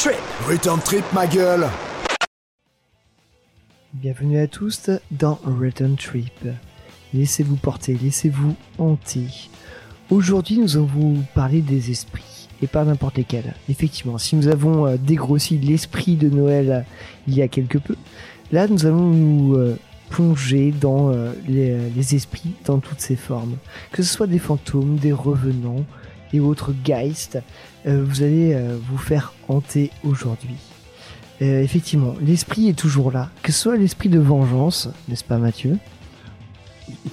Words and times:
Return 0.00 0.14
Trip. 0.14 0.48
Return 0.48 0.80
Trip, 0.80 1.04
ma 1.12 1.26
gueule 1.26 1.66
Bienvenue 3.92 4.38
à 4.38 4.46
tous 4.46 4.88
dans 5.10 5.38
Return 5.44 5.96
Trip. 5.96 6.48
Laissez-vous 7.12 7.56
porter, 7.56 7.98
laissez-vous 8.02 8.54
hanter. 8.78 9.26
Aujourd'hui, 10.08 10.58
nous 10.58 10.76
allons 10.76 10.86
vous 10.86 11.22
parler 11.34 11.60
des 11.60 11.90
esprits, 11.90 12.48
et 12.62 12.66
pas 12.66 12.84
n'importe 12.84 13.18
lesquels. 13.18 13.54
Effectivement, 13.68 14.16
si 14.16 14.36
nous 14.36 14.48
avons 14.48 14.86
euh, 14.86 14.96
dégrossi 14.96 15.58
l'esprit 15.58 16.16
de 16.16 16.30
Noël 16.30 16.70
euh, 16.70 16.80
il 17.28 17.34
y 17.34 17.42
a 17.42 17.48
quelque 17.48 17.76
peu, 17.76 17.96
là, 18.52 18.68
nous 18.68 18.86
allons 18.86 19.10
nous 19.10 19.54
euh, 19.56 19.76
plonger 20.08 20.72
dans 20.72 21.12
les, 21.46 21.90
les 21.90 22.14
esprits 22.14 22.54
dans 22.64 22.78
toutes 22.78 23.00
ces 23.00 23.16
formes. 23.16 23.56
Que 23.92 24.02
ce 24.02 24.12
soit 24.12 24.26
des 24.26 24.38
fantômes, 24.38 24.96
des 24.96 25.12
revenants 25.12 25.84
et 26.32 26.40
autres 26.40 26.72
geists, 26.84 27.38
euh, 27.86 28.04
vous 28.06 28.22
allez 28.22 28.52
euh, 28.54 28.76
vous 28.88 28.98
faire 28.98 29.32
hanter 29.48 29.90
aujourd'hui. 30.04 30.56
Euh, 31.42 31.62
effectivement, 31.62 32.14
l'esprit 32.20 32.68
est 32.68 32.78
toujours 32.78 33.10
là, 33.10 33.30
que 33.42 33.52
ce 33.52 33.62
soit 33.62 33.76
l'esprit 33.76 34.10
de 34.10 34.18
vengeance, 34.18 34.88
n'est-ce 35.08 35.24
pas 35.24 35.38
Mathieu? 35.38 35.78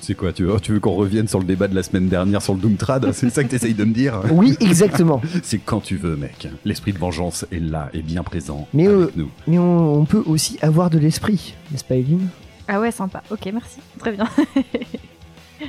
C'est 0.02 0.16
quoi 0.16 0.34
Tu 0.34 0.44
veux, 0.44 0.60
tu 0.60 0.74
veux 0.74 0.80
qu'on 0.80 0.96
revienne 0.96 1.28
sur 1.28 1.40
le 1.40 1.46
débat 1.46 1.68
de 1.68 1.76
la 1.76 1.84
semaine 1.84 2.10
dernière 2.10 2.42
sur 2.42 2.54
le 2.54 2.60
Doomtrad? 2.60 3.12
C'est 3.14 3.30
ça 3.30 3.44
que 3.44 3.50
t'essayes 3.50 3.74
de 3.74 3.86
me 3.86 3.94
dire? 3.94 4.22
Oui, 4.32 4.58
exactement. 4.60 5.22
C'est 5.44 5.60
quand 5.60 5.82
tu 5.82 5.98
veux, 5.98 6.16
mec. 6.16 6.48
L'esprit 6.66 6.94
de 6.94 6.98
vengeance 6.98 7.46
est 7.52 7.60
là, 7.60 7.90
est 7.94 8.02
bien 8.02 8.24
présent 8.24 8.68
Mais, 8.74 8.88
avec 8.88 8.98
euh, 8.98 9.12
nous. 9.16 9.30
Mais 9.48 9.60
on, 9.60 10.00
on 10.00 10.06
peut 10.06 10.24
aussi 10.26 10.58
avoir 10.62 10.90
de 10.90 10.98
l'esprit, 10.98 11.54
n'est-ce 11.72 11.84
pas 11.84 11.96
Eline 11.96 12.28
Ah 12.68 12.80
ouais, 12.80 12.92
sympa. 12.92 13.24
Ok, 13.30 13.48
merci. 13.54 13.78
Très 14.00 14.12
bien. 14.12 14.28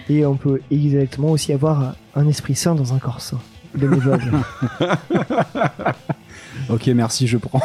Et 0.08 0.24
on 0.26 0.36
peut 0.36 0.60
exactement 0.70 1.30
aussi 1.30 1.52
avoir 1.52 1.94
un 2.14 2.28
esprit 2.28 2.54
sain 2.54 2.74
dans 2.74 2.94
un 2.94 2.98
corps 2.98 3.20
sain. 3.20 3.38
Bénévole. 3.74 4.20
Ok, 6.70 6.86
merci, 6.88 7.26
je 7.26 7.38
prends. 7.38 7.60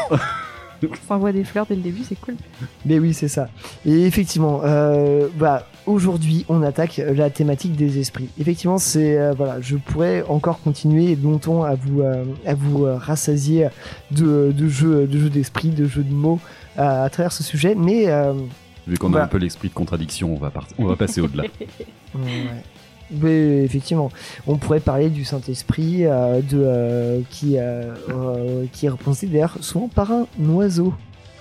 On 0.81 1.07
s'envoie 1.07 1.31
des 1.31 1.43
fleurs 1.43 1.65
dès 1.65 1.75
le 1.75 1.81
début, 1.81 2.03
c'est 2.07 2.19
cool. 2.19 2.35
Mais 2.85 2.99
oui, 2.99 3.13
c'est 3.13 3.27
ça. 3.27 3.47
Et 3.85 4.05
effectivement, 4.05 4.61
euh, 4.63 5.27
bah, 5.37 5.67
aujourd'hui, 5.85 6.45
on 6.49 6.61
attaque 6.61 7.01
la 7.05 7.29
thématique 7.29 7.75
des 7.75 7.99
esprits. 7.99 8.29
Effectivement, 8.39 8.77
c'est 8.77 9.17
euh, 9.17 9.33
voilà, 9.35 9.61
je 9.61 9.75
pourrais 9.77 10.23
encore 10.27 10.59
continuer 10.61 11.15
longtemps 11.15 11.63
à 11.63 11.75
vous 11.75 12.01
euh, 12.01 12.25
à 12.45 12.53
vous 12.53 12.85
euh, 12.85 12.97
rassasier 12.97 13.67
de, 14.11 14.53
de 14.55 14.67
jeux 14.67 15.07
de 15.07 15.17
jeux 15.17 15.29
d'esprit, 15.29 15.69
de 15.69 15.85
jeux 15.85 16.03
de 16.03 16.13
mots 16.13 16.39
euh, 16.77 17.05
à 17.05 17.09
travers 17.09 17.31
ce 17.31 17.43
sujet, 17.43 17.75
mais 17.75 18.07
euh, 18.07 18.33
Vu 18.87 18.97
qu'on 18.97 19.07
a 19.07 19.11
Voilà. 19.11 19.25
un 19.25 19.27
peu 19.29 19.37
l'esprit 19.37 19.69
de 19.69 19.73
contradiction, 19.73 20.33
on 20.33 20.37
va, 20.37 20.49
part- 20.49 20.67
on 20.77 20.85
va 20.85 20.95
passer 20.95 21.21
au-delà. 21.21 21.43
Ouais. 22.15 22.21
Mais 23.11 23.63
effectivement, 23.63 24.11
on 24.47 24.57
pourrait 24.57 24.79
parler 24.79 25.09
du 25.09 25.23
Saint-Esprit 25.25 26.05
euh, 26.05 26.41
de 26.41 26.57
euh, 26.63 27.21
qui 27.29 27.57
euh, 27.57 27.93
euh, 28.09 28.65
qui 28.71 28.85
est 28.85 28.89
représenté 28.89 29.27
d'ailleurs 29.27 29.57
souvent 29.61 29.87
par 29.87 30.11
un 30.11 30.25
oiseau. 30.49 30.93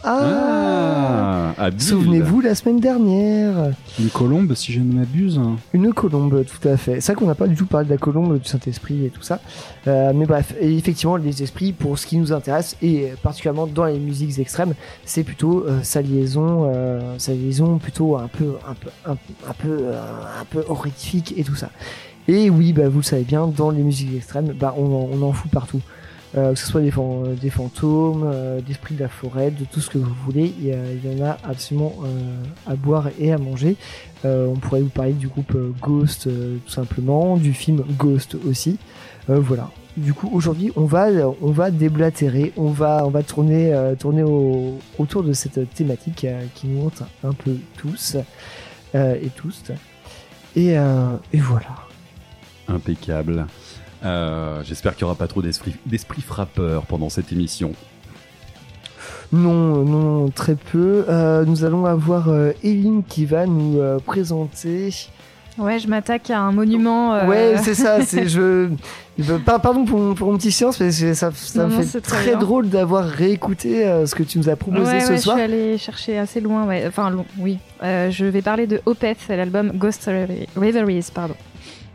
Ah, 0.05 1.55
Ah. 1.59 1.69
Souvenez-vous 1.79 2.41
la 2.41 2.55
semaine 2.55 2.81
dernière, 2.81 3.71
Une 4.01 4.09
colombe, 4.09 4.55
si 4.55 4.73
je 4.73 4.81
ne 4.81 4.93
m'abuse. 4.93 5.41
une 5.73 5.93
colombe, 5.93 6.45
tout 6.45 6.69
à 6.69 6.77
fait. 6.77 7.01
C'est 7.01 7.13
vrai 7.13 7.21
qu'on 7.21 7.27
n'a 7.29 7.35
pas 7.35 7.47
du 7.47 7.55
tout 7.55 7.67
parlé 7.67 7.87
de 7.87 7.91
la 7.93 7.99
colombe, 7.99 8.39
du 8.39 8.49
Saint-Esprit 8.49 9.07
et 9.07 9.11
tout 9.11 9.23
ça. 9.23 9.41
Euh, 9.87 10.13
mais 10.15 10.27
bref, 10.27 10.55
et 10.61 10.77
effectivement, 10.77 11.17
les 11.17 11.43
esprits, 11.43 11.73
pour 11.73 11.99
ce 11.99 12.07
qui 12.07 12.17
nous 12.17 12.33
intéresse, 12.33 12.77
et 12.83 13.13
particulièrement 13.23 13.67
dans 13.67 13.85
les 13.85 13.99
musiques 13.99 14.39
extrêmes, 14.39 14.75
c'est 15.05 15.23
plutôt 15.23 15.65
euh, 15.67 15.81
sa 15.83 16.03
liaison, 16.03 16.71
euh, 16.75 17.15
sa 17.19 17.33
liaison 17.33 17.79
plutôt 17.79 18.17
un 18.17 18.29
peu, 18.29 18.55
un 18.69 18.75
peu, 18.75 18.91
un, 19.07 19.15
peu- 19.17 19.49
un 19.49 19.53
peu, 19.55 19.79
un 20.41 20.45
peu 20.51 20.65
horrifique 20.69 21.35
et 21.37 21.45
tout 21.45 21.55
ça. 21.57 21.71
Et 22.29 22.51
oui, 22.51 22.73
bah, 22.73 22.89
vous 22.89 22.99
le 22.99 23.05
savez 23.05 23.25
bien, 23.25 23.47
dans 23.47 23.71
les 23.71 23.83
musiques 23.83 24.15
extrêmes, 24.17 24.53
bah, 24.59 24.75
on, 24.79 24.85
en, 24.87 25.09
on 25.13 25.23
en 25.23 25.33
fout 25.33 25.51
partout. 25.51 25.81
Euh, 26.35 26.55
que 26.55 26.59
ce 26.59 26.67
soit 26.67 26.81
des, 26.81 26.91
fan- 26.91 27.35
des 27.35 27.51
fantômes, 27.51 28.23
euh, 28.25 28.61
de 28.61 28.99
la 28.99 29.09
forêt, 29.09 29.51
de 29.51 29.65
tout 29.67 29.81
ce 29.81 29.91
que 29.91 29.99
vous 29.99 30.15
voulez, 30.25 30.55
il 30.59 30.67
y, 30.69 31.23
en 31.23 31.27
a 31.27 31.37
absolument 31.45 31.95
euh, 32.05 32.43
à 32.67 32.75
boire 32.75 33.09
et 33.19 33.33
à 33.33 33.37
manger. 33.39 33.77
Euh, 34.25 34.47
on 34.47 34.55
pourrait 34.57 34.81
vous 34.81 34.89
parler 34.89 35.13
du 35.13 35.29
groupe 35.29 35.55
euh, 35.55 35.73
Ghost 35.83 36.27
euh, 36.29 36.57
tout 36.65 36.73
simplement, 36.73 37.37
du 37.37 37.53
film 37.53 37.85
Ghost 37.99 38.37
aussi. 38.49 38.79
Euh, 39.29 39.39
voilà. 39.41 39.69
Du 39.99 40.15
coup, 40.15 40.31
aujourd'hui, 40.33 40.73
on 40.75 40.87
va, 40.87 41.09
on 41.43 41.51
va 41.51 41.71
déblatérer, 41.71 42.55
on 42.57 42.71
va, 42.71 43.03
on 43.05 43.11
va 43.11 43.23
tourner, 43.23 43.75
euh, 43.75 43.95
tourner 43.95 44.23
au- 44.23 44.79
autour 44.99 45.23
de 45.25 45.35
cette 45.35 45.75
thématique 45.75 46.25
euh, 46.25 46.41
qui 46.55 46.67
nous 46.67 46.87
hante 46.87 47.03
un 47.25 47.33
peu 47.35 47.57
tous 47.77 48.17
euh, 48.95 49.17
et 49.23 49.29
tous. 49.29 49.65
Euh, 50.57 51.17
et 51.33 51.39
voilà. 51.41 51.77
Impeccable. 52.69 53.47
Euh, 54.05 54.63
J'espère 54.65 54.95
qu'il 54.97 55.05
n'y 55.05 55.11
aura 55.11 55.19
pas 55.19 55.29
trop 55.29 55.43
d'esprit 55.43 56.23
frappeur 56.23 56.83
pendant 56.85 57.09
cette 57.09 57.33
émission. 57.33 57.73
Non, 59.33 59.85
non, 59.85 60.29
très 60.29 60.55
peu. 60.57 61.05
Euh, 61.09 61.45
nous 61.47 61.65
allons 61.65 61.87
avoir 61.87 62.29
euh, 62.29 62.53
Eline 62.63 63.03
qui 63.09 63.25
va 63.25 63.47
nous 63.47 63.79
euh, 63.79 63.99
présenter. 63.99 64.91
Ouais, 65.59 65.79
je 65.79 65.87
m'attaque 65.89 66.29
à 66.31 66.41
un 66.41 66.53
monument. 66.53 67.15
euh, 67.15 67.27
Ouais, 67.27 67.55
c'est 67.63 67.75
ça. 67.75 68.03
C'est 68.03 68.29
je. 68.29 68.69
je- 69.19 69.35
par- 69.35 69.61
Pardon 69.61 69.85
pour, 69.87 69.99
mon- 69.99 70.15
pour 70.15 70.31
mon 70.33 70.37
petit 70.39 70.53
silence, 70.53 70.81
mais 70.81 70.91
ça, 70.91 71.31
ça 71.35 71.67
Non, 71.67 71.77
me 71.79 71.83
fait 71.83 72.01
très 72.01 72.37
drôle 72.37 72.69
d'avoir 72.69 73.05
réécouté 73.07 73.87
euh, 73.87 74.05
ce 74.07 74.15
que 74.15 74.23
tu 74.23 74.39
nous 74.39 74.49
as 74.51 74.57
proposé 74.57 74.93
ouais, 74.93 75.01
ce 75.01 75.11
ouais, 75.13 75.19
soir. 75.19 75.37
je 75.39 75.43
suis 75.45 75.53
allée 75.53 75.79
chercher 75.79 76.19
assez 76.19 76.41
loin. 76.41 76.67
Ouais. 76.67 76.85
Enfin, 76.87 77.09
long, 77.11 77.25
oui. 77.39 77.59
Euh, 77.83 78.11
je 78.11 78.25
vais 78.27 78.43
parler 78.43 78.67
de 78.67 78.81
Opeth, 78.85 79.19
l'album 79.31 79.73
Ghost 79.75 80.05
Reverie- 80.07 80.47
Reveries, 80.57 81.07
pardon. 81.15 81.35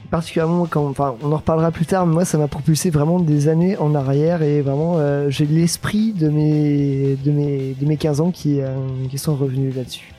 Particulièrement 0.10 0.66
quand 0.70 0.86
enfin 0.88 1.16
on 1.24 1.32
en 1.32 1.38
reparlera 1.38 1.72
plus 1.72 1.86
tard 1.86 2.06
mais 2.06 2.14
moi 2.14 2.26
ça 2.26 2.38
m'a 2.38 2.48
propulsé 2.48 2.90
vraiment 2.90 3.20
des 3.20 3.48
années 3.48 3.78
en 3.78 3.94
arrière 3.96 4.42
et 4.42 4.62
vraiment 4.62 4.96
euh, 4.98 5.30
j'ai 5.30 5.46
l'esprit 5.46 6.14
de 6.14 6.30
mes 6.30 7.16
de 7.24 7.32
mes 7.32 7.74
de 7.80 7.86
mes 7.86 7.98
15 7.98 8.22
ans 8.22 8.32
qui 8.32 8.62
euh, 8.62 8.68
qui 9.10 9.18
sont 9.18 9.36
revenus 9.36 9.76
là-dessus. 9.76 10.14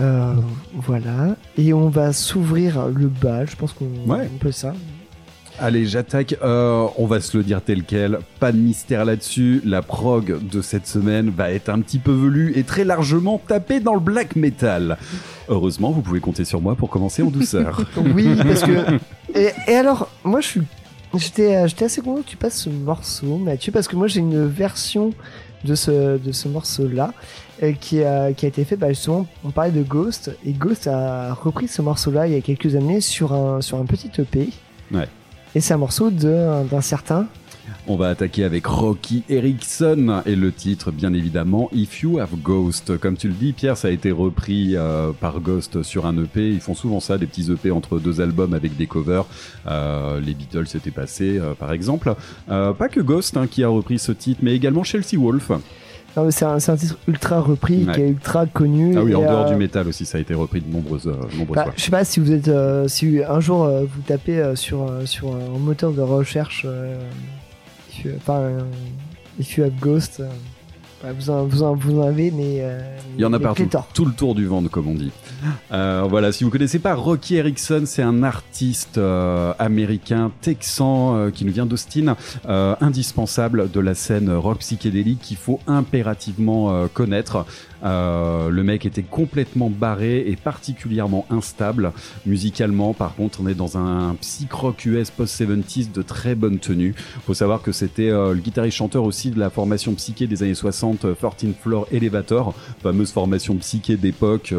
Euh, 0.00 0.34
voilà. 0.74 1.36
Et 1.56 1.72
on 1.72 1.88
va 1.88 2.12
s'ouvrir 2.12 2.86
le 2.88 3.08
bal 3.08 3.48
je 3.48 3.56
pense 3.56 3.72
qu'on 3.72 3.86
Ouais. 4.06 4.28
on 4.34 4.38
peut 4.38 4.52
ça 4.52 4.74
Allez, 5.58 5.86
j'attaque. 5.86 6.36
Euh, 6.42 6.86
on 6.98 7.06
va 7.06 7.20
se 7.20 7.36
le 7.36 7.42
dire 7.42 7.62
tel 7.62 7.82
quel. 7.82 8.18
Pas 8.40 8.52
de 8.52 8.58
mystère 8.58 9.04
là-dessus. 9.04 9.62
La 9.64 9.80
prog 9.80 10.38
de 10.48 10.60
cette 10.60 10.86
semaine 10.86 11.30
va 11.30 11.50
être 11.50 11.70
un 11.70 11.80
petit 11.80 11.98
peu 11.98 12.12
velue 12.12 12.52
et 12.56 12.62
très 12.62 12.84
largement 12.84 13.38
tapée 13.38 13.80
dans 13.80 13.94
le 13.94 14.00
black 14.00 14.36
metal. 14.36 14.98
Heureusement, 15.48 15.92
vous 15.92 16.02
pouvez 16.02 16.20
compter 16.20 16.44
sur 16.44 16.60
moi 16.60 16.74
pour 16.74 16.90
commencer 16.90 17.22
en 17.22 17.30
douceur. 17.30 17.80
oui 18.14 18.28
parce 18.36 18.62
que 18.62 18.98
et, 19.34 19.50
et 19.68 19.74
alors 19.74 20.08
moi 20.24 20.40
je 20.40 20.46
suis 20.46 20.62
j'étais 21.14 21.56
euh, 21.56 21.66
j'étais 21.66 21.86
assez 21.86 22.00
content 22.02 22.22
que 22.22 22.28
tu 22.28 22.36
passes 22.36 22.60
ce 22.62 22.68
morceau 22.68 23.38
Mathieu 23.38 23.72
parce 23.72 23.88
que 23.88 23.96
moi 23.96 24.06
j'ai 24.08 24.20
une 24.20 24.46
version 24.46 25.12
de 25.64 25.74
ce 25.74 26.18
de 26.18 26.32
ce 26.32 26.48
morceau 26.48 26.86
là 26.86 27.12
qui 27.80 28.02
a 28.02 28.32
qui 28.32 28.44
a 28.44 28.48
été 28.48 28.64
fait 28.64 28.76
bah 28.76 28.88
justement 28.90 29.26
on 29.44 29.50
parlait 29.50 29.70
de 29.72 29.82
Ghost 29.82 30.30
et 30.44 30.52
Ghost 30.52 30.86
a 30.86 31.32
repris 31.32 31.68
ce 31.68 31.80
morceau 31.80 32.10
là 32.10 32.26
il 32.26 32.34
y 32.34 32.36
a 32.36 32.40
quelques 32.40 32.76
années 32.76 33.00
sur 33.00 33.32
un 33.32 33.60
sur 33.62 33.78
un 33.78 33.86
petit 33.86 34.10
EP 34.18 34.50
Ouais. 34.92 35.08
Et 35.54 35.60
c'est 35.60 35.74
un 35.74 35.78
morceau 35.78 36.10
d'un 36.10 36.80
certain 36.80 37.26
On 37.86 37.96
va 37.96 38.08
attaquer 38.08 38.44
avec 38.44 38.66
Rocky 38.66 39.24
Erickson 39.28 40.22
et 40.26 40.36
le 40.36 40.52
titre, 40.52 40.90
bien 40.90 41.14
évidemment, 41.14 41.68
If 41.72 42.02
You 42.02 42.18
Have 42.18 42.36
Ghost. 42.36 42.98
Comme 42.98 43.16
tu 43.16 43.28
le 43.28 43.34
dis, 43.34 43.52
Pierre, 43.52 43.76
ça 43.76 43.88
a 43.88 43.90
été 43.90 44.10
repris 44.10 44.76
euh, 44.76 45.12
par 45.12 45.40
Ghost 45.40 45.82
sur 45.82 46.06
un 46.06 46.16
EP. 46.22 46.50
Ils 46.50 46.60
font 46.60 46.74
souvent 46.74 47.00
ça, 47.00 47.16
des 47.16 47.26
petits 47.26 47.50
EP 47.50 47.70
entre 47.70 47.98
deux 47.98 48.20
albums 48.20 48.54
avec 48.54 48.76
des 48.76 48.86
covers. 48.86 49.26
Euh, 49.66 50.20
les 50.20 50.34
Beatles 50.34 50.66
s'étaient 50.66 50.90
passés, 50.90 51.38
euh, 51.38 51.54
par 51.54 51.72
exemple. 51.72 52.14
Pas 52.46 52.88
que 52.90 53.00
Ghost 53.00 53.36
hein, 53.36 53.46
qui 53.46 53.64
a 53.64 53.68
repris 53.68 53.98
ce 53.98 54.12
titre, 54.12 54.40
mais 54.42 54.54
également 54.54 54.84
Chelsea 54.84 55.16
Wolf. 55.18 55.50
C'est 56.30 56.44
un, 56.44 56.76
titre 56.76 56.98
ultra 57.08 57.40
repris 57.40 57.84
Ouais. 57.84 57.92
qui 57.94 58.00
est 58.00 58.08
ultra 58.08 58.46
connu 58.46 58.94
Ah 58.96 59.02
oui, 59.02 59.14
en 59.14 59.20
dehors 59.22 59.46
euh, 59.46 59.50
du 59.50 59.56
métal 59.56 59.86
aussi, 59.88 60.06
ça 60.06 60.18
a 60.18 60.20
été 60.20 60.34
repris 60.34 60.60
de 60.60 60.72
nombreuses, 60.72 61.06
euh, 61.06 61.12
nombreuses 61.36 61.54
Bah, 61.56 61.64
fois. 61.64 61.72
je 61.76 61.82
sais 61.82 61.90
pas 61.90 62.04
si 62.04 62.20
vous 62.20 62.32
êtes, 62.32 62.48
euh, 62.48 62.88
si 62.88 63.20
un 63.28 63.40
jour 63.40 63.64
euh, 63.64 63.82
vous 63.84 64.00
tapez 64.02 64.38
euh, 64.38 64.54
sur 64.56 64.82
euh, 64.82 65.04
sur 65.06 65.28
un 65.34 65.58
moteur 65.58 65.92
de 65.92 66.00
recherche, 66.00 66.62
euh, 66.66 66.98
if 67.90 68.04
you- 68.04 68.12
enfin, 68.16 68.38
euh, 68.40 68.60
if 69.38 69.56
you 69.56 69.64
have 69.64 69.72
ghost, 69.80 70.20
euh, 70.20 70.28
bah, 71.02 71.10
vous 71.12 71.28
en, 71.30 71.44
vous 71.44 71.62
en 71.62 71.74
vous 71.74 72.00
en 72.00 72.06
avez, 72.06 72.30
mais 72.30 72.58
euh, 72.60 72.80
Il 73.16 73.20
y 73.20 73.24
en 73.24 73.32
a 73.32 73.38
partout, 73.38 73.68
tout 73.92 74.04
le 74.06 74.12
tour 74.12 74.34
du 74.34 74.46
ventre, 74.46 74.70
comme 74.70 74.88
on 74.88 74.94
dit. 74.94 75.10
Euh, 75.70 76.06
voilà, 76.08 76.32
si 76.32 76.42
vous 76.42 76.50
connaissez 76.50 76.78
pas 76.78 76.94
Rocky 76.94 77.36
Erickson, 77.36 77.82
c'est 77.84 78.02
un 78.02 78.22
artiste 78.22 78.96
euh, 78.96 79.52
américain, 79.58 80.30
texan, 80.40 81.30
qui 81.32 81.44
nous 81.44 81.52
vient 81.52 81.66
d'Austin, 81.66 82.16
indispensable 82.46 83.70
de 83.70 83.80
la 83.80 83.94
scène 83.94 84.30
rock 84.32 84.58
psychédélique 84.58 85.20
qu'il 85.20 85.36
faut 85.36 85.60
impérativement 85.66 86.88
connaître. 86.92 87.44
Euh, 87.84 88.48
le 88.50 88.62
mec 88.62 88.86
était 88.86 89.02
complètement 89.02 89.70
barré 89.70 90.24
et 90.26 90.36
particulièrement 90.36 91.26
instable. 91.30 91.92
Musicalement, 92.24 92.94
par 92.94 93.14
contre, 93.14 93.40
on 93.42 93.46
est 93.46 93.54
dans 93.54 93.78
un 93.78 94.14
psych 94.20 94.52
rock 94.52 94.84
US 94.86 95.10
post-70s 95.10 95.92
de 95.92 96.02
très 96.02 96.34
bonne 96.34 96.58
tenue. 96.58 96.94
Faut 97.26 97.34
savoir 97.34 97.62
que 97.62 97.72
c'était 97.72 98.10
euh, 98.10 98.34
le 98.34 98.40
guitariste 98.40 98.76
chanteur 98.76 99.04
aussi 99.04 99.30
de 99.30 99.38
la 99.38 99.50
formation 99.50 99.94
psyché 99.94 100.26
des 100.26 100.42
années 100.42 100.54
60, 100.54 101.00
13 101.00 101.08
euh, 101.14 101.52
Floor 101.60 101.86
Elevator, 101.92 102.54
fameuse 102.82 103.12
formation 103.12 103.56
psyché 103.56 103.96
d'époque 103.96 104.54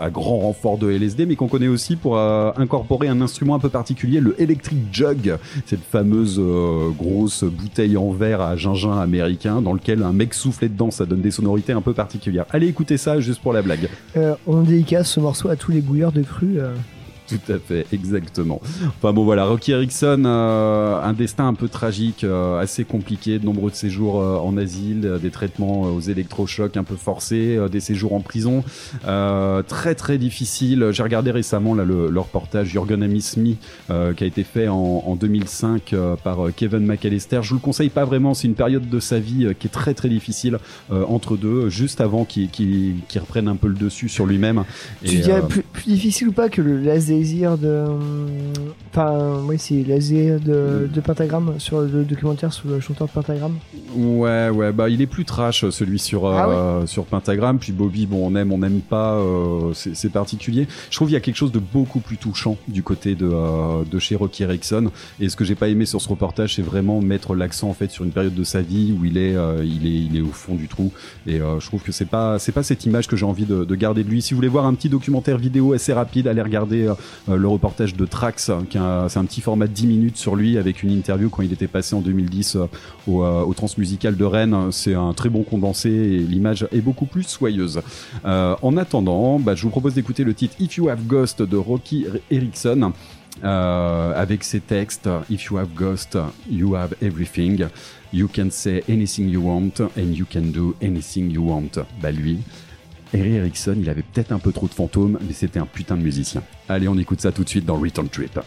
à 0.00 0.10
grand 0.10 0.38
renfort 0.38 0.78
de 0.78 0.90
LSD, 0.90 1.26
mais 1.26 1.36
qu'on 1.36 1.48
connaît 1.48 1.68
aussi 1.68 1.96
pour 1.96 2.18
incorporer 2.18 3.08
un 3.08 3.20
instrument 3.20 3.54
un 3.54 3.58
peu 3.58 3.68
particulier, 3.68 4.20
le 4.20 4.40
Electric 4.40 4.78
Jug, 4.92 5.36
cette 5.66 5.82
fameuse 5.82 6.40
grosse 6.98 7.44
bouteille 7.44 7.96
en 7.96 8.10
verre 8.10 8.40
à 8.40 8.56
gingin 8.56 8.98
américain 8.98 9.60
dans 9.60 9.72
lequel 9.72 10.02
un 10.02 10.12
mec 10.12 10.34
soufflait 10.34 10.68
dedans, 10.68 10.90
ça 10.90 11.06
donne 11.06 11.20
des 11.20 11.30
sonorités 11.30 11.72
un 11.72 11.80
peu 11.80 11.92
particulières. 11.92 12.35
Allez 12.50 12.68
écouter 12.68 12.96
ça 12.96 13.20
juste 13.20 13.40
pour 13.40 13.52
la 13.52 13.62
blague. 13.62 13.88
on 14.46 14.62
dédicace 14.62 15.10
ce 15.10 15.20
morceau 15.20 15.48
à 15.48 15.56
tous 15.56 15.72
les 15.72 15.80
bouilleurs 15.80 16.12
de 16.12 16.22
cru. 16.22 16.58
Tout 17.28 17.52
à 17.52 17.58
fait, 17.58 17.86
exactement. 17.92 18.60
Enfin 18.86 19.12
bon 19.12 19.24
voilà, 19.24 19.46
Rocky 19.46 19.72
Erickson, 19.72 20.22
euh, 20.24 21.00
un 21.02 21.12
destin 21.12 21.48
un 21.48 21.54
peu 21.54 21.68
tragique, 21.68 22.22
euh, 22.22 22.60
assez 22.60 22.84
compliqué, 22.84 23.40
de 23.40 23.44
nombreux 23.44 23.70
de 23.72 23.76
séjours 23.76 24.20
euh, 24.20 24.36
en 24.36 24.56
asile, 24.56 25.18
des 25.20 25.30
traitements 25.30 25.82
aux 25.82 26.00
électrochocs 26.00 26.76
un 26.76 26.84
peu 26.84 26.94
forcés, 26.94 27.58
des 27.70 27.80
séjours 27.80 28.12
en 28.12 28.20
prison, 28.20 28.62
très 29.02 29.94
très 29.96 30.18
difficile. 30.18 30.90
J'ai 30.92 31.02
regardé 31.02 31.32
récemment 31.32 31.74
là 31.74 31.84
le, 31.84 32.10
le 32.10 32.20
reportage 32.20 32.68
Jürgen 32.68 33.02
Amismi 33.02 33.58
qui 33.88 34.24
a 34.24 34.26
été 34.26 34.44
fait 34.44 34.68
en, 34.68 35.02
en 35.06 35.16
2005 35.16 35.94
par 36.22 36.38
Kevin 36.54 36.86
McAllister. 36.86 37.40
Je 37.42 37.50
vous 37.50 37.56
le 37.56 37.60
conseille 37.60 37.88
pas 37.88 38.04
vraiment, 38.04 38.34
c'est 38.34 38.46
une 38.46 38.54
période 38.54 38.88
de 38.88 39.00
sa 39.00 39.18
vie 39.18 39.48
qui 39.58 39.66
est 39.66 39.70
très 39.70 39.94
très 39.94 40.08
difficile 40.08 40.58
entre 40.90 41.36
deux, 41.36 41.68
juste 41.68 42.00
avant 42.00 42.24
qu'il 42.24 42.94
reprenne 43.16 43.48
un 43.48 43.56
peu 43.56 43.68
le 43.68 43.74
dessus 43.74 44.08
sur 44.08 44.26
lui-même. 44.26 44.64
Tu 45.04 45.18
dirais 45.18 45.42
plus, 45.46 45.62
plus, 45.62 45.86
difficile 45.86 46.28
ou 46.28 46.32
pas 46.32 46.48
que 46.48 46.62
le 46.62 46.78
laser 46.78 47.15
désir 47.16 47.58
de. 47.58 47.84
Enfin, 48.90 49.42
oui, 49.44 49.56
c'est 49.58 49.82
laser 49.82 50.40
de, 50.40 50.88
de 50.92 51.00
Pentagram 51.00 51.54
sur 51.58 51.80
le 51.80 52.04
documentaire 52.04 52.52
sur 52.52 52.68
le 52.68 52.80
chanteur 52.80 53.06
de 53.08 53.12
Pentagram. 53.12 53.54
Ouais, 53.94 54.48
ouais, 54.48 54.72
bah 54.72 54.88
il 54.88 55.02
est 55.02 55.06
plus 55.06 55.24
trash 55.24 55.68
celui 55.70 55.98
sur 55.98 56.26
ah 56.26 56.48
euh, 56.48 56.86
sur 56.86 57.04
Pentagram. 57.04 57.58
Puis 57.58 57.72
Bobby, 57.72 58.06
bon, 58.06 58.26
on 58.26 58.34
aime, 58.36 58.52
on 58.52 58.58
n'aime 58.58 58.80
pas, 58.80 59.14
euh, 59.14 59.72
c'est 59.74 60.12
particulier. 60.12 60.66
Je 60.90 60.96
trouve 60.96 61.08
qu'il 61.08 61.14
y 61.14 61.18
a 61.18 61.20
quelque 61.20 61.36
chose 61.36 61.52
de 61.52 61.58
beaucoup 61.58 62.00
plus 62.00 62.16
touchant 62.16 62.56
du 62.68 62.82
côté 62.82 63.14
de 63.14 63.28
euh, 63.30 63.84
de 63.90 63.98
chez 63.98 64.16
Rocky 64.16 64.44
Erickson. 64.44 64.90
Et 65.20 65.28
ce 65.28 65.36
que 65.36 65.44
j'ai 65.44 65.54
pas 65.54 65.68
aimé 65.68 65.86
sur 65.86 66.00
ce 66.00 66.08
reportage, 66.08 66.54
c'est 66.54 66.62
vraiment 66.62 67.00
mettre 67.00 67.34
l'accent 67.34 67.68
en 67.68 67.74
fait 67.74 67.90
sur 67.90 68.04
une 68.04 68.12
période 68.12 68.34
de 68.34 68.44
sa 68.44 68.62
vie 68.62 68.94
où 68.98 69.04
il 69.04 69.18
est, 69.18 69.34
il 69.64 69.86
est, 69.86 70.00
il 70.06 70.16
est 70.16 70.22
au 70.22 70.32
fond 70.32 70.54
du 70.54 70.68
trou. 70.68 70.92
Et 71.26 71.38
je 71.38 71.66
trouve 71.66 71.82
que 71.82 71.92
c'est 71.92 72.06
pas, 72.06 72.38
c'est 72.38 72.52
pas 72.52 72.62
cette 72.62 72.84
image 72.86 73.06
que 73.06 73.16
j'ai 73.16 73.26
envie 73.26 73.44
de, 73.44 73.64
de, 73.64 73.74
garder 73.74 74.04
de 74.04 74.08
lui. 74.08 74.22
Si 74.22 74.32
vous 74.32 74.38
voulez 74.38 74.48
voir 74.48 74.66
un 74.66 74.74
petit 74.74 74.88
documentaire 74.88 75.38
vidéo 75.38 75.72
assez 75.72 75.92
rapide, 75.92 76.28
allez 76.28 76.42
regarder 76.42 76.86
euh, 76.86 76.94
le 77.28 77.48
reportage 77.48 77.94
de 77.94 78.06
Trax, 78.06 78.50
c'est 78.70 78.78
un 79.18 79.24
petit 79.24 79.40
format 79.40 79.66
de 79.66 79.72
10 79.72 79.86
minutes 79.86 80.16
sur 80.16 80.36
lui 80.36 80.58
avec 80.58 80.82
une 80.82 80.90
interview 80.90 81.28
quand 81.28 81.42
il 81.42 81.52
était 81.52 81.66
passé 81.66 81.94
en 81.94 82.00
2010 82.00 82.56
euh, 82.56 82.66
au, 83.06 83.24
euh, 83.24 83.42
au 83.42 83.54
Transmusical 83.54 84.16
de 84.16 84.24
Rennes. 84.24 84.72
C'est 84.72 84.94
un 84.94 85.12
très 85.12 85.28
bon 85.28 85.42
condensé 85.42 85.90
et 85.90 86.18
l'image 86.18 86.68
est 86.72 86.80
beaucoup 86.80 87.06
plus 87.06 87.24
soyeuse. 87.24 87.80
en 88.24 88.76
attendant, 88.76 89.38
bah, 89.38 89.54
je 89.54 89.62
vous 89.62 89.70
propose 89.70 89.94
d'écouter 89.94 90.24
le 90.24 90.34
titre 90.34 90.54
If 90.60 90.76
You 90.76 90.88
Have 90.88 91.06
Ghost 91.06 91.42
de 91.42 91.56
Rocky 91.56 92.06
Erickson. 92.30 92.92
avec 93.42 94.44
ses 94.44 94.60
textes 94.60 95.08
If 95.30 95.44
you 95.44 95.58
have 95.58 95.68
ghost, 95.74 96.18
you 96.50 96.74
have 96.74 96.94
everything. 97.02 97.66
You 98.12 98.28
can 98.28 98.50
say 98.50 98.82
anything 98.88 99.28
you 99.28 99.42
want 99.42 99.80
and 99.80 100.14
you 100.14 100.24
can 100.24 100.52
do 100.52 100.74
anything 100.80 101.30
you 101.30 101.42
want. 101.42 101.78
Bah 102.00 102.12
lui, 102.12 102.38
Harry 103.14 103.34
Erickson, 103.34 103.76
il 103.78 103.88
avait 103.88 104.02
peut-être 104.02 104.32
un 104.32 104.38
peu 104.38 104.52
trop 104.52 104.66
de 104.66 104.74
fantômes, 104.74 105.18
mais 105.26 105.32
c'était 105.32 105.58
un 105.58 105.66
putain 105.66 105.96
de 105.96 106.02
musicien. 106.02 106.42
Allez, 106.68 106.88
on 106.88 106.98
écoute 106.98 107.20
ça 107.20 107.32
tout 107.32 107.44
de 107.44 107.48
suite 107.48 107.64
dans 107.64 107.78
Return 107.78 108.08
Trip. 108.08 108.38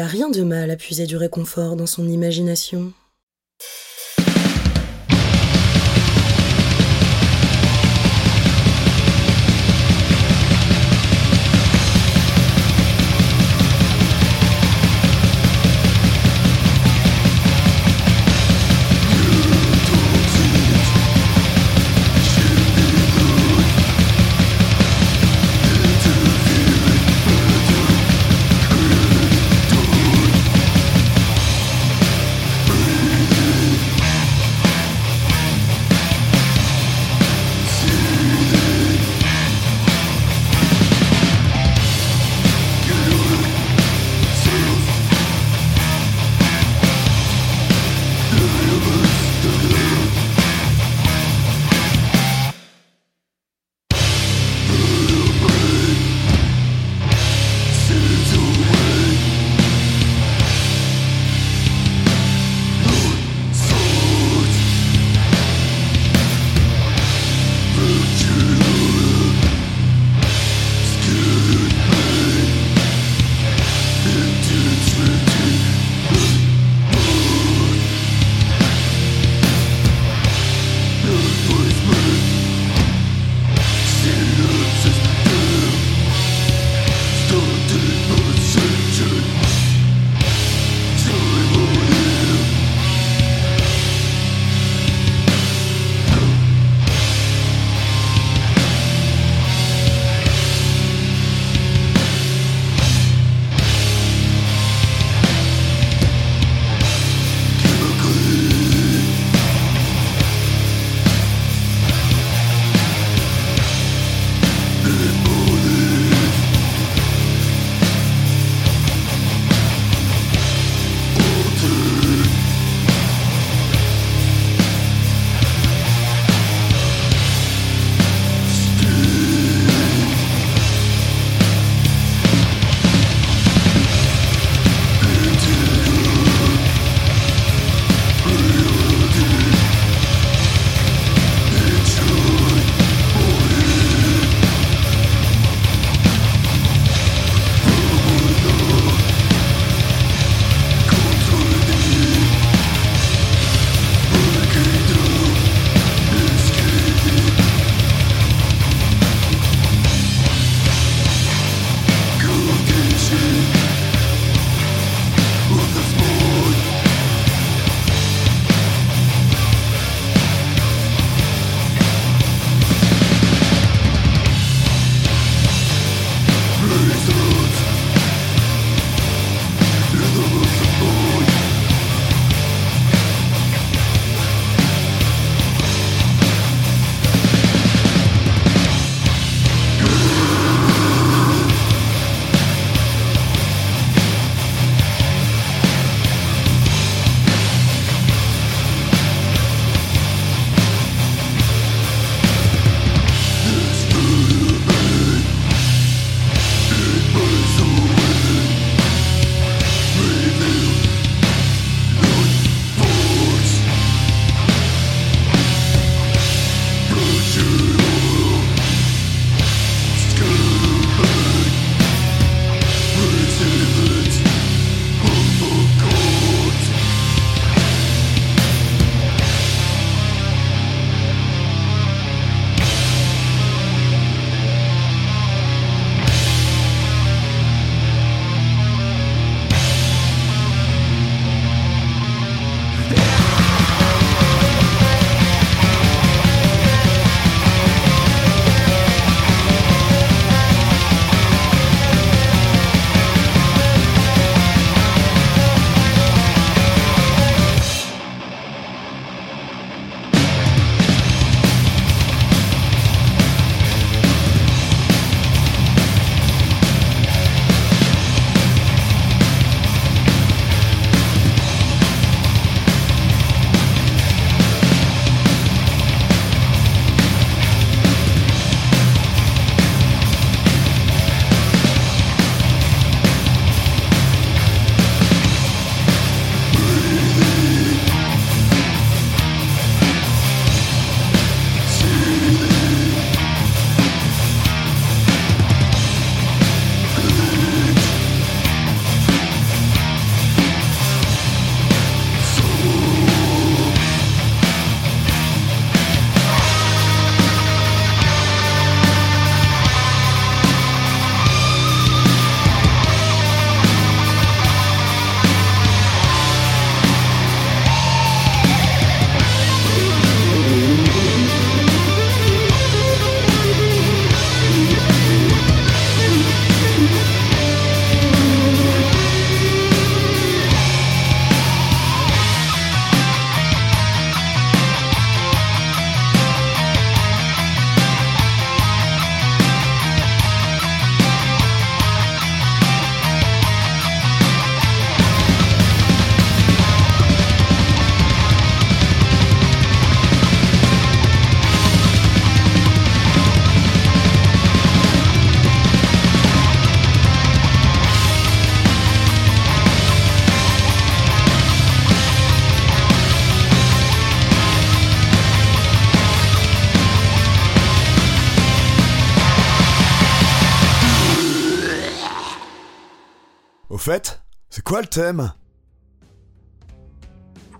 A 0.00 0.06
rien 0.06 0.28
de 0.28 0.42
mal 0.42 0.70
à 0.70 0.76
puiser 0.76 1.06
du 1.06 1.16
réconfort 1.16 1.76
dans 1.76 1.86
son 1.86 2.08
imagination. 2.08 2.92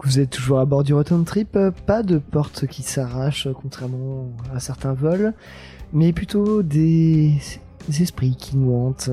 Vous 0.02 0.20
êtes 0.20 0.28
toujours 0.28 0.58
à 0.58 0.66
bord 0.66 0.84
du 0.84 0.92
Rotten 0.92 1.24
Trip, 1.24 1.56
euh, 1.56 1.70
pas 1.70 2.02
de 2.02 2.18
porte 2.18 2.66
qui 2.66 2.82
s'arrache, 2.82 3.46
euh, 3.46 3.54
contrairement 3.54 4.28
à 4.54 4.60
certains 4.60 4.92
vols, 4.92 5.32
mais 5.94 6.12
plutôt 6.12 6.62
des 6.62 7.38
esprits 7.88 8.36
qui 8.36 8.58
nous 8.58 8.74
hantent. 8.74 9.08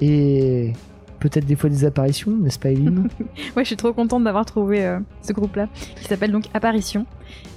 Et 0.00 0.72
peut-être 1.20 1.46
des 1.46 1.56
fois 1.56 1.68
des 1.70 1.84
apparitions, 1.84 2.30
n'est-ce 2.32 2.58
pas 2.58 2.70
Eline 2.70 3.08
Ouais, 3.56 3.62
je 3.62 3.68
suis 3.68 3.76
trop 3.76 3.92
contente 3.92 4.24
d'avoir 4.24 4.44
trouvé 4.44 4.84
euh, 4.84 4.98
ce 5.22 5.32
groupe-là, 5.32 5.68
qui 5.96 6.04
s'appelle 6.04 6.32
donc 6.32 6.44
Apparition. 6.54 7.06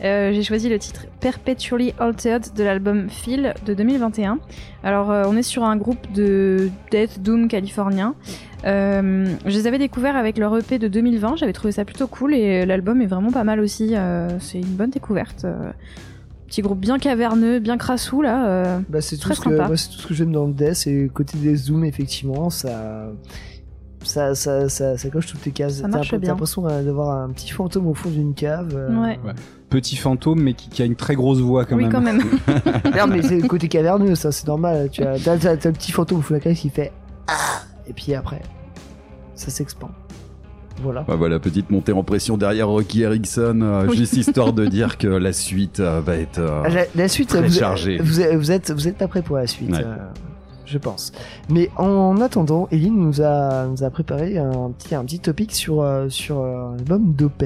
Euh, 0.03 0.31
J'ai 0.33 0.43
choisi 0.43 0.69
le 0.69 0.77
titre 0.79 1.05
Perpetually 1.19 1.93
Altered 1.99 2.53
de 2.55 2.63
l'album 2.63 3.09
Feel 3.09 3.53
de 3.65 3.73
2021. 3.73 4.39
Alors, 4.83 5.11
euh, 5.11 5.23
on 5.27 5.35
est 5.37 5.43
sur 5.43 5.63
un 5.63 5.75
groupe 5.77 6.11
de 6.13 6.69
Death 6.91 7.21
Doom 7.21 7.47
californien. 7.47 8.15
Je 8.63 9.35
les 9.45 9.67
avais 9.67 9.79
découverts 9.79 10.15
avec 10.15 10.37
leur 10.37 10.55
EP 10.57 10.77
de 10.79 10.87
2020, 10.87 11.35
j'avais 11.37 11.53
trouvé 11.53 11.71
ça 11.71 11.83
plutôt 11.85 12.07
cool 12.07 12.33
et 12.35 12.65
l'album 12.65 13.01
est 13.01 13.07
vraiment 13.07 13.31
pas 13.31 13.43
mal 13.43 13.59
aussi. 13.59 13.95
C'est 14.39 14.59
une 14.59 14.75
bonne 14.75 14.91
découverte. 14.91 15.45
Petit 16.45 16.61
groupe 16.61 16.79
bien 16.81 16.99
caverneux, 16.99 17.59
bien 17.59 17.77
crassou 17.77 18.21
là. 18.21 18.45
euh. 18.45 18.79
Bah, 18.89 18.99
c'est 18.99 19.15
tout, 19.15 19.33
ce 19.33 19.39
que, 19.39 19.49
sympa. 19.51 19.67
moi, 19.67 19.77
c'est 19.77 19.87
tout 19.89 19.99
ce 19.99 20.07
que 20.07 20.13
j'aime 20.13 20.33
dans 20.33 20.45
le 20.47 20.53
death 20.53 20.85
et 20.85 21.09
côté 21.13 21.37
des 21.37 21.55
zooms 21.55 21.85
effectivement 21.85 22.49
ça 22.49 23.05
ça, 24.03 24.35
ça, 24.35 24.67
ça, 24.69 24.97
ça 24.97 25.09
coche 25.09 25.27
toutes 25.27 25.45
les 25.45 25.51
cases 25.51 25.75
Ça 25.75 25.81
T'as 25.83 25.87
marche 25.89 26.11
l'impression- 26.11 26.17
bien. 26.17 26.27
t'as 26.27 26.31
l'impression 26.33 26.67
euh, 26.67 26.83
d'avoir 26.83 27.17
un 27.23 27.29
petit 27.29 27.49
fantôme 27.51 27.87
au 27.87 27.93
fond 27.93 28.09
d'une 28.09 28.33
cave 28.33 28.73
euh. 28.75 29.01
Ouais. 29.01 29.19
Petit 29.69 29.95
fantôme, 29.95 30.41
mais 30.41 30.53
qui, 30.53 30.69
qui 30.69 30.81
a 30.81 30.85
une 30.85 30.95
très 30.95 31.15
grosse 31.15 31.39
voix 31.39 31.65
quand 31.65 31.75
oui, 31.77 31.83
même. 31.83 31.91
quand 31.91 32.01
même. 32.01 32.19
non 32.97 33.07
mais 33.07 33.21
c'est 33.21 33.39
le 33.39 33.47
côté 33.47 33.67
caverneux 33.69 34.15
ça 34.15 34.31
c'est 34.31 34.47
normal 34.47 34.89
tu 34.91 35.01
as 35.03 35.17
t'as, 35.19 35.37
t'as- 35.37 35.55
t'as 35.57 35.69
le 35.69 35.73
petit 35.73 35.91
fantôme 35.93 36.19
au 36.19 36.21
fond 36.21 36.33
de 36.33 36.39
la 36.39 36.43
cave 36.43 36.55
qui 36.55 36.69
fait 36.69 36.91
ah 37.27 37.61
et 37.87 37.93
puis 37.93 38.13
après 38.13 38.41
ça 39.35 39.49
s'expand 39.49 39.91
voilà 40.81 41.05
Bah 41.07 41.15
voilà, 41.15 41.37
petite 41.39 41.69
montée 41.69 41.91
en 41.91 42.03
pression 42.03 42.37
derrière 42.37 42.67
Rocky 42.67 43.03
Erickson, 43.03 43.59
euh, 43.61 43.85
Oui. 43.87 43.97
juste 43.97 44.13
histoire 44.17 44.51
de 44.51 44.65
dire 44.77 44.97
que 44.97 45.07
la 45.07 45.31
suite 45.31 45.79
euh, 45.79 46.01
va 46.01 46.15
être... 46.15 46.39
euh, 46.39 46.67
la, 46.69 46.85
la 46.95 47.07
suite 47.07 47.29
très 47.29 47.41
vous, 47.43 47.51
chargé. 47.53 47.99
vous, 47.99 48.19
êtes- 48.19 48.35
vous 48.35 48.51
êtes 48.51 48.71
vous 48.71 48.87
êtes 48.87 48.97
pas 48.97 49.07
prêt 49.07 49.21
pour 49.21 49.37
la 49.37 49.45
suite 49.47 49.69
Ouais. 49.71 49.83
Je 50.71 50.77
pense 50.77 51.11
mais 51.49 51.69
en 51.77 52.19
attendant 52.21 52.67
Eline 52.71 52.95
nous 52.95 53.21
a 53.21 53.65
nous 53.67 53.83
a 53.83 53.89
préparé 53.89 54.37
un 54.37 54.71
petit 54.71 54.95
un 54.95 55.03
petit 55.03 55.19
topic 55.19 55.51
sur 55.53 55.81
euh, 55.81 56.09
sur 56.09 56.39
euh, 56.39 56.75
d'Opes 56.79 57.43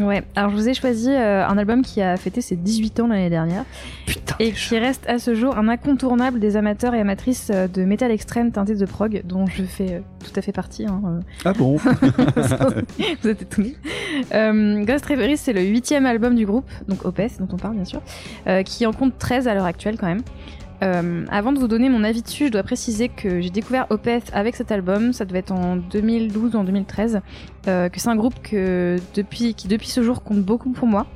Ouais, 0.00 0.24
alors 0.34 0.50
je 0.50 0.56
vous 0.56 0.68
ai 0.68 0.74
choisi 0.74 1.10
euh, 1.10 1.46
un 1.46 1.58
album 1.58 1.82
qui 1.82 2.02
a 2.02 2.16
fêté 2.16 2.40
ses 2.40 2.56
18 2.56 3.00
ans 3.00 3.06
l'année 3.08 3.30
dernière 3.30 3.64
putain 4.06 4.36
et 4.38 4.52
qui 4.52 4.78
reste 4.78 5.08
à 5.08 5.18
ce 5.18 5.34
jour 5.34 5.56
un 5.56 5.68
incontournable 5.68 6.40
des 6.40 6.56
amateurs 6.56 6.94
et 6.94 7.00
amatrices 7.00 7.50
euh, 7.52 7.68
de 7.68 7.84
métal 7.84 8.10
extrême 8.10 8.52
teinté 8.52 8.74
de 8.74 8.84
prog, 8.84 9.22
dont 9.24 9.46
je 9.46 9.62
fais 9.62 9.94
euh, 9.94 10.00
tout 10.24 10.32
à 10.38 10.42
fait 10.42 10.52
partie. 10.52 10.86
Hein, 10.86 11.02
euh, 11.06 11.20
Ah 11.44 11.52
bon 11.52 11.76
vous 13.22 13.28
êtes 13.28 13.42
étonnés. 13.42 13.76
Euh, 14.34 14.84
Ghost 14.84 15.06
Reverie, 15.06 15.36
c'est 15.36 15.52
le 15.52 15.62
huitième 15.62 16.06
album 16.06 16.34
du 16.34 16.46
groupe, 16.46 16.68
donc 16.88 17.04
Opeth, 17.04 17.38
dont 17.38 17.48
on 17.52 17.56
parle 17.56 17.74
bien 17.74 17.84
sûr, 17.84 18.02
euh, 18.46 18.62
qui 18.62 18.86
en 18.86 18.92
compte 18.92 19.18
13 19.18 19.48
à 19.48 19.54
l'heure 19.54 19.64
actuelle 19.64 19.96
quand 19.98 20.06
même. 20.06 20.22
Euh, 20.82 21.24
avant 21.30 21.52
de 21.52 21.58
vous 21.58 21.68
donner 21.68 21.88
mon 21.88 22.04
avis 22.04 22.22
dessus, 22.22 22.46
je 22.46 22.52
dois 22.52 22.62
préciser 22.62 23.08
que 23.08 23.40
j'ai 23.40 23.50
découvert 23.50 23.86
Opeth 23.90 24.30
avec 24.32 24.56
cet 24.56 24.70
album, 24.72 25.12
ça 25.12 25.24
devait 25.24 25.38
être 25.38 25.52
en 25.52 25.76
2012 25.76 26.54
ou 26.54 26.58
en 26.58 26.64
2013, 26.64 27.20
euh, 27.68 27.88
que 27.88 28.00
c'est 28.00 28.08
un 28.08 28.16
groupe 28.16 28.40
que 28.42 28.96
depuis, 29.14 29.54
qui 29.54 29.68
depuis 29.68 29.88
ce 29.88 30.02
jour 30.02 30.22
compte 30.22 30.42
beaucoup 30.42 30.70
pour 30.70 30.86
moi. 30.86 31.06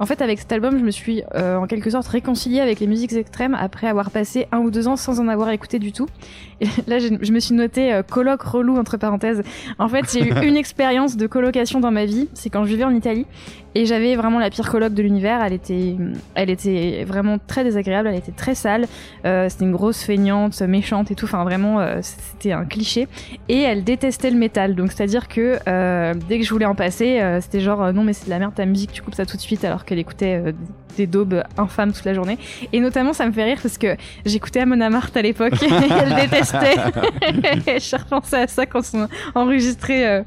En 0.00 0.06
fait, 0.06 0.22
avec 0.22 0.40
cet 0.40 0.50
album, 0.50 0.76
je 0.78 0.84
me 0.84 0.90
suis 0.90 1.22
euh, 1.34 1.56
en 1.56 1.66
quelque 1.66 1.88
sorte 1.90 2.08
réconciliée 2.08 2.60
avec 2.60 2.80
les 2.80 2.88
musiques 2.88 3.12
extrêmes 3.12 3.54
après 3.54 3.86
avoir 3.86 4.10
passé 4.10 4.48
un 4.50 4.58
ou 4.58 4.70
deux 4.70 4.88
ans 4.88 4.96
sans 4.96 5.20
en 5.20 5.28
avoir 5.28 5.50
écouté 5.50 5.78
du 5.78 5.92
tout. 5.92 6.08
Et 6.60 6.66
là, 6.88 6.98
je, 6.98 7.08
je 7.20 7.32
me 7.32 7.38
suis 7.38 7.54
noté 7.54 7.92
euh, 7.92 8.02
coloc 8.02 8.42
relou 8.42 8.76
entre 8.76 8.96
parenthèses. 8.96 9.42
En 9.78 9.88
fait, 9.88 10.10
j'ai 10.12 10.26
eu 10.26 10.32
une 10.46 10.56
expérience 10.56 11.16
de 11.16 11.26
colocation 11.26 11.78
dans 11.78 11.92
ma 11.92 12.06
vie, 12.06 12.28
c'est 12.34 12.50
quand 12.50 12.64
je 12.64 12.70
vivais 12.70 12.84
en 12.84 12.94
Italie 12.94 13.26
et 13.74 13.86
j'avais 13.86 14.14
vraiment 14.16 14.38
la 14.38 14.50
pire 14.50 14.70
coloc 14.70 14.94
de 14.94 15.02
l'univers. 15.02 15.42
Elle 15.42 15.52
était, 15.52 15.96
elle 16.34 16.50
était 16.50 17.04
vraiment 17.04 17.38
très 17.44 17.64
désagréable, 17.64 18.08
elle 18.08 18.16
était 18.16 18.32
très 18.32 18.54
sale. 18.54 18.86
Euh, 19.24 19.48
c'était 19.48 19.64
une 19.64 19.72
grosse 19.72 20.02
feignante, 20.02 20.60
méchante 20.62 21.10
et 21.10 21.14
tout. 21.14 21.24
Enfin, 21.24 21.44
vraiment, 21.44 21.80
euh, 21.80 21.98
c'était 22.02 22.52
un 22.52 22.64
cliché. 22.64 23.08
Et 23.48 23.60
elle 23.60 23.84
détestait 23.84 24.30
le 24.30 24.38
métal. 24.38 24.74
Donc, 24.74 24.92
c'est-à-dire 24.92 25.28
que 25.28 25.58
euh, 25.66 26.14
dès 26.28 26.38
que 26.38 26.44
je 26.44 26.50
voulais 26.50 26.66
en 26.66 26.74
passer, 26.74 27.20
euh, 27.20 27.40
c'était 27.40 27.60
genre 27.60 27.92
non 27.92 28.04
mais 28.04 28.12
c'est 28.12 28.26
de 28.26 28.30
la 28.30 28.38
merde 28.38 28.54
ta 28.54 28.66
musique, 28.66 28.92
tu 28.92 29.02
coupes 29.02 29.14
ça 29.14 29.26
tout 29.26 29.36
de 29.36 29.42
suite 29.42 29.64
alors 29.64 29.84
qu'elle 29.84 29.98
écoutait 29.98 30.54
des 30.96 31.06
daubes 31.06 31.42
infâmes 31.58 31.92
toute 31.92 32.04
la 32.04 32.14
journée. 32.14 32.38
Et 32.72 32.80
notamment, 32.80 33.12
ça 33.12 33.26
me 33.26 33.32
fait 33.32 33.44
rire 33.44 33.58
parce 33.62 33.78
que 33.78 33.96
j'écoutais 34.24 34.60
Amon 34.60 34.80
Amarth 34.80 35.16
à 35.16 35.22
l'époque 35.22 35.54
et 35.62 35.66
elle 35.68 36.14
détestait. 36.14 36.76
J'ai 37.80 37.96
repensé 37.96 38.36
à 38.36 38.46
ça 38.46 38.66
quand 38.66 38.82
on 38.94 39.02
a 39.02 39.08
enregistré 39.34 40.06
euh, 40.06 40.22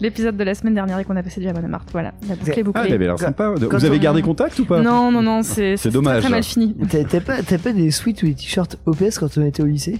l'épisode 0.00 0.36
de 0.36 0.44
la 0.44 0.54
semaine 0.54 0.74
dernière 0.74 0.98
et 0.98 1.04
qu'on 1.04 1.16
a 1.16 1.22
passé 1.22 1.40
du 1.40 1.48
Amon 1.48 1.64
Amarth. 1.64 1.88
Voilà, 1.92 2.12
la 2.28 2.36
boucle 2.36 2.50
est 2.50 2.60
Ah, 2.60 2.62
bouclée. 2.62 2.92
avait 2.92 3.04
l'air 3.06 3.18
sympa. 3.18 3.52
Quand 3.60 3.78
Vous 3.78 3.84
avez 3.84 3.96
on- 3.98 4.00
gardé 4.00 4.22
contact 4.22 4.58
ou 4.58 4.64
pas? 4.64 4.80
Non, 4.80 5.10
non, 5.10 5.22
non, 5.22 5.42
c'est 5.42 5.76
dommage. 5.88 6.18
Très, 6.20 6.28
très 6.28 6.30
mal 6.30 6.42
fini. 6.42 6.74
T'as 6.90 7.20
pas, 7.20 7.42
t'as 7.42 7.58
pas 7.58 7.72
des 7.72 7.90
sweats 7.90 8.22
ou 8.22 8.26
des 8.26 8.34
t-shirts 8.34 8.76
OPS 8.86 9.18
quand 9.18 9.36
on 9.38 9.44
était 9.46 9.62
au 9.62 9.66
lycée? 9.66 9.98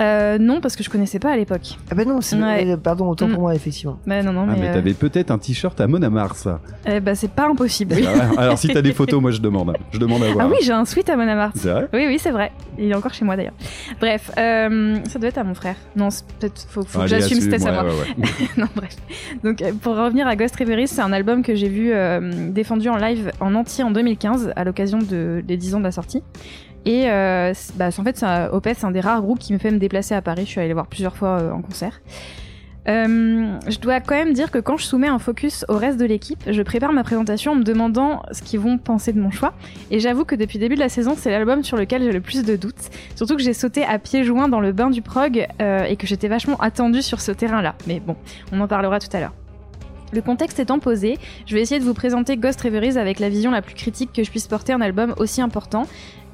Euh, 0.00 0.38
non, 0.38 0.60
parce 0.60 0.76
que 0.76 0.82
je 0.84 0.90
connaissais 0.90 1.18
pas 1.18 1.30
à 1.32 1.36
l'époque. 1.36 1.78
Ah 1.90 1.94
bah 1.94 2.04
non, 2.04 2.20
c'est 2.20 2.36
Ouais. 2.36 2.72
euh, 2.72 2.76
pardon, 2.76 3.08
autant 3.08 3.28
Mm. 3.28 3.32
pour 3.32 3.40
moi 3.42 3.54
effectivement. 3.54 3.98
Bah 4.06 4.22
non, 4.22 4.32
non, 4.32 4.42
Ah, 4.48 4.52
mais, 4.52 4.60
mais 4.60 4.68
euh, 4.68 4.74
t'avais 4.74 4.92
peut-être 4.94 5.30
un 5.30 5.38
t-shirt 5.38 5.80
à 5.80 5.86
Mona 5.86 6.10
Mars. 6.10 6.46
eh 6.86 7.00
bah 7.00 7.14
c'est 7.14 7.30
pas 7.30 7.48
impossible. 7.48 7.94
Ah 8.06 8.12
ouais 8.32 8.36
Alors 8.38 8.58
si 8.58 8.68
t'as 8.68 8.82
des 8.82 8.92
photos, 8.92 9.20
moi 9.22 9.30
je 9.30 9.40
demande. 9.40 9.74
Je 9.92 9.98
demande 9.98 10.22
à 10.22 10.30
voir. 10.32 10.46
Ah 10.46 10.50
oui, 10.50 10.58
j'ai 10.62 10.72
un 10.72 10.84
sweat 10.84 11.08
à 11.08 11.16
Monamarth. 11.16 11.56
C'est 11.56 11.70
vrai 11.70 11.88
Oui, 11.92 12.04
oui, 12.06 12.18
c'est 12.18 12.30
vrai. 12.30 12.52
Il 12.78 12.90
est 12.90 12.94
encore 12.94 13.14
chez 13.14 13.24
moi 13.24 13.36
d'ailleurs. 13.36 13.54
Bref, 14.00 14.30
euh, 14.36 14.96
ça 15.08 15.18
doit 15.18 15.28
être 15.28 15.38
à 15.38 15.44
mon 15.44 15.54
frère. 15.54 15.76
Non, 15.96 16.10
c'est 16.10 16.26
peut-être 16.38 16.66
faut, 16.68 16.82
faut 16.82 16.98
que 16.98 17.04
Allez, 17.04 17.08
j'assume, 17.08 17.38
assume, 17.38 17.50
c'était 17.52 17.58
ça 17.64 17.70
ouais, 17.70 17.82
moi. 17.82 17.84
ouais, 17.84 17.90
ouais. 18.18 18.48
non, 18.58 18.66
bref. 18.76 18.96
Donc, 19.42 19.62
euh, 19.62 19.72
pour 19.80 19.96
revenir 19.96 20.26
à 20.26 20.36
Ghost 20.36 20.56
Reverie, 20.56 20.88
c'est 20.88 21.00
un 21.00 21.12
album 21.12 21.42
que 21.42 21.54
j'ai 21.54 21.68
vu 21.68 21.92
euh, 21.92 22.50
défendu 22.50 22.88
en 22.90 22.96
live 22.96 23.30
en 23.40 23.54
entier 23.54 23.82
en 23.82 23.90
2015 23.90 24.52
à 24.56 24.64
l'occasion 24.64 24.98
de, 24.98 25.42
des 25.46 25.56
10 25.56 25.76
ans 25.76 25.78
de 25.78 25.84
la 25.84 25.92
sortie. 25.92 26.22
Et 26.86 27.10
euh, 27.10 27.52
bah, 27.74 27.88
en 27.88 28.04
fait, 28.04 28.22
un- 28.22 28.48
Opeth, 28.52 28.78
c'est 28.78 28.86
un 28.86 28.90
des 28.92 29.00
rares 29.00 29.20
groupes 29.20 29.40
qui 29.40 29.52
me 29.52 29.58
fait 29.58 29.70
me 29.70 29.78
déplacer 29.78 30.14
à 30.14 30.22
Paris. 30.22 30.42
Je 30.46 30.50
suis 30.50 30.60
allée 30.60 30.68
les 30.68 30.74
voir 30.74 30.86
plusieurs 30.86 31.16
fois 31.16 31.40
euh, 31.40 31.50
en 31.52 31.60
concert. 31.60 32.00
Euh, 32.88 33.58
je 33.68 33.78
dois 33.80 33.98
quand 33.98 34.14
même 34.14 34.32
dire 34.32 34.52
que 34.52 34.58
quand 34.58 34.76
je 34.76 34.84
soumets 34.84 35.08
un 35.08 35.18
focus 35.18 35.64
au 35.68 35.76
reste 35.76 35.98
de 35.98 36.04
l'équipe, 36.04 36.38
je 36.46 36.62
prépare 36.62 36.92
ma 36.92 37.02
présentation 37.02 37.50
en 37.50 37.54
me 37.56 37.64
demandant 37.64 38.22
ce 38.30 38.42
qu'ils 38.42 38.60
vont 38.60 38.78
penser 38.78 39.12
de 39.12 39.20
mon 39.20 39.32
choix. 39.32 39.54
Et 39.90 39.98
j'avoue 39.98 40.24
que 40.24 40.36
depuis 40.36 40.58
le 40.58 40.60
début 40.66 40.76
de 40.76 40.80
la 40.80 40.88
saison, 40.88 41.14
c'est 41.18 41.32
l'album 41.32 41.64
sur 41.64 41.76
lequel 41.76 42.04
j'ai 42.04 42.12
le 42.12 42.20
plus 42.20 42.44
de 42.44 42.54
doutes. 42.54 42.90
Surtout 43.16 43.34
que 43.34 43.42
j'ai 43.42 43.54
sauté 43.54 43.84
à 43.84 43.98
pieds 43.98 44.22
joints 44.22 44.48
dans 44.48 44.60
le 44.60 44.70
bain 44.70 44.90
du 44.90 45.02
prog 45.02 45.44
euh, 45.60 45.82
et 45.82 45.96
que 45.96 46.06
j'étais 46.06 46.28
vachement 46.28 46.56
attendue 46.58 47.02
sur 47.02 47.20
ce 47.20 47.32
terrain-là. 47.32 47.74
Mais 47.88 47.98
bon, 47.98 48.14
on 48.52 48.60
en 48.60 48.68
parlera 48.68 49.00
tout 49.00 49.08
à 49.16 49.18
l'heure. 49.18 49.32
Le 50.16 50.22
contexte 50.22 50.58
étant 50.58 50.78
posé, 50.78 51.18
je 51.44 51.54
vais 51.54 51.60
essayer 51.60 51.78
de 51.78 51.84
vous 51.84 51.92
présenter 51.92 52.38
Ghost 52.38 52.62
Reveries 52.62 52.96
avec 52.96 53.20
la 53.20 53.28
vision 53.28 53.50
la 53.50 53.60
plus 53.60 53.74
critique 53.74 54.14
que 54.14 54.24
je 54.24 54.30
puisse 54.30 54.46
porter 54.46 54.72
un 54.72 54.80
album 54.80 55.14
aussi 55.18 55.42
important 55.42 55.86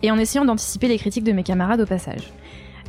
et 0.02 0.12
en 0.12 0.18
essayant 0.18 0.44
d'anticiper 0.44 0.86
les 0.86 0.98
critiques 0.98 1.24
de 1.24 1.32
mes 1.32 1.42
camarades 1.42 1.80
au 1.80 1.86
passage. 1.86 2.32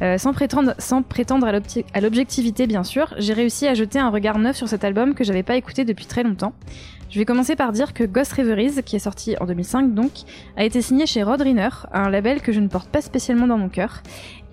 Euh, 0.04 0.20
sans 0.20 0.34
prétendre, 0.34 1.48
à 1.48 2.02
l'objectivité, 2.02 2.68
bien 2.68 2.84
sûr, 2.84 3.12
j'ai 3.18 3.34
réussi 3.34 3.68
à 3.68 3.74
jeter 3.74 3.98
un 3.98 4.10
regard 4.10 4.38
neuf 4.38 4.56
sur 4.56 4.68
cet 4.68 4.84
album 4.84 5.16
que 5.16 5.24
j'avais 5.24 5.42
pas 5.42 5.56
écouté 5.56 5.84
depuis 5.84 6.06
très 6.06 6.22
longtemps. 6.22 6.54
Je 7.10 7.18
vais 7.18 7.26
commencer 7.26 7.56
par 7.56 7.72
dire 7.72 7.94
que 7.94 8.04
Ghost 8.04 8.34
Reveries, 8.34 8.84
qui 8.84 8.96
est 8.96 9.00
sorti 9.00 9.36
en 9.40 9.46
2005 9.46 9.96
donc, 9.96 10.12
a 10.58 10.64
été 10.64 10.82
signé 10.84 11.08
chez 11.08 11.24
Roadrunner, 11.24 11.70
un 11.92 12.10
label 12.10 12.42
que 12.42 12.52
je 12.52 12.60
ne 12.60 12.68
porte 12.68 12.90
pas 12.90 13.02
spécialement 13.02 13.48
dans 13.48 13.58
mon 13.58 13.70
cœur, 13.70 14.04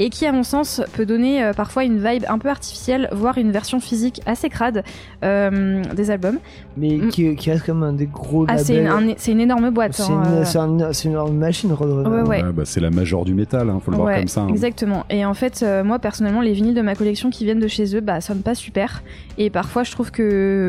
et 0.00 0.10
qui 0.10 0.26
à 0.26 0.32
mon 0.32 0.42
sens 0.42 0.82
peut 0.94 1.06
donner 1.06 1.44
euh, 1.44 1.52
parfois 1.52 1.84
une 1.84 1.98
vibe 2.04 2.24
un 2.28 2.38
peu 2.38 2.48
artificielle, 2.48 3.08
voire 3.12 3.38
une 3.38 3.52
version 3.52 3.78
physique 3.78 4.20
assez 4.26 4.48
crade 4.48 4.82
euh, 5.22 5.82
des 5.94 6.10
albums. 6.10 6.38
Mais 6.76 6.96
Mm. 6.96 7.08
qui, 7.10 7.36
qui 7.36 7.50
reste 7.52 7.66
comme 7.66 7.82
un 7.82 7.92
des 7.92 8.06
gros 8.06 8.46
Ah, 8.48 8.58
c'est 8.58 8.76
une, 8.78 8.86
un- 8.88 9.38
énorme 9.38 9.70
boîte. 9.70 9.92
C'est 9.94 10.04
hein, 10.04 10.22
une, 10.26 10.82
euh. 10.82 11.20
un- 11.20 11.26
une, 11.26 11.36
machine 11.38 11.72
Roadrunner. 11.72 12.08
Ouais, 12.08 12.28
ouais. 12.28 12.42
Ouais, 12.44 12.52
bah, 12.52 12.62
c'est 12.64 12.80
la 12.80 12.90
major 12.90 13.24
du 13.24 13.34
métal, 13.34 13.68
hein, 13.70 13.78
faut 13.84 13.90
le 13.90 13.98
voir 13.98 14.14
comme 14.16 14.26
ça. 14.28 14.40
hein. 14.42 14.48
Exactement. 14.48 15.04
Et 15.10 15.24
en 15.24 15.34
fait, 15.34 15.62
euh, 15.62 15.84
moi 15.84 15.98
personnellement, 15.98 16.40
les 16.40 16.52
vinyles 16.54 16.74
de 16.74 16.80
ma 16.82 16.94
collection 16.94 17.28
qui 17.30 17.44
viennent 17.44 17.60
de 17.60 17.68
chez 17.68 17.94
eux, 17.94 18.00
bah, 18.00 18.20
sonnent 18.22 18.42
pas 18.42 18.54
super. 18.54 19.02
Et 19.38 19.50
parfois, 19.50 19.82
je 19.84 19.90
trouve 19.92 20.10
que 20.10 20.22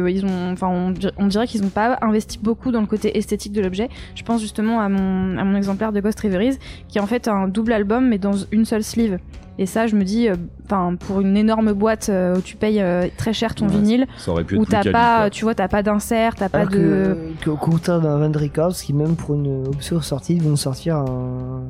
euh, 0.04 0.12
ils 0.12 0.26
ont, 0.26 0.52
enfin, 0.52 0.68
on, 0.68 0.92
dir- 0.92 1.12
on 1.18 1.28
dirait 1.28 1.48
qu'ils 1.48 1.64
ont 1.64 1.70
pas 1.70 1.98
investi 2.02 2.38
beaucoup 2.42 2.72
dans 2.72 2.82
le 2.82 2.88
côté 2.88 3.18
esthétique 3.18 3.54
de 3.54 3.62
l'objet. 3.62 3.90
Je 4.16 4.24
pense 4.24 4.42
justement 4.42 4.82
à 4.82 4.90
mon, 4.90 5.38
à 5.38 5.44
mon 5.46 5.56
exemplaire 5.56 5.92
de 5.94 6.02
Ghost 6.02 6.20
Reveries, 6.20 6.58
qui 6.90 6.98
est 6.98 7.02
en 7.02 7.08
fait 7.08 7.28
un 7.30 7.48
double 7.48 7.72
album 7.74 8.10
mais 8.10 8.18
dans 8.18 8.34
une 8.52 8.66
seule 8.66 8.84
sleeve. 8.84 9.20
Et 9.60 9.66
ça, 9.66 9.86
je 9.86 9.96
me 9.96 10.04
dis, 10.04 10.28
euh, 10.30 10.36
enfin, 10.66 10.96
pour 10.96 11.22
une 11.22 11.36
énorme 11.38 11.74
boîte 11.74 12.08
euh, 12.10 12.38
où 12.38 12.42
tu 12.42 12.56
payes 12.56 12.82
euh, 12.82 13.08
très 13.18 13.34
cher 13.34 13.54
ton 13.54 13.66
Ouais, 13.68 13.74
vinyle, 13.74 14.08
Ça 14.18 14.32
aurait 14.32 14.44
pu 14.44 14.56
être 14.56 14.62
où 14.62 14.66
t'as 14.66 14.84
pas, 14.92 15.20
quoi. 15.22 15.30
tu 15.30 15.44
vois, 15.44 15.54
t'as 15.54 15.68
pas 15.68 15.84
d'insert, 15.84 16.36
t'as 16.36 16.50
pas 16.50 16.66
de. 16.66 16.70
que, 16.70 17.18
que- 17.44 17.50
au 17.50 17.58
contraire 17.58 18.00
d'un 18.02 18.18
Van 18.18 18.32
Records 18.40 18.74
qui 18.76 18.94
même 18.94 19.16
pour 19.16 19.36
une 19.36 19.68
option 19.68 20.02
sortie 20.02 20.36
ils 20.36 20.42
vont 20.44 20.56
sortir 20.56 20.96
un 20.98 21.64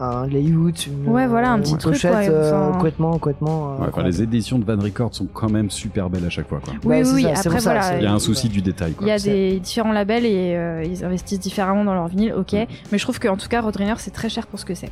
un 0.00 0.26
layout 0.26 0.72
une, 0.88 1.08
Ouais, 1.08 1.28
voilà, 1.28 1.52
un 1.52 1.58
une 1.58 1.62
petit 1.62 1.76
truc, 1.76 1.92
pochette 1.94 2.12
ouais, 2.12 2.28
euh, 2.28 2.50
enfin- 2.68 2.72
complètement 2.72 3.12
complètement 3.12 3.50
euh, 3.50 3.68
Ouais, 3.68 3.74
enfin, 3.78 3.84
incroyable. 3.86 4.14
les 4.16 4.22
éditions 4.24 4.58
de 4.58 4.64
Van 4.64 4.82
Record 4.82 5.14
sont 5.14 5.26
quand 5.32 5.48
même 5.48 5.70
super 5.70 6.10
belles 6.10 6.24
à 6.26 6.30
chaque 6.30 6.48
fois. 6.48 6.58
Quoi. 6.58 6.74
Oui, 6.84 7.04
c'est 7.04 7.12
oui, 7.14 7.22
ça, 7.22 7.28
Après, 7.30 7.50
pour 7.50 7.60
ça, 7.60 7.72
voilà. 7.74 7.96
Il 7.98 8.02
y 8.02 8.06
a 8.06 8.10
un 8.10 8.14
Ouais. 8.14 8.18
souci 8.20 8.48
du 8.48 8.62
détail. 8.62 8.94
Quoi. 8.94 9.06
Il 9.06 9.10
y 9.10 9.12
a 9.12 9.18
des 9.20 9.60
différents 9.60 9.92
labels 9.92 10.26
et 10.26 10.56
euh, 10.56 10.82
ils 10.84 11.04
investissent 11.04 11.38
différemment 11.38 11.84
dans 11.84 11.94
leur 11.94 12.08
vinyle, 12.08 12.34
ok. 12.36 12.52
Mm. 12.52 12.66
Mais 12.90 12.98
je 12.98 13.02
trouve 13.04 13.20
qu'en 13.20 13.36
tout 13.36 13.46
cas, 13.48 13.60
Roadrunner, 13.60 13.94
c'est 13.98 14.10
très 14.10 14.28
cher 14.28 14.48
pour 14.48 14.58
ce 14.58 14.64
que 14.64 14.74
c'est. 14.74 14.90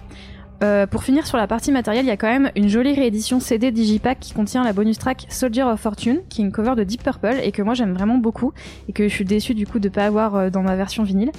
Euh, 0.62 0.86
pour 0.86 1.04
finir 1.04 1.26
sur 1.26 1.38
la 1.38 1.46
partie 1.46 1.72
matérielle, 1.72 2.04
il 2.04 2.08
y 2.08 2.12
a 2.12 2.18
quand 2.18 2.26
même 2.28 2.50
une 2.54 2.68
jolie 2.68 2.92
réédition 2.92 3.40
CD 3.40 3.70
Digipack 3.70 4.20
qui 4.20 4.34
contient 4.34 4.62
la 4.62 4.74
bonus 4.74 4.98
track 4.98 5.26
Soldier 5.30 5.62
of 5.62 5.80
Fortune, 5.80 6.20
qui 6.28 6.42
est 6.42 6.44
une 6.44 6.52
cover 6.52 6.74
de 6.76 6.84
Deep 6.84 7.02
Purple 7.02 7.36
et 7.42 7.50
que 7.50 7.62
moi 7.62 7.72
j'aime 7.72 7.94
vraiment 7.94 8.18
beaucoup 8.18 8.52
et 8.88 8.92
que 8.92 9.08
je 9.08 9.14
suis 9.14 9.24
déçue 9.24 9.54
du 9.54 9.66
coup 9.66 9.78
de 9.78 9.88
pas 9.88 10.04
avoir 10.04 10.36
euh, 10.36 10.50
dans 10.50 10.62
ma 10.62 10.76
version 10.76 11.02
vinyle. 11.02 11.32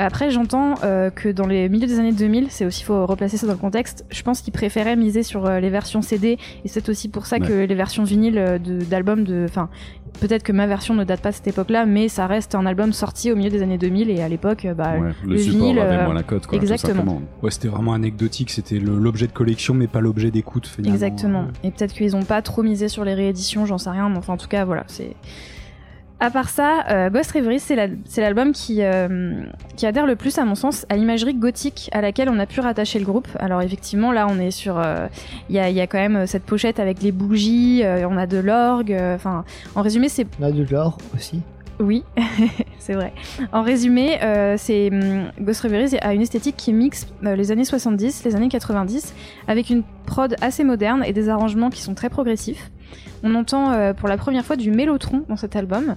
Après, 0.00 0.30
j'entends 0.30 0.74
euh, 0.84 1.10
que 1.10 1.28
dans 1.28 1.46
les 1.48 1.68
milieux 1.68 1.88
des 1.88 1.98
années 1.98 2.12
2000, 2.12 2.48
c'est 2.50 2.64
aussi 2.64 2.84
faut 2.84 3.04
replacer 3.04 3.36
ça 3.36 3.48
dans 3.48 3.54
le 3.54 3.58
contexte. 3.58 4.04
Je 4.10 4.22
pense 4.22 4.42
qu'ils 4.42 4.52
préféraient 4.52 4.94
miser 4.94 5.24
sur 5.24 5.46
euh, 5.46 5.58
les 5.58 5.70
versions 5.70 6.02
CD 6.02 6.38
et 6.64 6.68
c'est 6.68 6.88
aussi 6.88 7.08
pour 7.08 7.26
ça 7.26 7.38
Ouais. 7.38 7.48
que 7.48 7.52
les 7.64 7.74
versions 7.74 8.04
vinyles 8.04 8.60
d'albums 8.88 9.24
de, 9.24 9.46
enfin, 9.48 9.68
peut-être 10.20 10.42
que 10.42 10.52
ma 10.52 10.66
version 10.66 10.94
ne 10.94 11.04
date 11.04 11.20
pas 11.20 11.30
de 11.30 11.34
cette 11.36 11.46
époque-là, 11.48 11.86
mais 11.86 12.08
ça 12.08 12.26
reste 12.26 12.54
un 12.54 12.66
album 12.66 12.92
sorti 12.92 13.30
au 13.32 13.36
milieu 13.36 13.50
des 13.50 13.62
années 13.62 13.78
2000 13.78 14.10
et 14.10 14.22
à 14.22 14.28
l'époque, 14.28 14.64
euh, 14.64 14.74
bah, 14.74 14.98
Ouais, 14.98 15.10
le, 15.24 15.32
le 15.32 15.38
support 15.38 15.60
vinyle, 15.60 15.78
avait 15.78 15.96
euh, 15.96 16.04
moins 16.04 16.14
la 16.14 16.22
cote, 16.22 16.46
quoi. 16.46 16.58
exactement. 16.58 17.22
Ouais, 17.42 17.50
c'était 17.50 17.68
vraiment 17.68 17.92
anecdotique, 17.94 18.50
c'était 18.50 18.78
le- 18.78 18.98
l'objet 18.98 19.26
de 19.26 19.32
collection, 19.32 19.74
mais 19.74 19.86
pas 19.86 20.00
l'objet 20.00 20.30
d'écoute 20.30 20.66
finalement. 20.66 20.94
Exactement. 20.94 21.44
Et 21.64 21.70
peut-être 21.70 21.92
qu'ils 21.94 22.16
ont 22.16 22.22
pas 22.24 22.42
trop 22.42 22.62
misé 22.62 22.88
sur 22.88 23.04
les 23.04 23.14
rééditions, 23.14 23.66
j'en 23.66 23.78
sais 23.78 23.90
rien, 23.90 24.08
mais 24.08 24.18
enfin 24.18 24.32
en 24.34 24.38
tout 24.38 24.48
cas 24.48 24.64
voilà, 24.64 24.84
c'est. 24.86 25.14
À 26.20 26.30
part 26.30 26.48
ça, 26.48 26.84
euh, 26.90 27.10
Ghost 27.10 27.30
Reverie, 27.30 27.60
c'est 27.60 27.76
la- 27.76 27.86
c'est 28.04 28.20
l'album 28.20 28.50
qui, 28.52 28.82
euh, 28.82 29.44
qui 29.76 29.86
adhère 29.86 30.04
le 30.04 30.16
plus, 30.16 30.36
à 30.38 30.44
mon 30.44 30.56
sens, 30.56 30.84
à 30.88 30.96
l'imagerie 30.96 31.34
gothique 31.34 31.88
à 31.92 32.00
laquelle 32.00 32.28
on 32.28 32.40
a 32.40 32.46
pu 32.46 32.58
rattacher 32.58 32.98
le 32.98 33.04
groupe. 33.04 33.28
Alors 33.38 33.62
effectivement, 33.62 34.10
là, 34.10 34.26
on 34.28 34.40
est 34.40 34.50
sur, 34.50 34.78
euh, 34.80 35.06
il 35.48 35.54
y, 35.54 35.60
a, 35.60 35.70
il 35.70 35.76
y 35.76 35.80
a 35.80 35.86
quand 35.86 35.98
même 35.98 36.16
euh, 36.16 36.26
cette 36.26 36.42
pochette 36.42 36.80
avec 36.80 37.02
les 37.02 37.12
bougies, 37.12 37.84
euh, 37.84 38.08
on 38.08 38.16
a 38.16 38.26
de 38.26 38.38
l'orgue. 38.38 38.92
euh, 38.92 39.14
Enfin, 39.14 39.44
en 39.76 39.82
résumé, 39.82 40.08
c'est 40.08 40.26
On 40.40 40.44
a 40.44 40.50
de 40.50 40.66
l'or 40.68 40.98
aussi. 41.14 41.40
oui, 41.78 42.02
c'est 42.80 42.94
vrai. 42.94 43.12
En 43.52 43.62
résumé, 43.62 44.18
euh, 44.20 44.56
c'est 44.58 44.88
hum, 44.90 45.30
Ghost 45.40 45.60
Reverie 45.60 45.98
a 46.00 46.14
une 46.14 46.22
esthétique 46.22 46.56
qui 46.56 46.72
mixe 46.72 47.06
euh, 47.24 47.36
les 47.36 47.52
années 47.52 47.64
70, 47.64 48.24
les 48.24 48.34
années 48.34 48.48
90, 48.48 49.14
avec 49.46 49.70
une 49.70 49.84
prod 50.04 50.34
assez 50.40 50.64
moderne 50.64 51.04
et 51.06 51.12
des 51.12 51.28
arrangements 51.28 51.70
qui 51.70 51.80
sont 51.80 51.94
très 51.94 52.08
progressifs. 52.10 52.72
On 53.22 53.34
entend 53.34 53.72
euh, 53.72 53.92
pour 53.94 54.08
la 54.08 54.16
première 54.16 54.44
fois 54.44 54.56
du 54.56 54.70
mélotron 54.70 55.24
dans 55.28 55.36
cet 55.36 55.56
album, 55.56 55.96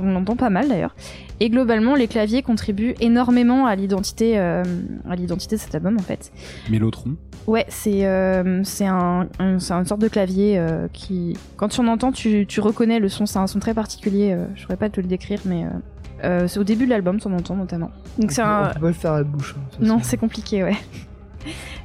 on 0.00 0.16
entend 0.16 0.36
pas 0.36 0.48
mal 0.50 0.68
d'ailleurs. 0.68 0.94
Et 1.40 1.50
globalement, 1.50 1.94
les 1.94 2.06
claviers 2.08 2.42
contribuent 2.42 2.94
énormément 3.00 3.66
à 3.66 3.74
l'identité, 3.76 4.38
euh, 4.38 4.62
à 5.08 5.16
l'identité 5.16 5.56
de 5.56 5.60
cet 5.60 5.74
album 5.74 5.96
en 5.98 6.02
fait. 6.02 6.32
Mélotron. 6.70 7.16
Ouais, 7.46 7.66
c'est 7.68 8.06
euh, 8.06 8.62
c'est 8.64 8.86
un, 8.86 9.28
un- 9.38 9.58
c'est 9.58 9.72
une 9.74 9.84
sorte 9.84 10.00
de 10.00 10.08
clavier 10.08 10.58
euh, 10.58 10.86
qui, 10.92 11.36
quand 11.56 11.68
tu 11.68 11.80
en 11.80 11.88
entends, 11.88 12.12
tu, 12.12 12.46
tu 12.46 12.60
reconnais 12.60 13.00
le 13.00 13.08
son. 13.08 13.26
C'est 13.26 13.38
un 13.40 13.46
son 13.48 13.58
très 13.58 13.74
particulier. 13.74 14.32
euh, 14.32 14.46
je 14.54 14.62
pourrais 14.62 14.76
pas 14.76 14.88
te 14.88 15.00
le 15.00 15.08
décrire, 15.08 15.40
mais 15.44 15.64
euh, 15.64 15.68
euh, 16.24 16.48
c'est 16.48 16.60
au 16.60 16.64
début 16.64 16.84
de 16.84 16.90
l'album, 16.90 17.18
tu 17.18 17.26
en 17.28 17.32
entends 17.32 17.56
notamment. 17.56 17.90
Donc 18.18 18.30
c'est 18.30 18.42
on, 18.42 18.68
peut 18.72 18.80
pas 18.80 18.86
le 18.86 18.92
faire 18.92 19.12
à 19.12 19.18
la 19.18 19.24
bouche. 19.24 19.56
hein, 19.58 19.62
non, 19.80 19.98
c'est- 19.98 20.10
c'est 20.10 20.16
compliqué, 20.18 20.62
ouais. 20.62 20.76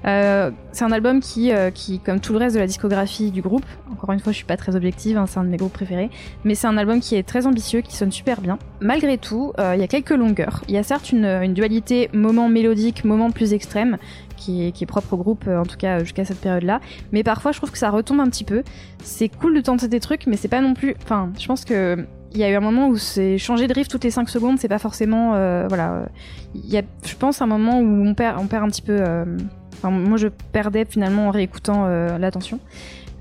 Euh, 0.06 0.52
c'est 0.72 0.86
un 0.86 0.92
album 0.92 1.20
qui, 1.20 1.52
euh, 1.52 1.72
qui, 1.72 2.00
comme 2.00 2.20
tout 2.20 2.34
le 2.34 2.40
reste 2.40 2.56
de 2.56 2.60
la 2.60 2.68
discographie 2.68 3.32
du 3.32 3.42
groupe, 3.42 3.66
encore 3.92 4.12
une 4.12 4.20
fois, 4.20 4.32
je 4.32 4.38
suis 4.38 4.46
pas 4.46 4.58
très 4.58 4.76
objective, 4.76 5.18
hein, 5.18 5.26
c'est 5.28 5.40
un 5.40 5.44
de 5.44 5.50
mes 5.50 5.58
groupes 5.58 5.74
préférés, 5.74 6.10
mais 6.44 6.56
c'est 6.56 6.68
un 6.68 6.78
album 6.78 7.00
qui 7.00 7.16
est 7.16 7.24
très 7.24 7.48
ambitieux, 7.48 7.82
qui 7.82 7.96
sonne 7.96 8.12
super 8.12 8.42
bien. 8.42 8.60
Malgré 8.80 9.18
tout, 9.18 9.54
euh, 9.60 9.74
il 9.76 9.82
y 9.82 9.84
a 9.84 9.88
quelques 9.88 10.12
longueurs. 10.12 10.62
Il 10.68 10.74
y 10.74 10.78
a 10.78 10.84
certes 10.84 11.12
une, 11.12 11.54
dualité 11.54 12.10
moment 12.14 12.50
mélodique, 12.50 13.06
moment 13.06 13.32
plus 13.32 13.54
extrême, 13.54 13.98
qui 14.36 14.68
est, 14.68 14.86
propre 14.86 15.14
au 15.14 15.18
groupe, 15.18 15.48
en 15.48 15.66
tout 15.66 15.78
cas 15.78 16.00
jusqu'à 16.00 16.24
cette 16.24 16.40
période-là. 16.40 16.80
Mais 17.12 17.24
parfois, 17.24 17.52
je 17.52 17.58
trouve 17.58 17.72
que 17.72 17.78
ça 17.78 17.90
retombe 17.90 18.20
un 18.20 18.30
petit 18.30 18.44
peu. 18.44 18.64
C'est 19.02 19.30
cool 19.30 19.56
de 19.56 19.62
tenter 19.62 19.88
des 19.88 20.00
trucs, 20.00 20.28
mais 20.28 20.38
c'est 20.38 20.48
pas 20.48 20.62
non 20.62 20.74
plus. 20.74 20.96
Enfin, 21.04 21.32
je 21.40 21.48
pense 21.48 21.66
que 21.66 22.06
il 22.34 22.40
y 22.40 22.44
a 22.44 22.50
eu 22.50 22.56
un 22.56 22.60
moment 22.62 22.88
où 22.90 22.98
c'est 22.98 23.38
changer 23.38 23.68
de 23.68 23.74
riff 23.74 23.88
toutes 23.88 24.04
les 24.04 24.12
5 24.12 24.30
secondes, 24.30 24.58
c'est 24.60 24.68
pas 24.68 24.80
forcément. 24.80 25.34
euh, 25.36 25.66
voilà. 25.68 26.06
Il 26.56 26.66
y 26.70 26.78
a, 26.78 26.82
je 27.06 27.16
pense, 27.16 27.42
un 27.42 27.48
moment 27.48 27.80
où 27.80 28.06
on 28.06 28.14
perd, 28.14 28.38
on 28.40 28.48
perd 28.48 28.64
un 28.66 28.68
petit 28.70 28.82
peu. 28.82 28.98
euh, 29.00 29.26
Enfin, 29.80 29.92
moi, 29.92 30.18
je 30.18 30.28
perdais 30.28 30.86
finalement 30.86 31.28
en 31.28 31.32
réécoutant 31.32 31.86
euh, 31.86 32.18
l'attention. 32.18 32.60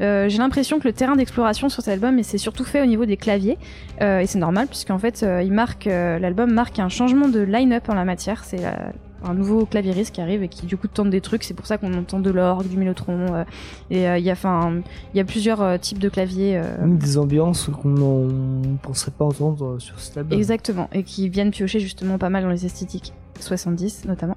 Euh, 0.01 0.29
j'ai 0.31 0.39
l'impression 0.39 0.79
que 0.79 0.85
le 0.89 0.93
terrain 0.95 1.15
d'exploration 1.17 1.69
sur 1.69 1.83
cet 1.83 1.93
album, 1.93 2.19
et 2.19 2.23
c'est 2.23 2.39
surtout 2.39 2.65
fait 2.65 2.81
au 2.81 2.87
niveau 2.87 3.05
des 3.05 3.19
claviers, 3.19 3.59
euh, 4.01 4.21
et 4.21 4.27
c'est 4.27 4.39
normal 4.39 4.67
puisqu'en 4.67 4.99
fait, 4.99 5.23
euh, 5.23 5.43
il 5.43 5.53
marque 5.53 5.85
l'album 5.85 6.51
marque 6.53 6.79
un 6.79 6.89
changement 6.89 7.29
de 7.29 7.41
line-up 7.41 7.89
en 7.91 7.95
la 7.95 8.05
matière. 8.07 8.45
C'est 8.45 8.57
la- 8.59 8.93
un 9.29 9.35
nouveau 9.35 9.67
clavieriste 9.67 10.15
qui 10.15 10.21
arrive 10.21 10.43
et 10.43 10.49
qui 10.49 10.67
du 10.67 10.77
coup 10.77 10.89
tente 10.89 11.11
des 11.11 11.21
trucs. 11.21 11.45
C'est 11.45 11.55
pour 11.55 11.67
ça 11.67 11.79
qu'on 11.79 11.93
entend 11.95 12.21
de 12.21 12.31
l'orgue, 12.31 12.69
du 12.69 12.77
mélotron, 12.77 13.35
euh, 13.35 13.45
et 13.91 14.09
euh, 14.09 14.19
il 14.19 14.25
y 14.25 14.31
a, 14.31 14.33
enfin, 14.33 14.75
il 15.15 15.17
y 15.17 15.21
a 15.21 15.25
plusieurs 15.25 15.63
euh, 15.63 15.79
types 15.79 15.99
de 15.99 16.09
claviers. 16.09 16.61
des 16.85 17.19
ambiances 17.19 17.71
qu'on 17.83 17.89
ne 17.89 18.77
penserait 18.83 19.13
pas 19.13 19.25
entendre 19.25 19.79
sur 19.79 19.99
cet 20.01 20.17
album. 20.19 20.39
Exactement, 20.39 20.89
et 20.93 21.03
qui 21.03 21.29
viennent 21.29 21.51
piocher 21.51 21.81
justement 21.81 22.19
pas 22.19 22.31
mal 22.31 22.45
dans 22.45 22.51
les 22.51 22.65
esthétiques 22.67 23.13
70 23.43 24.05
notamment. 24.07 24.37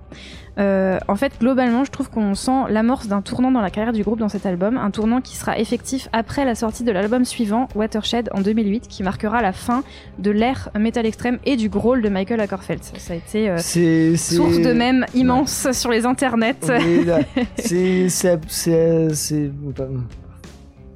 Euh, 0.58 0.98
en 1.08 1.16
fait, 1.16 1.34
globalement, 1.40 1.84
je 1.86 1.92
trouve 1.92 2.10
qu'on 2.10 2.36
sent 2.36 2.64
l'amorce 2.70 3.08
d'un 3.08 3.22
tournant 3.22 3.52
dans 3.52 3.62
la 3.62 3.70
carrière 3.70 3.94
du 3.94 4.04
groupe 4.04 4.20
dans 4.20 4.28
cet 4.30 4.46
album, 4.46 4.78
un 4.78 4.92
tournant 4.92 5.22
qui 5.22 5.36
sera 5.38 5.58
effectif 5.58 6.10
après 6.12 6.44
la 6.46 6.56
sortie 6.56 6.84
de 6.84 6.92
l'album 6.92 7.24
suivant, 7.26 7.68
Watershed, 7.76 8.30
en 8.34 8.42
2008, 8.42 8.88
qui 8.88 9.04
marquera 9.04 9.42
la 9.42 9.54
fin 9.54 9.84
de 10.18 10.32
l'ère 10.32 10.70
metal 10.78 11.06
extrême 11.06 11.40
et 11.46 11.56
du 11.56 11.70
growl 11.70 12.02
de 12.02 12.10
Michael 12.10 12.42
Ackerfeld. 12.42 12.82
Ça 12.98 13.14
a 13.14 13.16
été 13.16 13.50
euh, 13.50 13.56
C'est 13.60 14.18
c'est- 14.18 14.36
source 14.36 14.58
de 14.60 14.74
même 14.74 15.06
immense 15.14 15.68
sur 15.74 15.92
les 15.92 16.06
internets. 16.06 16.56
C'est 17.58 18.32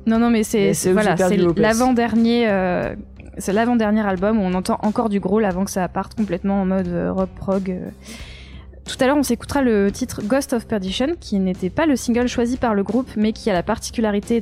Non, 0.05 0.19
non, 0.19 0.29
mais 0.29 0.43
c'est 0.43 0.73
voilà, 0.91 1.15
c'est 1.15 1.37
l'avant-dernier. 1.55 2.47
euh, 2.49 2.93
c'est 3.37 3.53
l'avant-dernier 3.53 4.01
album 4.01 4.39
où 4.39 4.41
on 4.41 4.53
entend 4.53 4.79
encore 4.83 5.09
du 5.09 5.19
growl 5.19 5.45
avant 5.45 5.65
que 5.65 5.71
ça 5.71 5.87
parte 5.87 6.15
complètement 6.15 6.61
en 6.61 6.65
mode 6.65 6.87
euh, 6.87 7.11
rock 7.11 7.29
prog. 7.35 7.69
euh. 7.69 7.89
Tout 8.85 8.97
à 8.99 9.07
l'heure, 9.07 9.17
on 9.17 9.23
s'écoutera 9.23 9.61
le 9.61 9.91
titre 9.91 10.21
Ghost 10.23 10.51
of 10.53 10.67
Perdition, 10.67 11.07
qui 11.19 11.39
n'était 11.39 11.69
pas 11.69 11.85
le 11.85 11.95
single 11.95 12.27
choisi 12.27 12.57
par 12.57 12.73
le 12.73 12.83
groupe, 12.83 13.09
mais 13.15 13.31
qui 13.31 13.49
a 13.49 13.53
la 13.53 13.63
particularité, 13.63 14.41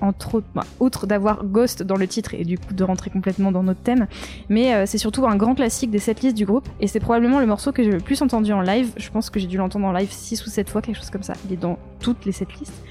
entre 0.00 0.42
bah, 0.54 0.64
d'avoir 1.06 1.44
Ghost 1.44 1.82
dans 1.82 1.96
le 1.96 2.06
titre 2.06 2.34
et 2.34 2.44
du 2.44 2.58
coup 2.58 2.74
de 2.74 2.84
rentrer 2.84 3.10
complètement 3.10 3.50
dans 3.50 3.62
notre 3.62 3.80
thème, 3.80 4.06
mais 4.48 4.74
euh, 4.74 4.84
c'est 4.86 4.98
surtout 4.98 5.26
un 5.26 5.36
grand 5.36 5.54
classique 5.54 5.90
des 5.90 5.98
setlists 5.98 6.36
du 6.36 6.44
groupe, 6.44 6.68
et 6.80 6.86
c'est 6.86 7.00
probablement 7.00 7.40
le 7.40 7.46
morceau 7.46 7.72
que 7.72 7.82
j'ai 7.82 7.90
le 7.90 8.00
plus 8.00 8.20
entendu 8.20 8.52
en 8.52 8.60
live. 8.60 8.92
Je 8.96 9.10
pense 9.10 9.30
que 9.30 9.40
j'ai 9.40 9.46
dû 9.46 9.56
l'entendre 9.56 9.86
en 9.86 9.92
live 9.92 10.10
6 10.10 10.44
ou 10.46 10.50
7 10.50 10.68
fois, 10.68 10.82
quelque 10.82 10.96
chose 10.96 11.10
comme 11.10 11.22
ça. 11.22 11.32
Il 11.46 11.54
est 11.54 11.56
dans 11.56 11.78
toutes 11.98 12.26
les 12.26 12.32
setlists. 12.32 12.82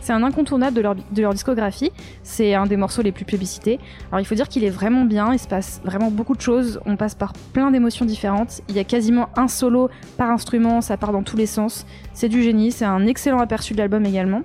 C'est 0.00 0.12
un 0.12 0.22
incontournable 0.22 0.74
de 0.76 1.22
leur, 1.22 1.34
discographie. 1.34 1.92
C'est 2.22 2.54
un 2.54 2.66
des 2.66 2.76
morceaux 2.76 3.02
les 3.02 3.12
plus 3.12 3.24
plébiscités. 3.24 3.78
Alors 4.10 4.20
il 4.20 4.24
faut 4.24 4.34
dire 4.34 4.48
qu'il 4.48 4.64
est 4.64 4.70
vraiment 4.70 5.04
bien, 5.04 5.32
il 5.32 5.38
se 5.38 5.48
passe 5.48 5.80
vraiment 5.84 6.10
beaucoup 6.10 6.34
de 6.34 6.40
choses, 6.40 6.80
on 6.86 6.96
passe 6.96 7.14
par 7.14 7.32
plein 7.52 7.70
d'émotions 7.70 8.04
différentes. 8.04 8.62
Il 8.68 8.76
y 8.76 8.78
a 8.78 8.84
quasiment 8.84 9.28
un 9.36 9.48
solo 9.48 9.90
par 10.16 10.30
instrument, 10.30 10.80
ça 10.80 10.96
part 10.96 11.12
dans 11.12 11.22
tous 11.22 11.36
les 11.36 11.46
sens. 11.46 11.86
C'est 12.12 12.28
du 12.28 12.42
génie, 12.42 12.72
c'est 12.72 12.84
un 12.84 13.06
excellent 13.06 13.38
aperçu 13.38 13.74
de 13.74 13.78
l'album 13.78 14.04
également. 14.04 14.42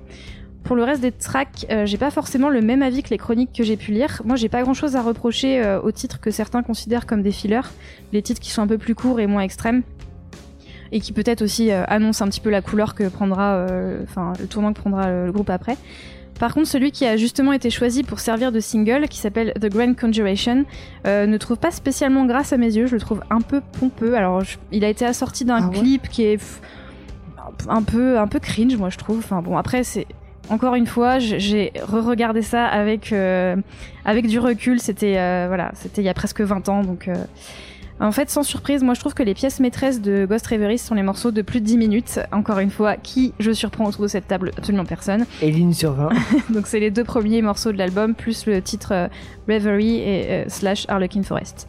Pour 0.66 0.76
le 0.76 0.84
reste 0.84 1.02
des 1.02 1.12
tracks, 1.12 1.68
euh, 1.70 1.86
j'ai 1.86 2.00
pas 2.00 2.10
forcément 2.10 2.50
le 2.50 2.60
même 2.60 2.82
avis 2.82 3.04
que 3.04 3.12
les 3.12 3.20
chroniques 3.20 3.52
que 3.56 3.64
j'ai 3.64 3.78
pu 3.78 3.92
lire. 3.92 4.24
Moi, 4.26 4.36
j'ai 4.36 4.50
pas 4.50 4.64
grand 4.64 4.74
chose 4.74 4.96
à 4.96 5.04
reprocher 5.04 5.64
euh, 5.64 5.80
aux 5.80 5.92
titres 5.92 6.20
que 6.20 6.32
certains 6.32 6.64
considèrent 6.64 7.06
comme 7.06 7.22
des 7.22 7.32
fillers, 7.32 7.70
les 8.14 8.24
titres 8.24 8.42
qui 8.42 8.50
sont 8.50 8.64
un 8.64 8.68
peu 8.68 8.80
plus 8.80 8.96
courts 8.96 9.20
et 9.20 9.28
moins 9.28 9.42
extrêmes 9.42 9.84
et 10.96 11.02
qui 11.02 11.12
peut-être 11.12 11.42
aussi 11.42 11.72
euh, 11.72 11.84
annonce 11.90 12.22
un 12.22 12.28
petit 12.30 12.40
peu 12.40 12.50
la 12.50 12.62
couleur 12.62 12.96
que 12.96 13.10
prendra, 13.10 13.56
euh, 13.56 14.00
enfin 14.04 14.32
le 14.40 14.48
tournant 14.48 14.72
que 14.72 14.80
prendra 14.80 15.12
le, 15.12 15.30
groupe 15.30 15.50
après. 15.50 15.76
Par 16.40 16.54
contre, 16.54 16.68
celui 16.68 16.92
qui 16.92 17.06
a 17.06 17.18
justement 17.18 17.52
été 17.52 17.70
choisi 17.70 18.02
pour 18.04 18.22
servir 18.22 18.54
de 18.54 18.62
single, 18.62 19.10
qui 19.10 19.20
s'appelle 19.20 19.54
The 19.60 19.70
Grand 19.70 19.94
Conjuration, 19.94 20.64
euh, 21.06 21.26
ne 21.28 21.38
trouve 21.38 21.58
pas 21.58 21.72
spécialement 21.72 22.26
grâce 22.26 22.54
à 22.54 22.58
mes 22.58 22.74
yeux. 22.78 22.88
Je 22.88 22.94
le 22.94 23.02
trouve 23.02 23.22
un 23.30 23.42
peu 23.42 23.60
pompeux. 23.78 24.16
Alors, 24.16 24.42
je- 24.42 24.58
il 24.72 24.86
a 24.86 24.90
été 24.90 25.06
assorti 25.06 25.44
d'un 25.44 25.64
Ah 25.64 25.68
ouais 25.68 25.80
clip 25.80 26.08
qui 26.08 26.24
est 26.24 26.42
un 27.68 27.84
peu, 27.84 28.18
un 28.18 28.28
peu 28.28 28.40
cringe, 28.40 28.78
moi 28.78 28.90
je 28.90 28.98
trouve. 28.98 29.18
Enfin 29.18 29.42
bon, 29.42 29.58
après 29.58 29.84
c'est 29.84 30.08
encore 30.50 30.76
une 30.76 30.88
fois, 30.88 31.20
j'ai 31.20 31.74
re-regardé 31.82 32.42
ça 32.42 32.66
avec 32.66 33.12
euh, 33.12 33.58
avec 34.06 34.28
du 34.28 34.40
recul. 34.40 34.80
C'était 34.80 35.18
euh, 35.18 35.46
voilà, 35.50 35.72
c'était 35.74 36.02
il 36.02 36.06
y 36.06 36.10
a 36.10 36.14
presque 36.14 36.40
20 36.40 36.70
ans, 36.70 36.84
donc. 36.84 37.10
En 38.00 38.12
fait, 38.12 38.30
sans 38.30 38.44
surprise, 38.44 38.84
moi 38.84 38.94
je 38.94 39.00
trouve 39.00 39.14
que 39.14 39.24
les 39.24 39.34
pièces 39.34 39.60
maîtresses 39.60 40.02
de 40.02 40.26
Ghost 40.26 40.46
Reverie 40.48 40.78
sont 40.78 40.96
les 40.96 41.04
morceaux 41.04 41.32
de 41.32 41.42
plus 41.42 41.62
de 41.62 41.66
10 41.66 41.78
minutes. 41.78 42.20
Encore 42.32 42.60
une 42.60 42.70
fois, 42.70 42.98
qui 42.98 43.34
je 43.40 43.52
surprends 43.52 43.86
autour 43.86 44.04
de 44.04 44.08
cette 44.08 44.28
table? 44.28 44.52
Absolument 44.58 44.86
personne. 44.86 45.26
Et 45.42 45.50
ligne 45.52 45.72
sur 45.74 45.94
20. 45.94 46.10
Donc 46.50 46.68
c'est 46.68 46.80
les 46.80 46.92
deux 46.92 47.04
premiers 47.06 47.42
morceaux 47.42 47.72
de 47.72 47.78
l'album, 47.78 48.14
plus 48.16 48.46
le 48.48 48.62
titre 48.62 48.92
euh, 48.94 49.08
Reverie 49.48 49.98
et 50.00 50.26
euh, 50.30 50.46
slash 50.50 50.86
Harlequin 50.90 51.24
Forest. 51.24 51.68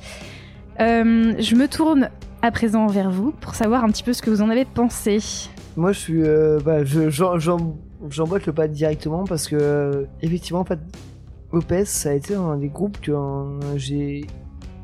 Euh, 0.81 1.33
je 1.39 1.55
me 1.55 1.69
tourne 1.69 2.11
à 2.43 2.51
présent 2.51 2.87
vers 2.87 3.11
vous 3.11 3.33
pour 3.33 3.55
savoir 3.55 3.85
un 3.85 3.89
petit 3.89 4.03
peu 4.03 4.12
ce 4.12 4.21
que 4.23 4.31
vous 4.31 4.43
en 4.43 4.51
avez 4.51 4.65
pensé. 4.65 5.19
Moi, 5.77 5.93
je 5.93 5.99
suis. 5.99 6.23
Bah, 6.65 6.85
je- 6.85 7.09
j'en- 7.11 7.39
j'en- 7.39 7.77
J'emboîte 8.11 8.45
le 8.47 8.53
pas 8.53 8.69
directement 8.69 9.25
parce 9.25 9.49
que, 9.49 10.07
effectivement, 10.21 10.61
en 10.61 10.65
fait, 10.67 10.79
Opes, 11.53 11.73
ça 11.87 12.11
a 12.11 12.12
été 12.12 12.35
un 12.35 12.57
des 12.59 12.69
groupes 12.69 13.01
que 13.01 13.12
j'ai 13.77 14.27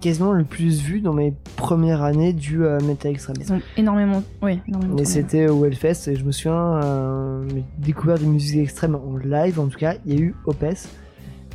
quasiment 0.02 0.32
le 0.32 0.44
plus 0.44 0.82
vu 0.82 1.00
dans 1.00 1.14
mes 1.14 1.32
premières 1.56 2.02
années 2.02 2.32
du 2.32 2.64
euh, 2.64 2.78
Metal 2.80 3.12
Extreme. 3.12 3.36
Ils 3.40 3.52
ont 3.52 3.60
énormément, 3.76 4.22
oui, 4.42 4.60
énormément. 4.68 4.94
Mais 4.96 5.02
tourné. 5.02 5.04
c'était 5.04 5.48
au 5.48 5.64
Hellfest 5.64 6.08
et 6.08 6.16
je 6.16 6.24
me 6.24 6.32
souviens 6.32 6.82
euh, 6.82 7.44
découvert 7.78 8.18
des 8.18 8.26
musiques 8.26 8.60
extrêmes 8.60 8.96
en 8.96 9.16
live 9.16 9.58
en 9.58 9.68
tout 9.68 9.78
cas. 9.78 9.94
Il 10.04 10.14
y 10.14 10.16
a 10.18 10.20
eu 10.20 10.34
Opes 10.44 10.64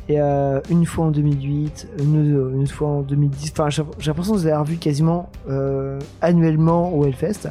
et 0.08 0.20
euh, 0.20 0.60
une 0.70 0.86
fois 0.86 1.06
en 1.06 1.10
2008, 1.10 1.88
une, 1.98 2.50
une 2.54 2.66
fois 2.66 2.88
en 2.88 3.02
2010. 3.02 3.52
Enfin, 3.52 3.68
j'ai 3.68 3.82
j'ai 3.98 4.10
l'impression 4.10 4.34
de 4.34 4.40
les 4.40 4.46
avoir 4.46 4.64
vus 4.64 4.76
quasiment 4.76 5.30
euh, 5.50 5.98
annuellement 6.22 6.94
au 6.94 7.04
Hellfest. 7.04 7.50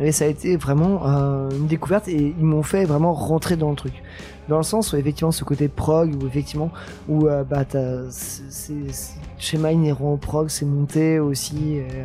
Et 0.00 0.12
ça 0.12 0.26
a 0.26 0.28
été 0.28 0.56
vraiment 0.56 1.06
euh, 1.06 1.48
une 1.50 1.66
découverte 1.66 2.06
et 2.08 2.34
ils 2.38 2.44
m'ont 2.44 2.62
fait 2.62 2.84
vraiment 2.84 3.14
rentrer 3.14 3.56
dans 3.56 3.70
le 3.70 3.76
truc. 3.76 4.02
Dans 4.48 4.58
le 4.58 4.62
sens 4.62 4.92
où 4.92 4.96
effectivement 4.96 5.32
ce 5.32 5.42
côté 5.42 5.68
prog, 5.68 6.14
où 6.22 6.26
effectivement 6.26 6.70
où 7.08 7.26
euh, 7.26 7.42
bah 7.44 7.64
t'as 7.64 8.02
c'est 8.10 8.44
c'est- 8.50 9.18
schéma 9.38 9.72
inhérent 9.72 10.12
au 10.12 10.16
prog, 10.16 10.48
c'est 10.48 10.66
monté 10.66 11.18
aussi 11.18 11.78
euh, 11.80 12.04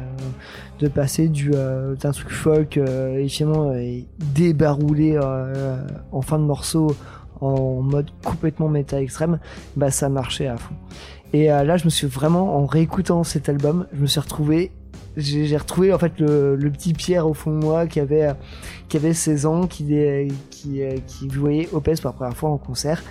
de 0.80 0.88
passer 0.88 1.27
du 1.27 1.51
euh, 1.54 1.95
d'un 1.95 2.12
truc 2.12 2.32
folk 2.32 2.77
euh, 2.77 3.17
et 3.19 3.27
finalement 3.27 3.71
euh, 3.71 3.99
débaroulé 4.34 5.19
euh, 5.21 5.77
en 6.12 6.21
fin 6.21 6.39
de 6.39 6.43
morceau 6.45 6.95
en 7.41 7.82
mode 7.82 8.10
complètement 8.23 8.69
méta 8.69 9.01
extrême, 9.01 9.39
bah 9.75 9.91
ça 9.91 10.10
marchait 10.10 10.47
à 10.47 10.58
fond. 10.58 10.75
Et 11.34 11.47
là 11.47 11.77
je 11.77 11.86
me 11.86 11.89
suis 11.89 12.08
vraiment 12.08 12.58
en 12.58 12.65
réécoutant 12.65 13.23
cet 13.23 13.49
album, 13.49 13.88
je 13.93 14.01
me 14.01 14.06
suis 14.08 14.19
retrouvé 14.19 14.71
j'ai 15.17 15.58
retrouvé 15.58 15.93
en 15.93 16.00
fait 16.00 16.13
le, 16.19 16.58
petit 16.71 16.93
Pierre 16.93 17.28
au 17.28 17.34
fond 17.34 17.52
de 17.52 17.58
moi 17.63 17.86
qui 17.88 18.00
avait 18.00 18.30
qui 18.88 18.97
avait 18.97 19.13
16 19.13 19.45
ans, 19.45 19.67
qui 19.67 19.86
qui 20.50 20.84
euh, 20.84 20.97
qui 21.08 21.28
voyait 21.28 21.67
Opes 21.74 21.89
pour 22.02 22.06
la 22.12 22.13
première 22.13 22.38
fois 22.38 22.50
en 22.50 22.58
concert 22.58 23.02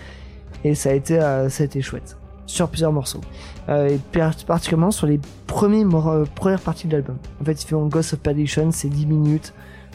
et 0.64 0.74
ça 0.74 0.90
a 0.90 0.92
été 0.94 1.18
euh, 1.20 1.48
ça 1.48 1.62
a 1.62 1.66
été 1.66 1.82
chouette 1.82 2.16
sur 2.46 2.68
plusieurs 2.68 2.92
morceaux 2.92 3.20
Euh, 3.68 3.88
et 3.88 3.98
par- 4.12 4.34
particulièrement 4.46 4.90
sur 4.90 5.06
les 5.06 5.20
premiers 5.46 5.84
premières 6.34 6.60
parties 6.60 6.88
de 6.88 6.92
l'album. 6.94 7.16
En 7.40 7.44
fait, 7.44 7.62
il 7.62 7.66
fait 7.66 7.76
en 7.76 7.86
Ghost 7.86 8.14
of 8.14 8.20
Perdition, 8.20 8.70
c'est 8.72 8.88
10 8.88 9.06
minutes, 9.06 9.52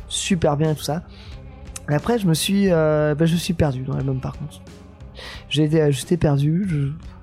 super 0.07 0.55
bien 0.55 0.71
et 0.71 0.75
tout 0.75 0.83
ça. 0.83 1.03
Et 1.89 1.93
après, 1.93 2.17
je 2.19 2.27
me 2.27 2.33
suis 2.33 2.69
bah, 2.69 3.15
je 3.25 3.33
me 3.33 3.37
suis 3.39 3.53
perdu 3.53 3.81
dans 3.83 3.95
l'album 3.95 4.19
par 4.21 4.37
contre. 4.37 4.61
Euh, 5.57 5.91
j'étais 5.91 6.17
perdu, 6.17 6.65
je, 6.69 6.77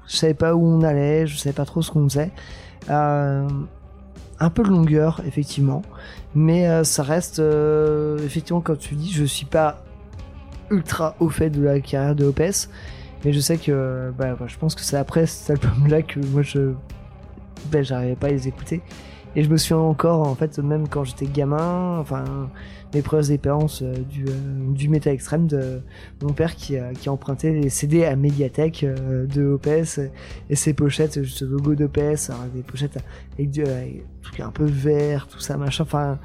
je 0.07 0.17
savais 0.17 0.35
pas 0.35 0.55
où 0.55 0.67
on 0.67 0.83
allait, 0.83 1.27
je 1.27 1.37
savais 1.39 1.55
pas 1.55 1.65
trop 1.65 1.81
ce 1.83 1.91
qu'on 1.91 2.09
faisait. 2.09 2.31
Un 4.43 4.51
peu 4.51 4.65
de 4.65 4.71
longueur 4.71 5.23
effectivement. 5.25 5.83
Mais 6.35 6.69
euh, 6.69 6.83
ça 6.83 7.05
reste 7.05 7.39
euh, 7.39 8.19
effectivement 8.25 8.61
comme 8.61 8.77
tu 8.77 8.97
dis 8.97 9.13
je 9.13 9.25
suis 9.25 9.47
pas 9.47 9.85
ultra 10.69 11.15
au 11.21 11.29
fait 11.29 11.49
de 11.49 11.63
la 11.63 11.81
carrière 11.81 12.17
de 12.17 12.25
Opes 12.25 12.69
mais 13.25 13.33
je 13.33 13.39
sais 13.39 13.57
que 13.57 14.13
bah, 14.19 14.35
bah, 14.35 14.47
je 14.49 14.57
pense 14.57 14.75
que 14.75 14.81
c'est 14.81 14.97
après 14.97 15.27
cet 15.27 15.51
album 15.51 15.87
là 15.87 16.03
que 16.03 16.19
moi 16.19 16.43
je 16.43 16.73
ben, 17.71 17.85
j'arrivais 17.85 18.17
pas 18.17 18.27
à 18.27 18.31
les 18.31 18.49
écouter 18.49 18.83
et 19.35 19.43
je 19.43 19.49
me 19.49 19.57
souviens 19.57 19.79
encore 19.79 20.27
en 20.27 20.35
fait 20.35 20.59
même 20.59 20.89
quand 20.89 21.05
j'étais 21.05 21.27
gamin 21.27 21.99
enfin 21.99 22.25
mes 22.95 23.01
premières 23.01 23.31
expériences 23.31 23.83
euh, 23.83 23.95
du, 24.11 24.27
euh, 24.27 24.33
du 24.73 24.89
métal 24.89 25.15
extrême 25.15 25.47
de 25.47 25.81
mon 26.23 26.33
père 26.33 26.55
qui 26.55 26.77
qui 27.01 27.09
a 27.09 27.13
emprunté 27.13 27.53
les 27.53 27.71
CD 27.71 28.05
à 28.05 28.17
Mediatek 28.17 28.85
euh, 28.85 29.27
de 29.27 29.45
Opes 29.45 29.67
et 30.51 30.57
ses 30.57 30.75
pochettes 30.75 31.23
juste 31.23 31.43
le 31.43 31.49
logo 31.49 31.75
d'Opes 31.75 31.99
alors 31.99 32.45
des 32.55 32.63
pochettes 32.63 32.99
avec 33.35 33.51
du 33.51 33.65
trucs 34.23 34.41
un 34.41 34.51
peu 34.51 34.65
vert 34.65 35.27
tout 35.27 35.41
ça 35.41 35.57
machin. 35.57 35.85
Enfin 35.85 36.19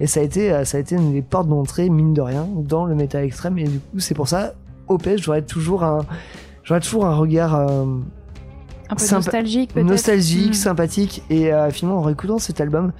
et 0.00 0.06
ça 0.06 0.20
a 0.20 0.22
été 0.22 0.52
euh, 0.52 0.64
ça 0.64 0.78
a 0.78 0.80
été 0.80 0.96
une 0.96 1.12
des 1.12 1.22
portes 1.22 1.48
d'entrée 1.48 1.90
mine 1.90 2.14
de 2.14 2.20
rien 2.20 2.46
dans 2.54 2.84
le 2.84 2.94
métal 2.94 3.24
extrême. 3.24 3.58
Et 3.58 3.64
du 3.64 3.78
coup 3.78 3.98
c'est 3.98 4.14
pour 4.14 4.28
ça 4.28 4.54
Opes 4.88 5.08
j'aurais 5.16 5.42
toujours 5.42 5.82
un 5.82 6.00
j'aurais 6.64 6.80
toujours 6.80 7.06
un 7.06 7.14
regard 7.14 7.68
Un 8.92 8.96
peu 8.96 9.14
nostalgique 9.14 9.74
peut-être. 9.74 9.86
nostalgique, 9.86 10.50
Mm. 10.50 10.54
sympathique 10.54 11.22
et 11.30 11.52
euh, 11.52 11.70
finalement 11.70 11.98
en 12.00 12.02
réécoutant 12.02 12.38
cet 12.38 12.60
album 12.60 12.92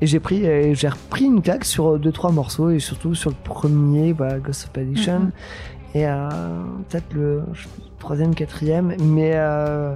et 0.00 0.06
j'ai 0.06 0.20
pris 0.20 0.42
j'ai 0.74 0.88
repris 0.88 1.24
une 1.24 1.42
claque 1.42 1.64
sur 1.64 1.94
euh, 1.94 1.98
deux 1.98 2.12
trois 2.12 2.30
morceaux 2.32 2.70
et 2.70 2.78
surtout 2.78 3.14
sur 3.14 3.30
le 3.30 3.36
premier 3.42 4.12
bah, 4.12 4.38
Ghost 4.38 4.68
of 4.70 4.80
Addiction 4.80 5.18
Mhm. 5.20 5.30
et 5.94 6.06
euh, 6.06 6.28
peut-être 6.88 7.12
le 7.14 7.42
troisième 7.98 8.34
quatrième 8.34 8.94
mais 9.02 9.32
euh, 9.34 9.94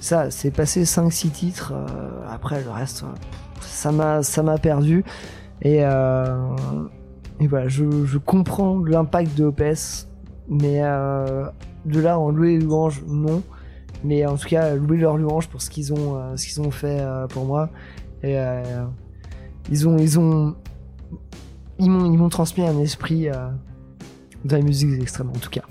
ça 0.00 0.30
c'est 0.30 0.50
passé 0.50 0.84
5 0.84 1.10
6 1.12 1.30
titres 1.30 1.72
euh, 1.74 1.86
après 2.30 2.62
le 2.64 2.70
reste 2.70 3.02
euh, 3.02 3.06
ça 3.60 3.92
m'a 3.92 4.22
ça 4.22 4.42
m'a 4.42 4.56
perdu 4.58 5.04
et 5.60 5.84
euh, 5.84 6.34
et 7.40 7.46
voilà 7.46 7.68
je, 7.68 7.84
je 8.06 8.18
comprends 8.18 8.78
l'impact 8.84 9.36
de 9.36 9.44
Opes 9.44 9.62
mais 10.48 10.80
euh, 10.82 11.44
de 11.84 12.00
là 12.00 12.18
en 12.18 12.30
louer 12.30 12.58
louange 12.58 13.02
non 13.06 13.42
mais 14.04 14.26
en 14.26 14.36
tout 14.36 14.48
cas 14.48 14.74
louer 14.74 14.98
leur 14.98 15.16
louange 15.16 15.48
pour 15.48 15.62
ce 15.62 15.70
qu'ils 15.70 15.92
ont 15.92 16.16
euh, 16.16 16.36
ce 16.36 16.46
qu'ils 16.46 16.60
ont 16.60 16.70
fait 16.70 17.00
euh, 17.00 17.26
pour 17.26 17.44
moi 17.44 17.70
et 18.22 18.38
euh, 18.38 18.84
ils 19.70 19.88
ont 19.88 19.98
ils 19.98 20.18
ont 20.18 20.54
ils 21.78 21.90
m'ont 21.90 22.10
ils 22.10 22.18
m'ont 22.18 22.28
transmis 22.28 22.64
un 22.64 22.78
esprit 22.80 23.28
dans 24.44 24.56
les 24.56 24.62
musiques 24.62 25.00
extrêmes 25.00 25.30
en 25.30 25.38
tout 25.38 25.50
cas 25.50 25.62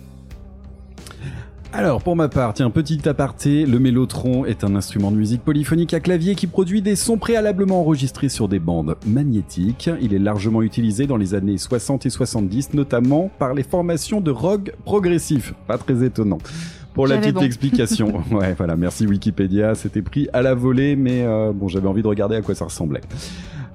Alors, 1.73 2.01
pour 2.01 2.17
ma 2.17 2.27
part, 2.27 2.53
tiens, 2.53 2.69
petit 2.69 3.07
aparté, 3.07 3.65
le 3.65 3.79
mélotron 3.79 4.43
est 4.43 4.65
un 4.65 4.75
instrument 4.75 5.09
de 5.09 5.15
musique 5.15 5.41
polyphonique 5.41 5.93
à 5.93 6.01
clavier 6.01 6.35
qui 6.35 6.47
produit 6.47 6.81
des 6.81 6.97
sons 6.97 7.17
préalablement 7.17 7.79
enregistrés 7.79 8.27
sur 8.27 8.49
des 8.49 8.59
bandes 8.59 8.97
magnétiques. 9.05 9.89
Il 10.01 10.13
est 10.13 10.19
largement 10.19 10.63
utilisé 10.63 11.07
dans 11.07 11.15
les 11.15 11.33
années 11.33 11.57
60 11.57 12.05
et 12.05 12.09
70, 12.09 12.73
notamment 12.73 13.29
par 13.39 13.53
les 13.53 13.63
formations 13.63 14.19
de 14.19 14.31
rock 14.31 14.73
progressif. 14.83 15.53
Pas 15.67 15.77
très 15.77 16.03
étonnant. 16.03 16.39
Pour 16.93 17.08
la 17.08 17.17
petite 17.17 17.36
bon. 17.36 17.41
explication. 17.41 18.21
ouais, 18.32 18.54
voilà, 18.58 18.75
merci 18.75 19.08
Wikipédia, 19.08 19.75
c'était 19.75 20.01
pris 20.01 20.27
à 20.34 20.41
la 20.41 20.54
volée, 20.54 20.95
mais 20.95 21.23
euh, 21.23 21.51
bon, 21.54 21.67
j'avais 21.67 21.88
envie 21.88 22.01
de 22.01 22.08
regarder 22.08 22.36
à 22.36 22.41
quoi 22.41 22.56
ça 22.56 22.65
ressemblait. 22.65 23.01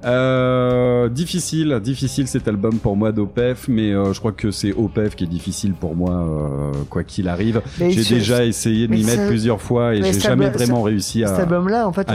Euh, 0.05 1.09
difficile, 1.09 1.79
difficile 1.83 2.27
cet 2.27 2.47
album 2.47 2.79
pour 2.79 2.95
moi 2.95 3.11
d'OPEF, 3.11 3.67
mais 3.67 3.91
euh, 3.93 4.13
je 4.13 4.19
crois 4.19 4.31
que 4.31 4.51
c'est 4.51 4.73
OPEF 4.73 5.15
qui 5.15 5.23
est 5.23 5.27
difficile 5.27 5.73
pour 5.73 5.95
moi, 5.95 6.11
euh, 6.11 6.71
quoi 6.89 7.03
qu'il 7.03 7.27
arrive. 7.27 7.61
J'ai 7.79 8.03
déjà 8.15 8.45
essayé 8.45 8.87
de 8.87 8.93
m'y 8.93 9.03
mettre 9.03 9.27
plusieurs 9.27 9.61
fois 9.61 9.95
et 9.95 10.03
j'ai 10.03 10.13
cet 10.13 10.23
jamais 10.23 10.45
album- 10.45 10.61
vraiment 10.61 10.81
réussi 10.81 11.19
cet 11.19 11.29
à. 11.29 11.41
album 11.41 11.69
là 11.69 11.87
en 11.87 11.93
fait 11.93 12.07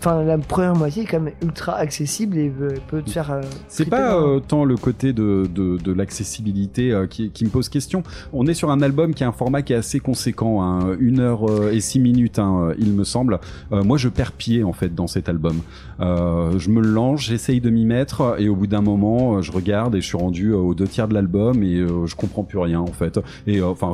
enfin 0.00 0.22
la 0.22 0.38
première 0.38 0.74
moitié 0.76 1.02
est 1.02 1.06
quand 1.06 1.20
même 1.20 1.34
ultra 1.42 1.74
accessible 1.76 2.38
et 2.38 2.52
peut 2.88 3.02
te 3.02 3.10
faire 3.10 3.30
euh, 3.32 3.40
C'est 3.68 3.88
pas 3.88 4.16
euh, 4.20 4.40
tant 4.40 4.64
le 4.64 4.76
côté 4.76 5.12
de, 5.12 5.46
de, 5.52 5.76
de 5.76 5.92
l'accessibilité 5.92 6.92
euh, 6.92 7.06
qui, 7.06 7.30
qui 7.30 7.44
me 7.44 7.50
pose 7.50 7.68
question. 7.68 8.02
On 8.32 8.46
est 8.46 8.54
sur 8.54 8.70
un 8.70 8.80
album 8.82 9.14
qui 9.14 9.24
a 9.24 9.28
un 9.28 9.32
format 9.32 9.62
qui 9.62 9.72
est 9.72 9.76
assez 9.76 10.00
conséquent, 10.00 10.62
hein, 10.62 10.96
une 10.98 11.20
heure 11.20 11.44
et 11.72 11.80
six 11.80 11.98
minutes, 12.00 12.38
hein, 12.38 12.70
il 12.78 12.92
me 12.92 13.04
semble. 13.04 13.40
Euh, 13.72 13.82
moi, 13.82 13.96
je 13.98 14.08
perds 14.08 14.32
pied 14.32 14.62
en 14.64 14.72
fait 14.72 14.94
dans 14.94 15.06
cet 15.06 15.28
album. 15.28 15.56
Euh, 16.00 16.58
je 16.58 16.70
me 16.70 16.80
lance, 16.80 17.17
j'essaye 17.18 17.60
de 17.60 17.70
m'y 17.70 17.84
mettre, 17.84 18.36
et 18.38 18.48
au 18.48 18.56
bout 18.56 18.66
d'un 18.66 18.82
moment, 18.82 19.36
euh, 19.36 19.42
je 19.42 19.52
regarde 19.52 19.94
et 19.94 20.00
je 20.00 20.06
suis 20.06 20.16
rendu 20.16 20.50
euh, 20.50 20.56
aux 20.56 20.74
deux 20.74 20.86
tiers 20.86 21.08
de 21.08 21.14
l'album 21.14 21.62
et 21.62 21.76
euh, 21.76 22.06
je 22.06 22.16
comprends 22.16 22.44
plus 22.44 22.58
rien 22.58 22.80
en 22.80 22.86
fait. 22.86 23.20
Et 23.46 23.62
enfin. 23.62 23.92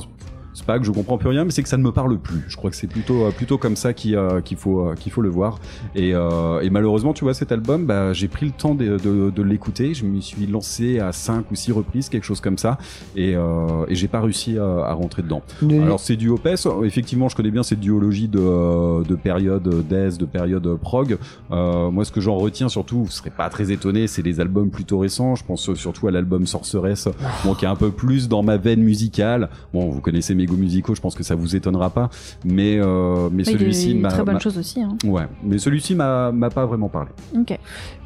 C'est 0.55 0.65
pas 0.65 0.79
que 0.79 0.85
je 0.85 0.91
comprends 0.91 1.19
plus 1.19 1.29
rien, 1.29 1.45
mais 1.45 1.51
c'est 1.51 1.63
que 1.63 1.69
ça 1.69 1.77
ne 1.77 1.83
me 1.83 1.93
parle 1.93 2.19
plus. 2.19 2.45
Je 2.49 2.57
crois 2.57 2.71
que 2.71 2.77
c'est 2.77 2.87
plutôt 2.87 3.25
euh, 3.25 3.31
plutôt 3.31 3.59
comme 3.59 3.77
ça 3.77 3.93
qu'il 3.93 4.17
euh, 4.17 4.41
qu'il 4.41 4.57
faut 4.57 4.89
euh, 4.89 4.95
qu'il 4.95 5.13
faut 5.13 5.21
le 5.21 5.29
voir. 5.29 5.59
Et, 5.95 6.11
et 6.11 6.71
malheureusement, 6.71 7.13
tu 7.13 7.25
vois, 7.25 7.35
cet 7.35 7.53
album, 7.53 7.87
bah, 7.87 8.13
j'ai 8.13 8.29
pris 8.29 8.47
le 8.47 8.53
temps 8.53 8.75
de, 8.75 8.97
de, 8.99 9.31
de 9.31 9.43
l'écouter. 9.43 9.93
Je 9.95 10.05
me 10.05 10.21
suis 10.21 10.47
lancé 10.47 11.01
à 11.01 11.13
cinq 11.13 11.51
ou 11.51 11.55
six 11.55 11.73
reprises, 11.73 12.09
quelque 12.09 12.25
chose 12.25 12.41
comme 12.41 12.59
ça, 12.59 12.79
et, 13.17 13.33
et 13.33 13.95
j'ai 13.95 14.09
pas 14.09 14.21
réussi 14.21 14.59
à, 14.59 14.87
à 14.87 14.93
rentrer 14.93 15.23
dedans. 15.23 15.43
Alors 15.83 16.01
c'est 16.01 16.17
du 16.17 16.29
Opes. 16.29 16.49
Effectivement, 16.85 17.29
je 17.29 17.37
connais 17.37 17.51
bien 17.51 17.63
cette 17.63 17.81
duologie 17.81 18.29
de, 18.29 19.03
de 19.03 19.15
période 19.15 19.69
death, 19.89 20.19
de 20.19 20.25
période 20.25 20.77
prog. 20.77 21.19
Euh, 21.51 21.91
moi, 21.91 22.05
ce 22.05 22.13
que 22.13 22.21
j'en 22.21 22.37
retiens 22.37 22.69
surtout, 22.69 23.05
vous 23.05 23.11
serez 23.11 23.31
pas 23.31 23.49
très 23.49 23.73
étonné, 23.73 24.07
c'est 24.07 24.23
les 24.23 24.41
albums 24.41 24.71
plutôt 24.71 24.99
récents. 24.99 25.35
Je 25.35 25.45
pense 25.45 25.75
surtout 25.75 26.07
à 26.09 26.11
l'album 26.11 26.47
Sorceress, 26.47 27.09
bon, 27.45 27.55
qui 27.55 27.65
est 27.65 27.69
un 27.69 27.77
peu 27.77 27.91
plus 27.91 28.29
dans 28.29 28.43
ma 28.43 28.57
veine 28.57 28.83
musicale. 28.83 29.49
Bon, 29.73 29.91
vous 29.91 30.01
connaissez 30.01 30.35
mes 30.35 30.44
goûts 30.47 30.57
musicaux, 30.57 30.95
je 30.95 31.01
pense 31.01 31.15
que 31.15 31.23
ça 31.23 31.35
vous 31.35 31.57
étonnera 31.57 31.91
pas, 31.91 32.11
mais 32.45 32.79
euh, 32.79 33.29
mais 33.33 33.39
Mais 33.39 33.43
il 33.45 33.51
y 33.53 33.55
a 33.55 33.59
celui-ci 33.59 33.95
m'a 33.95 34.09
très 34.11 34.23
bonne 34.25 34.35
m'a- 34.35 34.41
chose 34.41 34.59
aussi. 34.59 34.81
Hein. 34.83 34.97
Ouais, 35.05 35.25
mais 35.43 35.59
celui-ci 35.59 35.95
m'a 35.95 36.33
m'a 36.33 36.51
pas 36.51 36.67
vraiment 36.67 36.89
parlé. 36.89 37.11
Ok. 37.39 37.59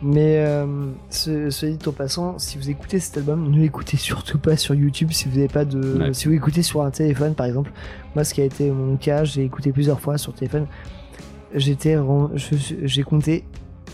Mais 0.03 0.39
euh, 0.47 0.67
ce, 1.11 1.51
ce 1.51 1.67
dit 1.67 1.79
en 1.89 1.93
passant, 1.93 2.39
si 2.39 2.59
vous 2.59 2.71
écoutez 2.71 2.99
cet 3.01 3.17
album, 3.19 3.51
ne 3.51 3.59
l'écoutez 3.59 3.97
surtout 3.97 4.39
pas 4.39 4.57
sur 4.57 4.75
YouTube 4.75 5.09
si 5.13 5.29
vous 5.29 5.37
n'avez 5.37 5.49
pas 5.49 5.65
de. 5.65 5.99
Ouais. 5.99 6.15
Si 6.15 6.29
vous 6.29 6.35
écoutez 6.35 6.63
sur 6.63 6.83
un 6.83 6.91
téléphone 6.91 7.35
par 7.35 7.47
exemple, 7.47 7.73
moi 8.15 8.25
ce 8.25 8.35
qui 8.35 8.41
a 8.41 8.45
été 8.45 8.71
mon 8.71 8.97
cas, 8.97 9.25
j'ai 9.25 9.45
écouté 9.45 9.73
plusieurs 9.73 10.01
fois 10.01 10.19
sur 10.19 10.33
téléphone. 10.33 10.67
J'étais, 11.55 11.97
j'ai 12.85 13.03
compté 13.05 13.45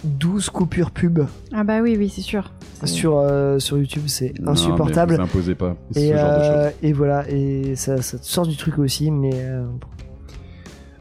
12 0.02 0.50
coupures 0.50 0.90
pub 0.90 1.20
Ah 1.52 1.62
bah 1.64 1.80
oui, 1.82 1.94
oui, 1.98 2.08
c'est 2.08 2.20
sûr. 2.22 2.52
C'est- 2.80 2.86
sur 2.88 3.18
euh, 3.18 3.58
sur 3.58 3.78
YouTube, 3.78 4.02
c'est 4.06 4.34
Non, 4.40 4.52
insupportable. 4.52 5.12
mais 5.12 5.16
vous 5.18 5.22
imposez 5.24 5.54
pas 5.54 5.76
ce 5.92 5.98
Et, 6.00 6.12
genre 6.16 6.38
de 6.38 6.42
choses. 6.44 6.72
et 6.82 6.92
voilà, 6.92 7.30
et 7.30 7.76
ça, 7.76 8.02
ça 8.02 8.18
te 8.18 8.24
sort 8.26 8.46
du 8.46 8.56
truc 8.56 8.78
aussi, 8.78 9.10
mais 9.10 9.30
euh, 9.34 9.64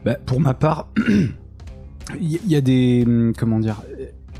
Bah, 0.04 0.16
pour 0.24 0.40
ma 0.40 0.54
part, 0.54 0.88
il 2.20 2.38
y, 2.46 2.56
a 2.56 2.60
des 2.60 3.04
hum, 3.06 3.32
comment 3.36 3.58
dire 3.60 3.82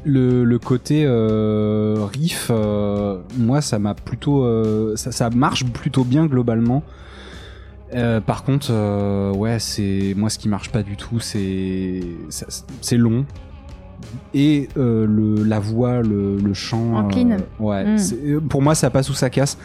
le, 0.05 0.45
le 0.45 0.59
côté 0.59 1.05
euh, 1.07 2.07
riff, 2.13 2.49
euh, 2.51 3.19
moi 3.39 3.61
ça 3.63 3.79
m'a 3.79 3.95
plutôt 3.95 4.45
euh, 4.45 4.97
ça, 4.97 5.13
ça 5.13 5.31
marche 5.31 5.65
plutôt 5.65 6.05
bien 6.05 6.27
globalement. 6.27 6.83
Euh, 7.95 8.21
par 8.21 8.45
contre, 8.45 8.69
euh, 8.71 9.33
ouais, 9.33 9.59
c'est 9.59 10.15
moi 10.17 10.29
ce 10.29 10.39
qui 10.39 10.49
marche 10.49 10.71
pas 10.71 10.83
du 10.83 10.97
tout, 10.97 11.21
c'est 11.21 12.01
ça- 12.29 12.47
c'est 12.81 12.97
long 12.97 13.25
et 14.35 14.69
euh, 14.77 15.07
le 15.07 15.43
la 15.45 15.61
voix, 15.61 16.01
le, 16.03 16.39
le 16.39 16.55
chant. 16.55 16.95
En 16.97 17.09
clean. 17.09 17.31
euh, 17.33 17.39
ouais, 17.59 17.85
Mm. 17.95 17.99
c'est- 17.99 18.17
euh, 18.25 18.41
pour 18.41 18.63
moi 18.63 18.75
ça 18.75 18.91
passe 18.91 19.09
ou 19.11 19.15
ça 19.15 19.31
casse. 19.31 19.59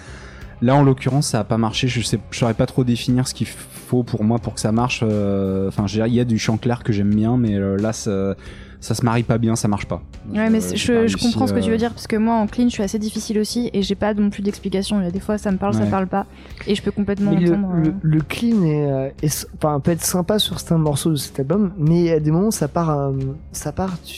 Là, 0.62 0.76
en 0.76 0.84
l'occurrence, 0.84 1.28
ça 1.28 1.40
a 1.40 1.44
pas 1.46 1.58
marché. 1.58 1.88
Je 1.88 2.02
sais, 2.02 2.20
je 2.32 2.38
saurais 2.38 2.54
pas 2.54 2.66
trop 2.66 2.84
définir 2.84 3.26
ce 3.30 3.34
qu'il 3.34 3.48
faut 3.48 4.04
pour 4.04 4.26
moi 4.26 4.40
pour 4.40 4.56
que 4.56 4.60
ça 4.60 4.74
marche. 4.74 5.02
Euh, 5.04 5.70
Enfin, 5.70 5.86
il 5.88 6.14
y 6.14 6.20
a 6.20 6.26
du 6.26 6.38
chant 6.38 6.58
clair 6.58 6.84
que 6.84 6.92
j'aime 6.92 7.16
bien, 7.16 7.38
mais 7.38 7.58
là, 7.78 7.94
ça, 7.94 8.36
ça 8.82 8.96
se 8.96 9.04
marie 9.04 9.24
pas 9.24 9.38
bien, 9.38 9.56
ça 9.56 9.68
marche 9.68 9.86
pas. 9.88 10.02
Ouais, 10.32 10.50
mais 10.50 10.60
Euh, 10.64 10.70
pas 10.70 10.76
je, 11.08 11.18
comprends 11.18 11.48
ce 11.48 11.54
que 11.54 11.60
tu 11.60 11.68
euh, 11.68 11.72
veux 11.72 11.78
dire 11.78 11.92
parce 11.92 12.08
que 12.08 12.16
moi 12.16 12.36
en 12.36 12.48
clean 12.48 12.66
je 12.70 12.74
suis 12.74 12.84
assez 12.84 13.00
difficile 13.00 13.40
aussi 13.40 13.70
et 13.74 13.82
j'ai 13.82 13.96
pas 13.96 14.14
non 14.14 14.30
plus 14.30 14.42
d'explication. 14.42 15.00
Il 15.02 15.04
y 15.04 15.08
a 15.08 15.12
des 15.12 15.20
fois 15.20 15.38
ça 15.38 15.52
me 15.52 15.58
parle, 15.58 15.74
ça 15.74 15.80
Ouais. 15.82 15.86
me 15.88 15.92
parle 15.92 16.08
pas 16.08 16.26
et 16.68 16.76
je 16.76 16.82
peux 16.82 16.92
complètement 16.92 17.32
Mais 17.32 17.40
le, 17.42 17.54
entendre. 17.56 17.74
le, 17.76 17.90
euh, 17.90 17.94
le 18.02 18.22
clean 18.22 18.64
est, 18.64 18.92
euh, 18.92 19.10
est- 19.22 19.48
enfin, 19.58 19.80
peut 19.80 19.92
être 19.92 20.04
sympa 20.06 20.40
sur 20.40 20.60
certains 20.60 20.78
morceaux 20.78 21.12
de 21.12 21.16
cet 21.18 21.40
album, 21.40 21.72
mais 21.78 22.12
à 22.12 22.20
des 22.20 22.32
moments 22.32 22.52
ça 22.52 22.68
part, 22.68 22.90
euh, 22.98 23.12
ça 23.52 23.72
part, 23.72 24.02
tu 24.02 24.16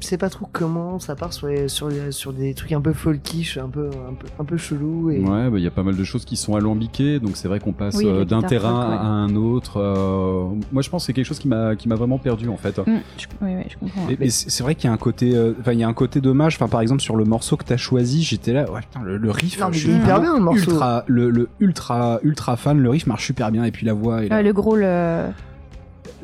sais- 0.00 0.08
sais 0.10 0.18
pas 0.18 0.28
trop 0.30 0.48
comment, 0.52 0.98
ça 0.98 1.14
part 1.16 1.32
sur, 1.32 1.46
les- 1.48 1.68
sur, 1.68 1.88
les- 1.88 2.12
sur 2.12 2.32
des 2.32 2.54
trucs 2.54 2.72
un 2.72 2.80
peu 2.80 2.92
folkish, 2.92 3.58
un 3.58 3.68
peu, 3.68 3.88
un 3.88 4.14
peu, 4.14 4.26
un 4.38 4.44
peu 4.44 4.56
chelou. 4.56 5.10
Et... 5.10 5.20
Ouais, 5.20 5.50
bah, 5.50 5.58
il 5.58 5.62
y 5.62 5.66
a 5.66 5.70
pas 5.70 5.82
mal 5.82 5.96
de 5.96 6.04
choses 6.04 6.24
qui 6.24 6.36
sont 6.36 6.54
alambiquées, 6.56 7.18
donc 7.20 7.36
c'est 7.36 7.48
vrai 7.48 7.60
qu'on 7.60 7.72
passe 7.72 7.96
Oui, 7.96 8.06
euh, 8.06 8.24
d'un 8.24 8.42
terrain 8.42 8.90
ouais. 8.90 8.96
à 8.96 9.06
un 9.06 9.34
autre. 9.36 9.78
euh, 9.80 10.44
moi, 10.72 10.82
je 10.82 10.90
pense 10.90 11.02
que 11.02 11.06
c'est 11.06 11.12
quelque 11.12 11.26
chose 11.26 11.38
qui 11.38 11.48
m'a 11.48 11.76
qui 11.76 11.88
m'a 11.88 11.94
vraiment 11.96 12.18
perdu 12.18 12.48
en 12.48 12.56
fait. 12.56 12.78
mm, 12.78 12.82
je, 13.18 13.26
oui, 13.42 13.50
oui, 13.56 13.62
je 13.68 13.76
comprends. 13.78 14.08
Et- 14.08 14.16
mais 14.20 14.30
c'est 14.30 14.62
vrai 14.62 14.74
qu'il 14.74 14.88
y 14.88 14.90
a 14.90 14.92
un 14.92 14.96
côté, 14.98 15.34
euh, 15.34 15.52
enfin 15.60 15.72
il 15.72 15.78
y 15.78 15.84
a 15.84 15.88
un 15.88 15.94
côté 15.94 16.20
dommage. 16.20 16.56
Enfin 16.56 16.68
par 16.68 16.80
exemple 16.80 17.00
sur 17.02 17.16
le 17.16 17.24
morceau 17.24 17.56
que 17.56 17.64
t'as 17.64 17.76
choisi, 17.76 18.22
j'étais 18.22 18.52
là, 18.52 18.70
ouais 18.70 18.80
putain 18.80 19.02
le, 19.02 19.16
le 19.16 19.30
riff, 19.30 19.58
Non, 19.60 19.72
je 19.72 19.78
suis 19.78 19.92
hyper 19.92 20.20
bien, 20.20 20.34
le 20.34 20.40
morceau. 20.42 20.70
ultra, 20.70 21.04
le, 21.06 21.30
le 21.30 21.48
ultra 21.60 22.20
ultra 22.22 22.56
fan, 22.56 22.78
le 22.78 22.90
riff 22.90 23.06
marche 23.06 23.26
super 23.26 23.50
bien 23.50 23.64
et 23.64 23.70
puis 23.70 23.86
la 23.86 23.92
voix, 23.94 24.24
et 24.24 24.28
la, 24.28 24.36
Ouais, 24.36 24.42
le 24.42 24.52
gros 24.52 24.76
le. 24.76 25.24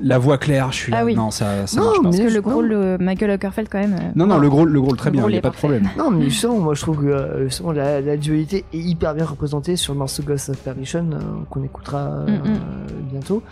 La 0.02 0.18
voix 0.18 0.38
claire, 0.38 0.72
je 0.72 0.76
suis 0.76 0.92
là, 0.92 0.98
Ah 1.00 1.04
oui. 1.04 1.14
non 1.14 1.30
ça, 1.30 1.66
ça 1.66 1.78
Non, 1.80 1.84
marche 1.86 1.96
pas. 1.96 2.02
mais- 2.02 2.10
Parce 2.18 2.28
que 2.30 2.34
le 2.34 2.40
gros 2.40 2.62
non. 2.62 2.68
le 2.68 2.98
Michael 2.98 3.30
Ockerfeld 3.32 3.68
quand 3.70 3.78
même. 3.80 3.94
euh, 3.94 4.12
Non 4.16 4.26
non 4.26 4.38
le 4.38 4.48
gros 4.48 4.64
le 4.64 4.80
gros 4.80 4.94
très 4.96 5.10
Le 5.10 5.14
bien, 5.16 5.24
il 5.28 5.30
y 5.30 5.34
il 5.34 5.38
a 5.38 5.42
pas 5.42 5.50
de 5.50 5.54
problème. 5.54 5.88
Non, 5.98 6.10
mais 6.10 6.24
justement, 6.24 6.58
moi 6.58 6.74
je 6.74 6.80
trouve 6.82 6.98
que 7.00 7.06
euh, 7.06 7.44
justement, 7.48 7.72
la, 7.72 8.00
la 8.00 8.16
dualité 8.16 8.64
est 8.72 8.78
hyper 8.78 9.14
bien 9.14 9.24
représentée 9.26 9.76
sur 9.76 9.92
le 9.92 9.98
morceau 9.98 10.22
Ghost 10.22 10.48
of 10.50 10.56
Perdition 10.58 11.06
euh, 11.12 11.18
qu'on 11.50 11.62
écoutera 11.64 12.06
euh, 12.08 12.26
Mm, 12.26 12.48
mm. 12.48 13.10
bientôt. 13.10 13.42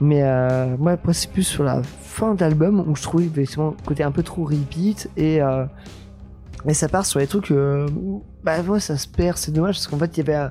Mais 0.00 0.22
euh, 0.24 0.76
moi, 0.76 0.92
après, 0.92 1.12
c'est 1.12 1.30
plus 1.30 1.44
sur 1.44 1.62
la 1.62 1.80
fin 2.02 2.34
d'album 2.34 2.84
où 2.88 2.96
je 2.96 3.02
trouve 3.02 3.22
effectivement 3.22 3.74
le 3.80 3.86
côté 3.86 4.02
un 4.02 4.10
peu 4.10 4.24
trop 4.24 4.42
repeat 4.44 5.08
et, 5.16 5.40
euh, 5.40 5.64
et 6.66 6.74
ça 6.74 6.88
part 6.88 7.06
sur 7.06 7.20
les 7.20 7.28
trucs 7.28 7.52
euh, 7.52 7.86
où 7.96 8.22
bah 8.42 8.54
ouais, 8.66 8.80
ça 8.80 8.96
se 8.96 9.06
perd. 9.06 9.36
C'est 9.36 9.52
dommage 9.52 9.76
parce 9.76 9.86
qu'en 9.86 9.98
fait, 9.98 10.16
il 10.18 10.26
y 10.26 10.30
avait. 10.30 10.48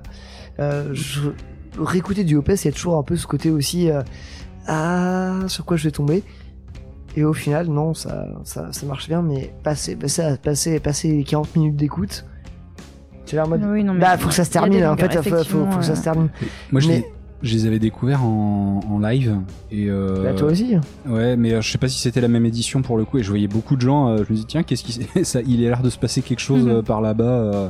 Euh, 0.60 0.90
je, 0.94 1.30
réécouter 1.78 2.24
du 2.24 2.36
Opus, 2.38 2.64
il 2.64 2.68
y 2.68 2.70
a 2.70 2.72
toujours 2.72 2.98
un 2.98 3.04
peu 3.04 3.16
ce 3.18 3.26
côté 3.28 3.50
aussi. 3.50 3.90
Ah, 4.68 5.40
sur 5.48 5.66
quoi 5.66 5.78
je 5.78 5.84
vais 5.86 5.92
tomber? 5.92 6.24
Et 7.16 7.24
au 7.24 7.34
final, 7.34 7.68
non, 7.68 7.94
ça, 7.94 8.26
ça, 8.44 8.72
ça 8.72 8.86
marche 8.88 9.08
bien, 9.08 9.22
mais 9.22 9.54
passer, 9.64 9.96
passer, 9.96 10.36
passer, 10.42 10.80
passer 10.80 11.10
les 11.12 11.24
40 11.24 11.56
minutes 11.56 11.76
d'écoute, 11.76 12.26
tu 13.26 13.36
là 13.36 13.46
en 13.46 13.50
mode. 13.50 13.62
Oui, 13.66 13.84
non, 13.84 13.94
mais 13.94 14.00
Bah, 14.02 14.18
faut 14.18 14.30
que 14.30 14.34
ça 14.34 14.44
se 14.46 14.50
termine, 14.52 14.84
en 14.86 14.98
fait, 14.98 15.14
faut, 15.14 15.22
faut, 15.22 15.30
faut 15.30 15.36
effectivement, 15.36 15.78
que 15.78 15.86
ça 15.86 15.92
euh, 15.92 15.96
se 15.96 16.02
termine. 16.04 16.30
Moi 16.72 16.82
je 16.82 16.88
Mais- 16.88 16.98
les, 16.98 17.06
je 17.44 17.54
les 17.54 17.66
avais 17.68 17.78
découverts 17.80 18.24
en, 18.24 18.80
en 18.90 19.00
live 19.00 19.38
et 19.70 19.90
euh, 19.90 20.24
Bah, 20.24 20.34
toi 20.34 20.50
aussi. 20.52 20.76
Ouais, 21.06 21.36
mais 21.36 21.54
euh, 21.54 21.62
je 21.62 21.70
sais 21.72 21.78
pas 21.78 21.88
si 21.88 22.00
c'était 22.00 22.22
la 22.22 22.30
même 22.30 22.46
édition 22.48 22.82
pour 22.82 22.98
le 22.98 23.06
coup. 23.06 23.20
Et 23.20 23.24
je 23.24 23.30
voyais 23.30 23.48
beaucoup 23.50 23.76
de 23.76 23.82
gens. 23.82 24.08
euh, 24.10 24.24
je 24.28 24.32
me 24.34 24.38
dis 24.38 24.46
tiens, 24.46 24.64
qu'est-ce 24.64 24.84
qui 24.84 24.94
s'est- 24.94 25.24
ça 25.24 25.42
Il 25.46 25.64
a 25.66 25.70
l'air 25.70 25.82
de 25.84 25.90
se 25.92 26.00
passer 26.00 26.22
quelque 26.24 26.40
chose 26.40 26.66
Mhm. 26.66 26.82
par 26.84 27.00
là-bas 27.02 27.24
euh, 27.26 27.70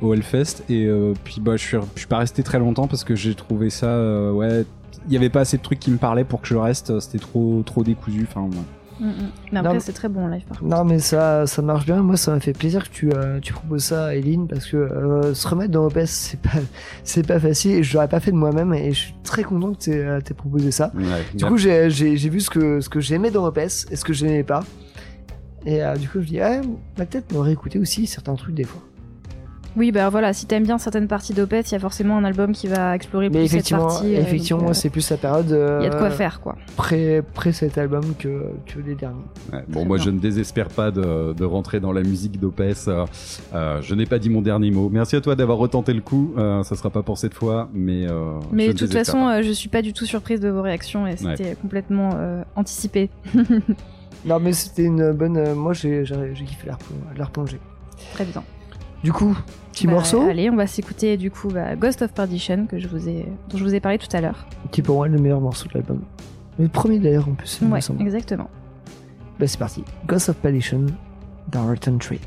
au 0.00 0.14
Hellfest. 0.14 0.64
Et 0.68 0.86
euh, 0.86 1.12
puis 1.22 1.40
bah, 1.40 1.56
je 1.56 1.62
suis, 1.64 1.76
je 1.94 1.98
suis 2.00 2.08
pas 2.08 2.18
resté 2.18 2.42
très 2.42 2.58
longtemps 2.58 2.88
parce 2.88 3.04
que 3.04 3.14
j'ai 3.14 3.34
trouvé 3.36 3.70
ça. 3.70 3.86
euh, 3.86 4.32
ouais, 4.32 4.64
il 5.06 5.12
y 5.12 5.16
avait 5.16 5.30
pas 5.30 5.40
assez 5.40 5.56
de 5.56 5.62
trucs 5.62 5.80
qui 5.80 5.90
me 5.90 5.98
parlaient 5.98 6.24
pour 6.24 6.40
que 6.40 6.48
je 6.48 6.56
reste. 6.56 6.98
C'était 7.00 7.18
trop, 7.18 7.62
trop 7.64 7.82
décousu. 7.82 8.26
Enfin, 8.28 8.42
ouais. 8.42 8.64
Mm, 9.00 9.08
mm. 9.08 9.12
Mais 9.52 9.58
après, 9.58 9.80
c'est 9.80 9.92
très 9.92 10.08
bon 10.08 10.24
en 10.24 10.28
live 10.28 10.44
par 10.44 10.58
contre. 10.58 10.76
Non, 10.76 10.84
mais 10.84 10.98
ça, 10.98 11.46
ça 11.46 11.62
marche 11.62 11.84
bien. 11.84 11.96
Moi, 12.02 12.16
ça 12.16 12.32
m'a 12.32 12.40
fait 12.40 12.52
plaisir 12.52 12.88
que 12.88 12.94
tu, 12.94 13.12
euh, 13.12 13.40
tu 13.40 13.52
proposes 13.52 13.84
ça 13.84 14.06
à 14.06 14.14
Eileen 14.14 14.46
parce 14.46 14.66
que 14.66 14.76
euh, 14.76 15.34
se 15.34 15.48
remettre 15.48 15.72
dans 15.72 15.86
OPS, 15.86 16.06
c'est 16.06 16.40
pas, 16.40 16.50
c'est 17.04 17.26
pas 17.26 17.40
facile 17.40 17.72
et 17.72 17.82
je 17.82 17.94
l'aurais 17.94 18.08
pas 18.08 18.20
fait 18.20 18.30
de 18.30 18.36
moi-même 18.36 18.72
et 18.72 18.92
je 18.92 18.98
suis 18.98 19.14
très 19.24 19.42
content 19.42 19.72
que 19.72 19.78
t'aies, 19.78 20.04
euh, 20.04 20.20
t'aies 20.20 20.34
proposé 20.34 20.70
ça. 20.70 20.92
Ouais, 20.94 21.04
Du 21.34 21.44
coup, 21.44 21.56
j'ai, 21.56 21.88
vu 21.88 22.40
ce 22.40 22.50
que, 22.50 22.80
ce 22.80 22.88
que 22.88 23.00
j'aimais 23.00 23.30
dans 23.30 23.46
OPS 23.46 23.86
et 23.90 23.96
ce 23.96 24.04
que 24.04 24.12
j'aimais 24.12 24.44
pas. 24.44 24.62
Et 25.66 25.82
euh, 25.82 25.96
du 25.96 26.08
coup, 26.08 26.20
je 26.20 26.26
dis, 26.26 26.40
ah, 26.40 26.60
bah, 26.96 27.06
peut-être 27.06 27.32
me 27.32 27.38
réécouter 27.38 27.78
aussi 27.78 28.06
certains 28.06 28.34
trucs 28.34 28.54
des 28.54 28.64
fois. 28.64 28.82
Oui, 29.76 29.90
bah 29.90 30.08
voilà, 30.08 30.32
si 30.32 30.46
t'aimes 30.46 30.62
bien 30.62 30.78
certaines 30.78 31.08
parties 31.08 31.32
d'Opeth, 31.34 31.70
il 31.70 31.74
y 31.74 31.76
a 31.76 31.80
forcément 31.80 32.16
un 32.16 32.22
album 32.24 32.52
qui 32.52 32.68
va 32.68 32.94
explorer 32.94 33.28
Mais 33.28 33.38
plus 33.40 33.48
cette 33.48 33.54
effectivement, 33.54 33.86
partie. 33.88 34.14
euh, 34.14 34.20
effectivement, 34.20 34.68
euh, 34.68 34.72
c'est 34.72 34.88
plus 34.88 35.10
la 35.10 35.16
période. 35.16 35.48
Il 35.48 35.84
y 35.84 35.86
a 35.86 35.90
de 35.90 35.96
quoi 35.96 36.06
euh, 36.06 36.10
faire, 36.10 36.40
quoi. 36.40 36.56
Près, 36.76 37.22
près 37.34 37.52
cet 37.52 37.76
album 37.76 38.02
que, 38.18 38.44
que 38.66 38.78
les 38.78 38.94
derniers. 38.94 39.16
Ouais, 39.52 39.64
bon, 39.66 39.80
Très 39.80 39.84
moi, 39.88 39.96
bien. 39.96 40.04
je 40.06 40.10
ne 40.10 40.18
désespère 40.20 40.68
pas 40.68 40.92
de, 40.92 41.32
de 41.32 41.44
rentrer 41.44 41.80
dans 41.80 41.90
la 41.92 42.02
musique. 42.02 42.38
Euh, 42.42 43.06
euh, 43.54 43.82
je 43.82 43.94
n'ai 43.96 44.06
pas 44.06 44.18
dit 44.20 44.30
mon 44.30 44.42
dernier 44.42 44.70
mot. 44.70 44.88
Merci 44.92 45.16
à 45.16 45.20
toi 45.20 45.34
d'avoir 45.34 45.58
retenté 45.58 45.92
le 45.92 46.00
coup. 46.02 46.34
Euh, 46.38 46.62
ça 46.62 46.76
sera 46.76 46.90
pas 46.90 47.02
pour 47.02 47.18
cette 47.18 47.34
fois, 47.34 47.68
mais. 47.74 48.06
euh, 48.08 48.38
je 48.40 48.46
Mais 48.52 48.68
ne 48.68 48.72
de 48.74 48.78
toute 48.78 48.92
façon, 48.92 49.22
pas. 49.22 49.38
euh, 49.38 49.42
je 49.42 49.50
suis 49.50 49.68
pas 49.68 49.82
du 49.82 49.92
tout 49.92 50.06
surprise 50.06 50.38
de 50.40 50.48
vos 50.50 50.62
réactions 50.62 51.06
et 51.06 51.16
c'était 51.16 51.56
complètement 51.60 52.10
euh, 52.14 52.42
anticipé. 52.54 53.10
Non, 54.26 54.40
mais 54.40 54.54
c'était 54.54 54.84
une 54.84 55.12
bonne. 55.12 55.36
euh, 55.36 55.54
moi, 55.54 55.74
j'ai, 55.74 56.02
kiffé 56.46 56.66
la, 56.66 56.78
la 57.16 57.24
replonger. 57.26 57.60
Très 58.14 58.24
bien. 58.24 58.42
Du 59.02 59.12
coup, 59.12 59.36
petit 59.74 59.86
Bah, 59.86 59.94
morceau 59.94 60.22
Allez, 60.22 60.48
on 60.50 60.56
va 60.56 60.66
s'écouter 60.66 61.16
du 61.16 61.30
coup 61.30 61.48
bah, 61.48 61.76
Ghost 61.76 62.00
of 62.02 62.12
Perdition 62.12 62.66
que 62.66 62.78
je 62.78 62.88
vous 62.88 63.08
ai, 63.08 63.26
dont 63.48 63.58
je 63.58 63.64
vous 63.64 63.74
ai 63.74 63.80
parlé 63.80 63.98
tout 63.98 64.14
à 64.16 64.20
l'heure. 64.20 64.46
qui 64.70 64.80
est 64.80 64.84
pour 64.84 64.96
moi 64.96 65.08
le 65.08 65.18
meilleur 65.18 65.40
morceau 65.40 65.68
de 65.68 65.74
l'album. 65.74 66.00
Le 66.58 66.68
premier 66.68 66.98
d'ailleurs 66.98 67.28
en 67.28 67.34
plus. 67.34 67.60
Ouais, 67.62 67.80
exactement. 68.00 68.48
Bah, 69.38 69.46
c'est 69.46 69.58
parti. 69.58 69.84
Ghost 70.06 70.28
of 70.28 70.36
Perdition, 70.36 70.86
The 71.50 71.56
Return 71.56 71.98
Trip. 71.98 72.22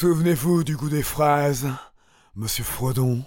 Souvenez-vous 0.00 0.64
du 0.64 0.78
goût 0.78 0.88
des 0.88 1.02
fraises, 1.02 1.68
monsieur 2.34 2.64
Frodon. 2.64 3.22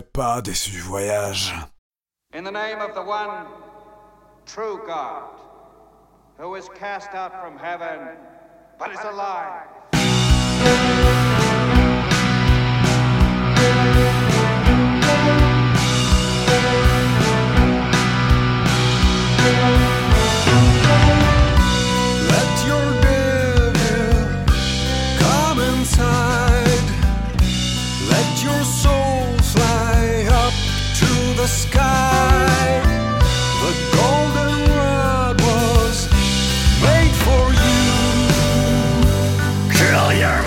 Pas 0.00 0.40
déçu 0.40 0.80
voyage. 0.80 1.52
In 2.32 2.44
the 2.44 2.50
name 2.50 2.80
of 2.80 2.94
the 2.94 3.02
one 3.02 3.46
true 4.46 4.80
God, 4.86 5.38
who 6.38 6.48
was 6.48 6.68
cast 6.70 7.12
out 7.14 7.32
from 7.42 7.58
heaven, 7.58 8.16
but 8.78 8.90
is 8.90 9.04
alive. 9.04 9.68
To 40.22 40.41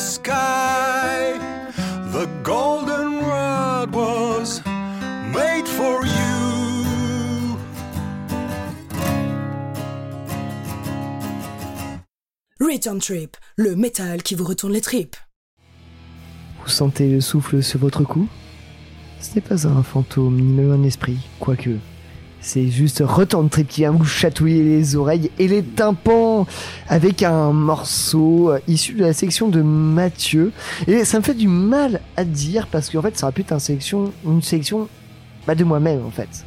sky. 0.00 1.38
The 2.12 2.26
golden 2.42 3.20
rod 3.20 3.94
was 3.94 4.62
made 5.32 5.68
for 5.68 6.04
you. 6.04 7.56
Return 12.58 12.98
Trip, 12.98 13.36
le 13.56 13.76
métal 13.76 14.22
qui 14.22 14.34
vous 14.34 14.44
retourne 14.44 14.72
les 14.72 14.80
tripes. 14.80 15.16
Vous 16.62 16.70
sentez 16.70 17.08
le 17.10 17.20
souffle 17.20 17.62
sur 17.62 17.80
votre 17.80 18.04
cou? 18.04 18.28
Ce 19.20 19.34
n'est 19.34 19.40
pas 19.40 19.66
un 19.66 19.82
fantôme 19.82 20.36
ni 20.40 20.52
même 20.52 20.72
un 20.72 20.82
esprit, 20.82 21.18
quoique. 21.38 21.76
C'est 22.42 22.68
juste 22.68 23.02
Return 23.06 23.48
Trip 23.50 23.68
qui 23.68 23.82
vient 23.82 23.90
vous 23.90 24.04
chatouiller 24.04 24.62
les 24.62 24.96
oreilles 24.96 25.30
et 25.38 25.46
les 25.46 25.62
tympans 25.62 26.46
avec 26.88 27.22
un 27.22 27.52
morceau 27.52 28.50
euh, 28.50 28.58
issu 28.66 28.94
de 28.94 29.02
la 29.02 29.12
section 29.12 29.48
de 29.48 29.60
Mathieu. 29.60 30.52
Et 30.86 31.04
ça 31.04 31.18
me 31.18 31.22
fait 31.22 31.34
du 31.34 31.48
mal 31.48 32.00
à 32.16 32.24
dire 32.24 32.66
parce 32.66 32.88
qu'en 32.88 33.02
fait 33.02 33.18
ça 33.18 33.26
aurait 33.26 33.34
pu 33.34 33.42
être 33.42 33.52
une 33.52 33.60
sélection, 33.60 34.12
une 34.24 34.42
sélection 34.42 34.88
bah, 35.46 35.54
de 35.54 35.64
moi-même 35.64 36.04
en 36.04 36.10
fait. 36.10 36.46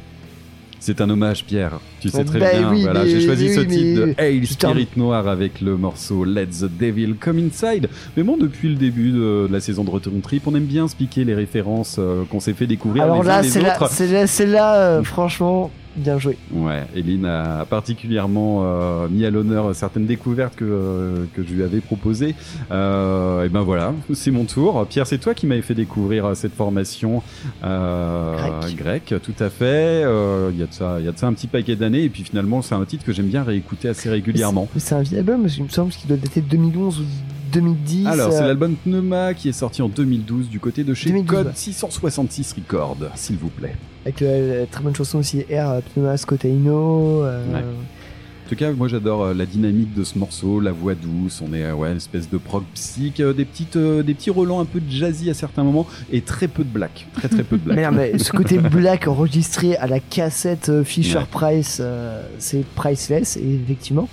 C'est 0.80 1.00
un 1.00 1.08
hommage, 1.08 1.46
Pierre. 1.46 1.80
Tu 2.00 2.10
sais 2.10 2.24
très 2.24 2.38
Bah 2.38 2.52
bien. 2.58 2.70
oui, 2.70 2.82
voilà, 2.82 3.06
j'ai 3.06 3.24
choisi 3.24 3.46
oui, 3.46 3.54
ce 3.54 3.60
titre 3.60 4.00
de 4.06 4.14
Hail. 4.18 4.46
Spirit 4.46 4.88
Noir 4.96 5.28
avec 5.28 5.62
le 5.62 5.78
morceau 5.78 6.24
Let 6.26 6.48
the 6.48 6.64
Devil 6.78 7.14
Come 7.18 7.38
Inside. 7.38 7.88
Mais 8.18 8.22
bon, 8.22 8.36
depuis 8.36 8.68
le 8.68 8.74
début 8.74 9.10
de 9.10 9.48
la 9.50 9.60
saison 9.60 9.82
de 9.84 9.88
Return 9.88 10.20
Trip, 10.20 10.46
on 10.46 10.54
aime 10.54 10.66
bien 10.66 10.86
se 10.86 10.94
piquer 10.94 11.24
les 11.24 11.34
références 11.34 11.96
euh, 11.98 12.24
qu'on 12.28 12.38
s'est 12.38 12.52
fait 12.52 12.66
découvrir 12.66 13.04
Alors 13.04 13.22
les 13.22 13.28
là 13.28 13.42
c'est 13.42 13.62
là, 13.62 13.78
là, 13.80 14.26
c'est 14.26 14.44
là 14.46 14.74
euh, 14.76 15.02
franchement 15.02 15.70
bien 15.96 16.18
joué. 16.18 16.36
Ouais, 16.52 16.84
Eline 16.94 17.24
a 17.26 17.64
particulièrement 17.64 18.62
euh, 18.64 19.08
mis 19.08 19.24
à 19.24 19.30
l'honneur 19.30 19.74
certaines 19.74 20.06
découvertes 20.06 20.56
que, 20.56 20.64
euh, 20.64 21.24
que 21.34 21.42
je 21.42 21.52
lui 21.54 21.62
avais 21.62 21.80
proposées. 21.80 22.34
Euh, 22.70 23.44
et 23.44 23.48
ben 23.48 23.62
voilà, 23.62 23.92
c'est 24.12 24.30
mon 24.30 24.44
tour. 24.44 24.86
Pierre, 24.88 25.06
c'est 25.06 25.18
toi 25.18 25.34
qui 25.34 25.46
m'avais 25.46 25.62
fait 25.62 25.74
découvrir 25.74 26.26
euh, 26.26 26.34
cette 26.34 26.54
formation 26.54 27.22
euh, 27.64 28.36
Grec. 28.76 28.76
grecque, 29.08 29.14
tout 29.22 29.34
à 29.42 29.50
fait. 29.50 29.64
Euh, 30.04 30.50
Il 30.52 30.58
y 30.58 30.62
a 30.62 30.66
de 30.66 30.72
ça, 30.72 30.96
il 30.98 31.04
y 31.04 31.08
a 31.08 31.12
de 31.12 31.18
ça 31.18 31.26
un 31.26 31.32
petit 31.32 31.46
paquet 31.46 31.76
d'années. 31.76 32.04
Et 32.04 32.08
puis 32.10 32.24
finalement, 32.24 32.62
c'est 32.62 32.74
un 32.74 32.84
titre 32.84 33.04
que 33.04 33.12
j'aime 33.12 33.28
bien 33.28 33.42
réécouter 33.42 33.88
assez 33.88 34.08
régulièrement. 34.10 34.68
C'est 34.76 34.94
un 34.94 35.02
vieil 35.02 35.18
album, 35.20 35.46
il 35.56 35.64
me 35.64 35.68
semble 35.68 35.90
qu'il 35.90 36.08
doit 36.08 36.16
dater 36.16 36.40
de 36.40 36.48
2011 36.48 37.00
ou 37.00 37.04
2010. 37.52 38.06
Alors, 38.06 38.32
c'est 38.32 38.40
l'album 38.40 38.74
Pneuma 38.74 39.32
qui 39.34 39.48
est 39.48 39.52
sorti 39.52 39.80
en 39.80 39.88
2012 39.88 40.48
du 40.48 40.58
côté 40.58 40.82
de 40.82 40.92
chez 40.94 41.10
2012, 41.10 41.28
Code 41.36 41.46
ouais. 41.46 41.52
666 41.54 42.54
Records, 42.54 42.96
s'il 43.14 43.36
vous 43.36 43.48
plaît. 43.48 43.76
Avec 44.04 44.20
euh, 44.22 44.60
la 44.60 44.66
très 44.66 44.82
bonne 44.82 44.94
chanson 44.94 45.18
aussi 45.18 45.44
Air 45.48 45.70
euh, 45.70 45.80
Pneuma 45.94 46.16
Scotaino. 46.16 47.22
euh, 47.24 47.44
Ouais. 47.54 47.60
En 47.60 48.48
tout 48.50 48.56
cas, 48.56 48.72
moi 48.72 48.88
j'adore 48.88 49.22
euh, 49.22 49.32
la 49.34 49.46
dynamique 49.46 49.94
de 49.94 50.04
ce 50.04 50.18
morceau, 50.18 50.60
la 50.60 50.70
voix 50.70 50.94
douce, 50.94 51.40
on 51.42 51.54
est 51.54 51.64
euh, 51.64 51.72
ouais, 51.72 51.90
une 51.90 51.96
espèce 51.96 52.28
de 52.28 52.36
prog 52.36 52.62
psych, 52.74 53.18
euh, 53.20 53.32
des, 53.32 53.46
petites, 53.46 53.76
euh, 53.76 54.02
des 54.02 54.12
petits 54.12 54.28
relents 54.28 54.60
un 54.60 54.66
peu 54.66 54.82
jazzy 54.86 55.30
à 55.30 55.34
certains 55.34 55.64
moments 55.64 55.86
et 56.12 56.20
très 56.20 56.46
peu 56.46 56.62
de 56.62 56.68
black. 56.68 57.06
Très 57.14 57.28
très 57.28 57.42
peu 57.42 57.56
de 57.56 57.62
black. 57.62 57.76
Mais 57.78 57.84
non, 57.84 57.92
mais 57.92 58.18
ce 58.18 58.30
côté 58.32 58.58
black 58.70 59.08
enregistré 59.08 59.76
à 59.76 59.86
la 59.86 59.98
cassette 59.98 60.68
euh, 60.68 60.84
Fisher 60.84 61.20
Ouais. 61.20 61.24
Price, 61.30 61.78
euh, 61.80 62.22
c'est 62.38 62.66
priceless, 62.74 63.38
et 63.38 63.54
effectivement. 63.64 64.10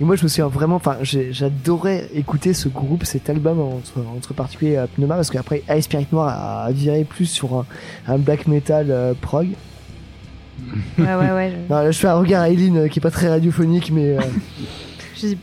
Et 0.00 0.04
moi, 0.04 0.16
je 0.16 0.24
me 0.24 0.28
souviens 0.28 0.48
vraiment, 0.48 0.76
enfin, 0.76 0.96
j'adorais 1.02 2.08
écouter 2.14 2.52
ce 2.52 2.68
groupe, 2.68 3.04
cet 3.04 3.30
album, 3.30 3.60
entre, 3.60 4.00
entre 4.16 4.34
particulier 4.34 4.76
euh, 4.76 4.86
Pneuma, 4.86 5.14
parce 5.14 5.30
qu'après, 5.30 5.62
Ice 5.76 5.84
Spirit 5.84 6.08
Noir 6.10 6.28
a, 6.28 6.64
a 6.64 6.72
viré 6.72 7.04
plus 7.04 7.26
sur 7.26 7.54
un, 7.54 7.66
un 8.08 8.18
black 8.18 8.48
metal 8.48 8.88
euh, 8.90 9.14
prog. 9.20 9.48
Ouais, 10.98 11.04
ouais, 11.14 11.30
ouais. 11.32 11.52
Je, 11.68 11.72
Non, 11.72 11.80
là, 11.80 11.90
je 11.92 11.98
fais 11.98 12.08
un 12.08 12.14
regard 12.14 12.42
à 12.42 12.50
Eileen 12.50 12.76
euh, 12.76 12.88
qui 12.88 12.98
est 12.98 13.02
pas 13.02 13.10
très 13.12 13.28
radiophonique, 13.28 13.92
mais. 13.92 14.16
euh, 14.16 14.20
je 15.16 15.34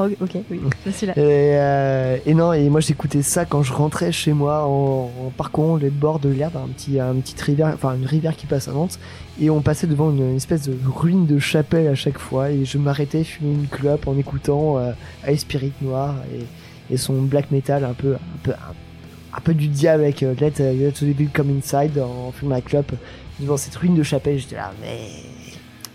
prog, 0.00 0.16
ok, 0.20 0.42
oui, 0.50 0.60
je 0.86 0.90
suis 0.90 1.06
là. 1.06 1.12
Et, 1.16 1.20
euh, 1.20 2.16
et 2.24 2.34
non, 2.34 2.52
et 2.52 2.68
moi 2.68 2.80
j'écoutais 2.80 3.22
ça 3.22 3.44
quand 3.44 3.62
je 3.62 3.72
rentrais 3.72 4.12
chez 4.12 4.32
moi 4.32 4.64
en, 4.64 5.10
en 5.26 5.30
parcourant 5.36 5.76
les 5.76 5.90
bords 5.90 6.18
de 6.18 6.28
l'herbe, 6.28 6.56
un 6.56 6.68
petit, 6.68 6.98
un 6.98 7.14
petite 7.14 7.40
rivière, 7.40 7.72
enfin 7.74 7.94
une 7.94 8.06
rivière 8.06 8.36
qui 8.36 8.46
passe 8.46 8.68
à 8.68 8.72
Nantes, 8.72 8.98
et 9.40 9.50
on 9.50 9.60
passait 9.60 9.86
devant 9.86 10.10
une, 10.10 10.30
une 10.30 10.36
espèce 10.36 10.68
de 10.68 10.74
ruine 10.86 11.26
de 11.26 11.38
chapelle 11.38 11.88
à 11.88 11.94
chaque 11.94 12.18
fois, 12.18 12.50
et 12.50 12.64
je 12.64 12.78
m'arrêtais, 12.78 13.24
fumer 13.24 13.52
une 13.52 13.66
clope 13.66 14.08
en 14.08 14.16
écoutant 14.16 14.78
euh, 14.78 14.92
Ice 15.28 15.40
Spirit 15.40 15.72
Noir 15.82 16.14
et, 16.34 16.94
et 16.94 16.96
son 16.96 17.20
black 17.22 17.50
metal 17.50 17.84
un 17.84 17.94
peu, 17.94 18.14
un 18.14 18.38
peu, 18.42 18.52
un, 18.52 19.36
un 19.36 19.40
peu 19.40 19.54
du 19.54 19.68
diable 19.68 20.04
avec 20.04 20.22
euh, 20.22 20.34
Let, 20.40 20.54
euh, 20.60 20.72
Let 20.72 20.92
the 20.92 21.04
Devil 21.04 21.28
Come 21.32 21.58
Inside 21.58 21.98
en 21.98 22.32
fumant 22.32 22.54
la 22.54 22.60
clope 22.60 22.92
devant 23.38 23.56
cette 23.56 23.76
ruine 23.76 23.94
de 23.94 24.02
chapelle, 24.02 24.38
j'étais 24.38 24.56
là, 24.56 24.72
mais. 24.80 25.00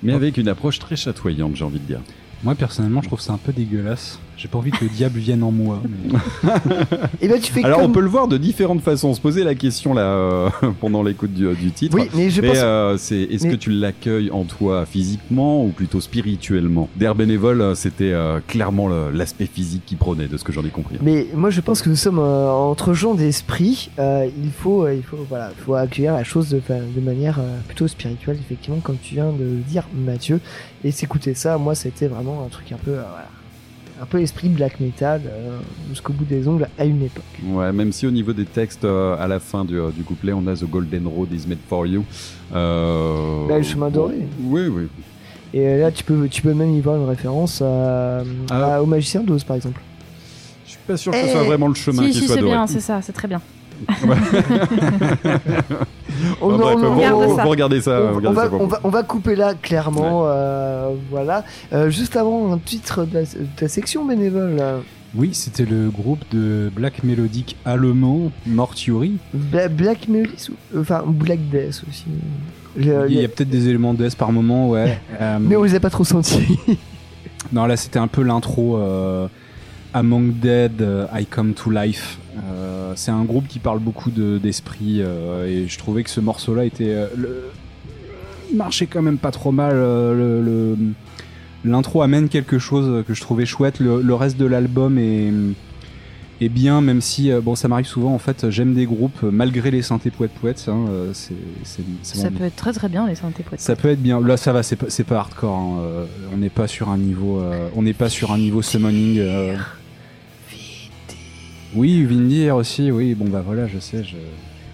Mais 0.04 0.14
avec 0.14 0.38
une 0.38 0.48
approche 0.48 0.78
très 0.78 0.96
chatoyante, 0.96 1.56
j'ai 1.56 1.64
envie 1.64 1.80
de 1.80 1.86
dire. 1.86 2.02
Moi 2.44 2.56
personnellement, 2.56 3.02
je 3.02 3.08
trouve 3.08 3.22
ça 3.22 3.34
un 3.34 3.38
peu 3.38 3.52
dégueulasse. 3.52 4.20
J'ai 4.38 4.50
pas 4.50 4.58
envie 4.58 4.72
que 4.72 4.84
le 4.84 4.90
diable 4.90 5.18
vienne 5.20 5.44
en 5.44 5.52
moi. 5.52 5.82
mais- 5.84 6.50
Et 7.22 7.28
ben 7.30 7.40
tu 7.40 7.52
fais 7.54 7.64
Alors 7.64 7.80
comme... 7.80 7.92
on 7.92 7.94
peut 7.94 8.02
le 8.02 8.10
voir 8.10 8.28
de 8.28 8.38
différentes 8.38 8.82
façons. 8.82 9.08
On 9.10 9.14
se 9.14 9.22
posait 9.22 9.44
la 9.46 9.56
question 9.56 9.94
là 9.94 10.02
euh, 10.02 10.50
pendant 10.82 11.04
l'écoute 11.04 11.34
du, 11.34 11.48
du 11.56 11.72
titre. 11.72 11.96
Oui, 11.98 12.10
mais 12.14 12.30
je 12.30 12.42
Mais 12.42 12.50
pense. 12.50 12.58
euh, 12.60 12.98
c'est 12.98 13.22
est-ce 13.22 13.46
mais- 13.46 13.52
que 13.52 13.56
tu 13.56 13.72
l'accueilles 13.72 14.32
en 14.32 14.44
toi 14.44 14.86
physiquement 14.86 15.64
ou 15.64 15.70
plutôt 15.70 16.02
spirituellement? 16.02 16.90
D'air 16.98 17.16
bénévole, 17.16 17.62
euh, 17.62 17.76
c'était 17.76 18.12
euh, 18.12 18.40
clairement 18.46 18.88
le- 18.90 19.10
l'aspect 19.12 19.46
physique 19.46 19.84
qui 19.86 19.96
prenait, 19.96 20.28
de 20.28 20.36
ce 20.38 20.44
que 20.44 20.52
j'en 20.52 20.66
ai 20.66 20.70
compris. 20.70 20.98
Mais 21.02 21.28
moi 21.34 21.50
je 21.50 21.62
pense 21.62 21.82
que 21.82 21.90
nous 21.90 21.96
sommes 21.96 22.20
euh, 22.20 22.50
entre 22.50 22.94
gens 22.94 23.14
d'esprit. 23.16 23.90
euh, 24.00 24.28
il 24.44 24.52
faut, 24.52 24.84
euh, 24.86 24.94
il 24.96 25.04
faut, 25.04 25.18
voilà, 25.30 25.52
il 25.58 25.64
faut 25.64 25.76
accueillir 25.76 26.14
la 26.14 26.24
chose 26.26 26.50
de, 26.50 26.58
enfin, 26.58 26.80
de 26.94 27.02
manière 27.02 27.40
euh, 27.40 27.58
plutôt 27.68 27.88
spirituelle, 27.88 28.38
effectivement, 28.40 28.80
comme 28.82 28.98
tu 29.02 29.14
viens 29.16 29.32
de 29.32 29.44
le 29.44 29.62
dire, 29.68 29.88
Mathieu. 29.96 30.42
Et 30.84 30.92
s'écouter 30.92 31.34
ça, 31.36 31.58
moi, 31.58 31.74
c'était 31.74 32.08
vraiment 32.08 32.44
un 32.46 32.50
truc 32.50 32.72
un 32.72 32.78
peu, 32.78 32.92
euh, 32.92 33.02
voilà, 33.10 33.28
un 34.02 34.06
peu 34.06 34.22
esprit 34.22 34.50
black 34.50 34.80
metal 34.80 35.22
euh, 35.26 35.58
jusqu'au 35.90 36.12
bout 36.14 36.26
des 36.26 36.48
ongles 36.48 36.68
à 36.78 36.86
une 36.86 37.02
époque. 37.04 37.24
Ouais, 37.46 37.72
même 37.72 37.92
si 37.92 38.06
au 38.06 38.12
niveau 38.12 38.34
des 38.34 38.46
textes, 38.46 38.84
euh, 38.86 39.16
à 39.18 39.28
la 39.28 39.40
fin 39.40 39.64
du, 39.64 39.80
du 39.96 40.04
couplet, 40.04 40.34
on 40.34 40.46
a 40.48 40.54
The 40.56 40.66
Golden 40.70 41.08
Road 41.08 41.30
is 41.32 41.48
made 41.48 41.60
for 41.70 41.86
you. 41.88 42.04
Euh, 42.54 43.48
Bah, 43.48 43.58
le 43.58 43.64
chemin 43.64 43.90
doré. 43.90 44.16
Oui, 44.44 44.68
oui. 44.68 44.88
Et 45.54 45.66
euh, 45.68 45.80
là, 45.82 45.92
tu 45.92 46.04
peux, 46.04 46.28
tu 46.28 46.42
peux 46.42 46.54
même 46.54 46.72
y 46.76 46.82
voir 46.82 46.98
une 46.98 47.08
référence 47.08 47.62
à, 47.62 48.24
Ah. 48.50 48.76
à- 48.76 48.82
au 48.82 48.86
magicien 48.86 49.22
d'Oz, 49.22 49.44
par 49.44 49.56
exemple. 49.56 49.80
Je 50.66 50.72
suis 50.72 50.80
pas 50.86 50.98
sûr 50.98 51.12
que 51.12 51.18
ce 51.20 51.24
Eh, 51.28 51.32
soit 51.32 51.44
vraiment 51.44 51.68
le 51.68 51.74
chemin 51.76 52.04
Si, 52.04 52.10
qui 52.12 52.20
si, 52.20 52.26
soit 52.26 52.36
c'est 52.36 52.42
bien, 52.44 52.68
c'est 52.68 52.80
ça, 52.82 53.02
c'est 53.02 53.14
très 53.14 53.28
bien. 53.28 53.42
On, 56.42 56.50
va, 56.58 58.50
on, 58.54 58.68
va, 58.68 58.80
on 58.84 58.90
va 58.90 59.04
couper 59.04 59.36
là, 59.36 59.54
clairement. 59.54 60.24
euh, 60.26 60.94
voilà. 61.10 61.44
Euh, 61.74 61.90
juste 61.90 62.16
avant, 62.16 62.52
un 62.54 62.58
titre 62.58 63.06
de 63.06 63.14
la, 63.16 63.22
de 63.24 63.28
la 63.62 63.68
section 63.68 64.06
bénévole. 64.06 64.56
là. 64.56 64.78
Oui, 65.16 65.30
c'était 65.34 65.66
le 65.66 65.90
groupe 65.90 66.20
de 66.34 66.70
black 66.76 67.04
mélodique 67.04 67.56
allemand 67.66 68.32
Mortuary. 68.46 69.18
Bla- 69.34 69.70
Black 69.70 70.08
ou- 70.10 70.80
enfin 70.80 71.04
Black 71.08 71.40
Death 71.50 71.84
aussi. 71.90 72.06
Le- 72.76 73.06
Il 73.08 73.14
y 73.14 73.20
les- 73.20 73.26
a 73.26 73.28
peut-être 73.30 73.50
des 73.50 73.70
éléments 73.70 73.94
de 73.94 74.04
death 74.04 74.16
par 74.18 74.32
moment, 74.34 74.70
ouais. 74.70 75.00
Euh, 75.22 75.38
Mais 75.42 75.56
on 75.56 75.64
les 75.64 75.74
a 75.76 75.80
pas 75.80 75.90
trop 75.90 76.04
sentis. 76.04 76.58
Non, 77.54 77.68
là 77.68 77.78
c'était 77.78 78.00
un 78.00 78.08
peu 78.08 78.24
l'intro 78.24 78.76
euh, 78.78 79.28
Among 79.94 80.34
Dead, 80.40 80.84
I 81.14 81.28
Come 81.28 81.54
to 81.54 81.70
Life. 81.70 82.18
C'est 82.96 83.12
un 83.12 83.24
groupe 83.24 83.48
qui 83.48 83.60
parle 83.60 83.80
beaucoup 83.80 84.12
de- 84.12 84.38
d'esprit 84.38 84.98
euh, 85.02 85.48
et 85.48 85.68
je 85.68 85.78
trouvais 85.78 86.04
que 86.04 86.10
ce 86.10 86.20
morceau-là 86.22 86.66
était. 86.66 86.90
euh, 86.94 87.08
le... 87.16 87.44
Il 88.52 88.58
marchait 88.58 88.86
quand 88.88 89.02
même 89.02 89.18
pas 89.18 89.32
trop 89.32 89.52
mal. 89.52 89.74
euh, 89.76 90.14
le- 90.14 90.76
le- 90.76 90.78
L'intro 91.70 92.02
amène 92.04 92.30
quelque 92.30 92.60
chose 92.60 93.04
que 93.08 93.14
je 93.16 93.22
trouvais 93.22 93.46
chouette. 93.46 93.80
Le, 93.80 94.02
le 94.02 94.14
reste 94.14 94.38
de 94.38 94.46
l'album 94.46 95.00
est, 95.00 95.32
est 96.42 96.50
bien, 96.50 96.80
même 96.82 97.02
si 97.02 97.32
bon, 97.42 97.56
ça 97.56 97.68
m'arrive 97.68 97.88
souvent. 97.88 98.14
En 98.14 98.20
fait, 98.20 98.52
j'aime 98.52 98.76
des 98.76 98.86
groupes 98.86 99.24
malgré 99.24 99.72
les 99.72 99.82
synthés 99.82 100.12
poètes 100.12 100.32
poètes. 100.40 100.64
Hein, 100.68 100.86
Ça 101.14 102.30
bon. 102.30 102.38
peut 102.38 102.44
être 102.44 102.56
très 102.56 102.72
très 102.72 102.88
bien 102.88 103.08
les 103.08 103.16
synthés 103.16 103.42
poètes. 103.42 103.62
Ça 103.62 103.76
peut 103.76 103.90
être 103.90 104.02
bien. 104.02 104.22
Là, 104.22 104.38
ça 104.38 104.54
va. 104.54 104.62
C'est 104.62 104.76
pas, 104.76 104.86
pas 105.08 105.18
hardcore. 105.18 105.56
hein, 105.58 106.06
on 106.32 106.38
n'est 106.38 106.50
pas 106.50 106.68
sur 106.68 106.90
un 106.90 106.98
niveau. 107.00 107.40
euh, 107.40 107.68
on 107.76 107.82
n'est 107.82 107.94
pas 107.94 108.10
sur 108.10 108.32
un 108.32 108.38
niveau 108.38 108.62
summoning. 108.62 109.18
euh. 109.18 109.56
Oui, 111.76 112.04
Vindir 112.06 112.56
aussi. 112.56 112.92
Oui, 112.92 113.14
bon 113.16 113.26
bah 113.26 113.44
voilà, 113.46 113.68
je 113.68 113.80
sais. 113.80 114.04
Je... 114.04 114.16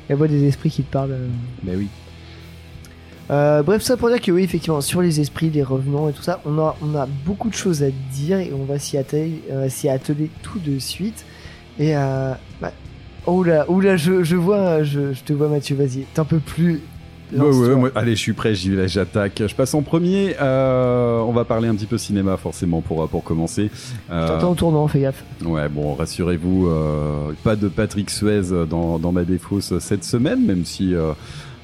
La 0.09 0.15
voix 0.15 0.27
des 0.27 0.43
esprits 0.45 0.69
qui 0.69 0.83
te 0.83 0.91
parle. 0.91 1.11
euh. 1.11 1.27
Bah 1.63 1.73
oui. 1.75 1.87
Euh, 3.29 3.63
bref, 3.63 3.81
ça 3.81 3.95
pour 3.95 4.09
dire 4.09 4.19
que 4.19 4.31
oui, 4.31 4.43
effectivement, 4.43 4.81
sur 4.81 5.01
les 5.01 5.21
esprits, 5.21 5.49
les 5.49 5.63
revenants 5.63 6.09
et 6.09 6.13
tout 6.13 6.21
ça, 6.21 6.41
on 6.45 6.59
a, 6.59 6.75
on 6.81 6.95
a 6.95 7.05
beaucoup 7.25 7.49
de 7.49 7.55
choses 7.55 7.81
à 7.81 7.87
dire 8.13 8.39
et 8.39 8.51
on 8.53 8.65
va 8.65 8.77
s'y 8.77 8.97
atteler, 8.97 9.41
euh, 9.51 9.69
atteler 9.89 10.29
tout 10.41 10.59
de 10.59 10.79
suite. 10.79 11.25
Et 11.79 11.95
euh, 11.95 12.33
bah, 12.61 12.73
oh 13.25 13.43
là, 13.43 13.65
oh 13.69 13.79
là, 13.79 13.95
je, 13.95 14.23
je 14.23 14.35
vois, 14.35 14.83
je, 14.83 15.13
je 15.13 15.23
te 15.23 15.31
vois 15.31 15.47
Mathieu, 15.47 15.75
vas-y, 15.77 16.01
t'en 16.13 16.25
peux 16.25 16.39
plus. 16.39 16.81
Ouais, 17.33 17.39
ouais, 17.69 17.75
moi- 17.75 17.91
allez, 17.95 18.11
je 18.15 18.19
suis 18.19 18.33
prêt, 18.33 18.53
j'y 18.55 18.69
vais, 18.71 18.87
j'attaque. 18.87 19.41
Je 19.47 19.55
passe 19.55 19.73
en 19.73 19.81
premier. 19.81 20.35
euh, 20.41 21.19
on 21.19 21.31
va 21.31 21.45
parler 21.45 21.67
un 21.67 21.75
petit 21.75 21.85
peu 21.85 21.97
cinéma, 21.97 22.37
forcément, 22.37 22.81
pour, 22.81 23.07
pour 23.09 23.23
commencer. 23.23 23.69
Euh, 24.11 24.27
t'entends 24.27 24.51
au 24.51 24.55
tournant, 24.55 24.87
fais 24.87 25.01
gaffe. 25.01 25.23
Ouais, 25.45 25.69
bon, 25.69 25.93
rassurez-vous, 25.95 26.67
euh, 26.67 27.31
pas 27.43 27.55
de 27.55 27.67
Patrick 27.67 28.09
Suez 28.09 28.41
dans, 28.69 28.99
dans 28.99 29.11
ma 29.11 29.23
défausse 29.23 29.77
cette 29.79 30.03
semaine, 30.03 30.45
même 30.45 30.65
si 30.65 30.93
euh, 30.95 31.13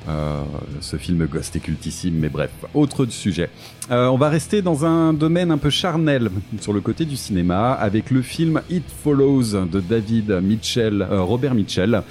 Euh, 0.09 0.41
ce 0.80 0.95
film 0.95 1.26
Ghost 1.26 1.53
est 1.57 1.59
cultissime, 1.59 2.15
mais 2.18 2.30
bref, 2.30 2.49
autre 2.74 3.05
sujet. 3.07 3.49
Euh, 3.91 4.07
on 4.07 4.18
va 4.18 4.30
rester 4.30 4.61
dans 4.61 4.86
un 4.86 5.11
domaine 5.11 5.51
un 5.51 5.57
peu 5.57 5.70
charnel 5.70 6.30
sur 6.61 6.72
le 6.72 6.80
côté 6.80 7.03
du 7.03 7.18
cinéma 7.18 7.74
avec 7.74 8.09
le 8.09 8.22
film 8.22 8.61
It 8.70 8.86
Follows 9.03 9.65
de 9.70 9.82
David 9.82 10.32
Mitchell, 10.41 11.01
euh, 11.01 11.22
Robert 11.24 11.53
Mitchell. 11.53 12.03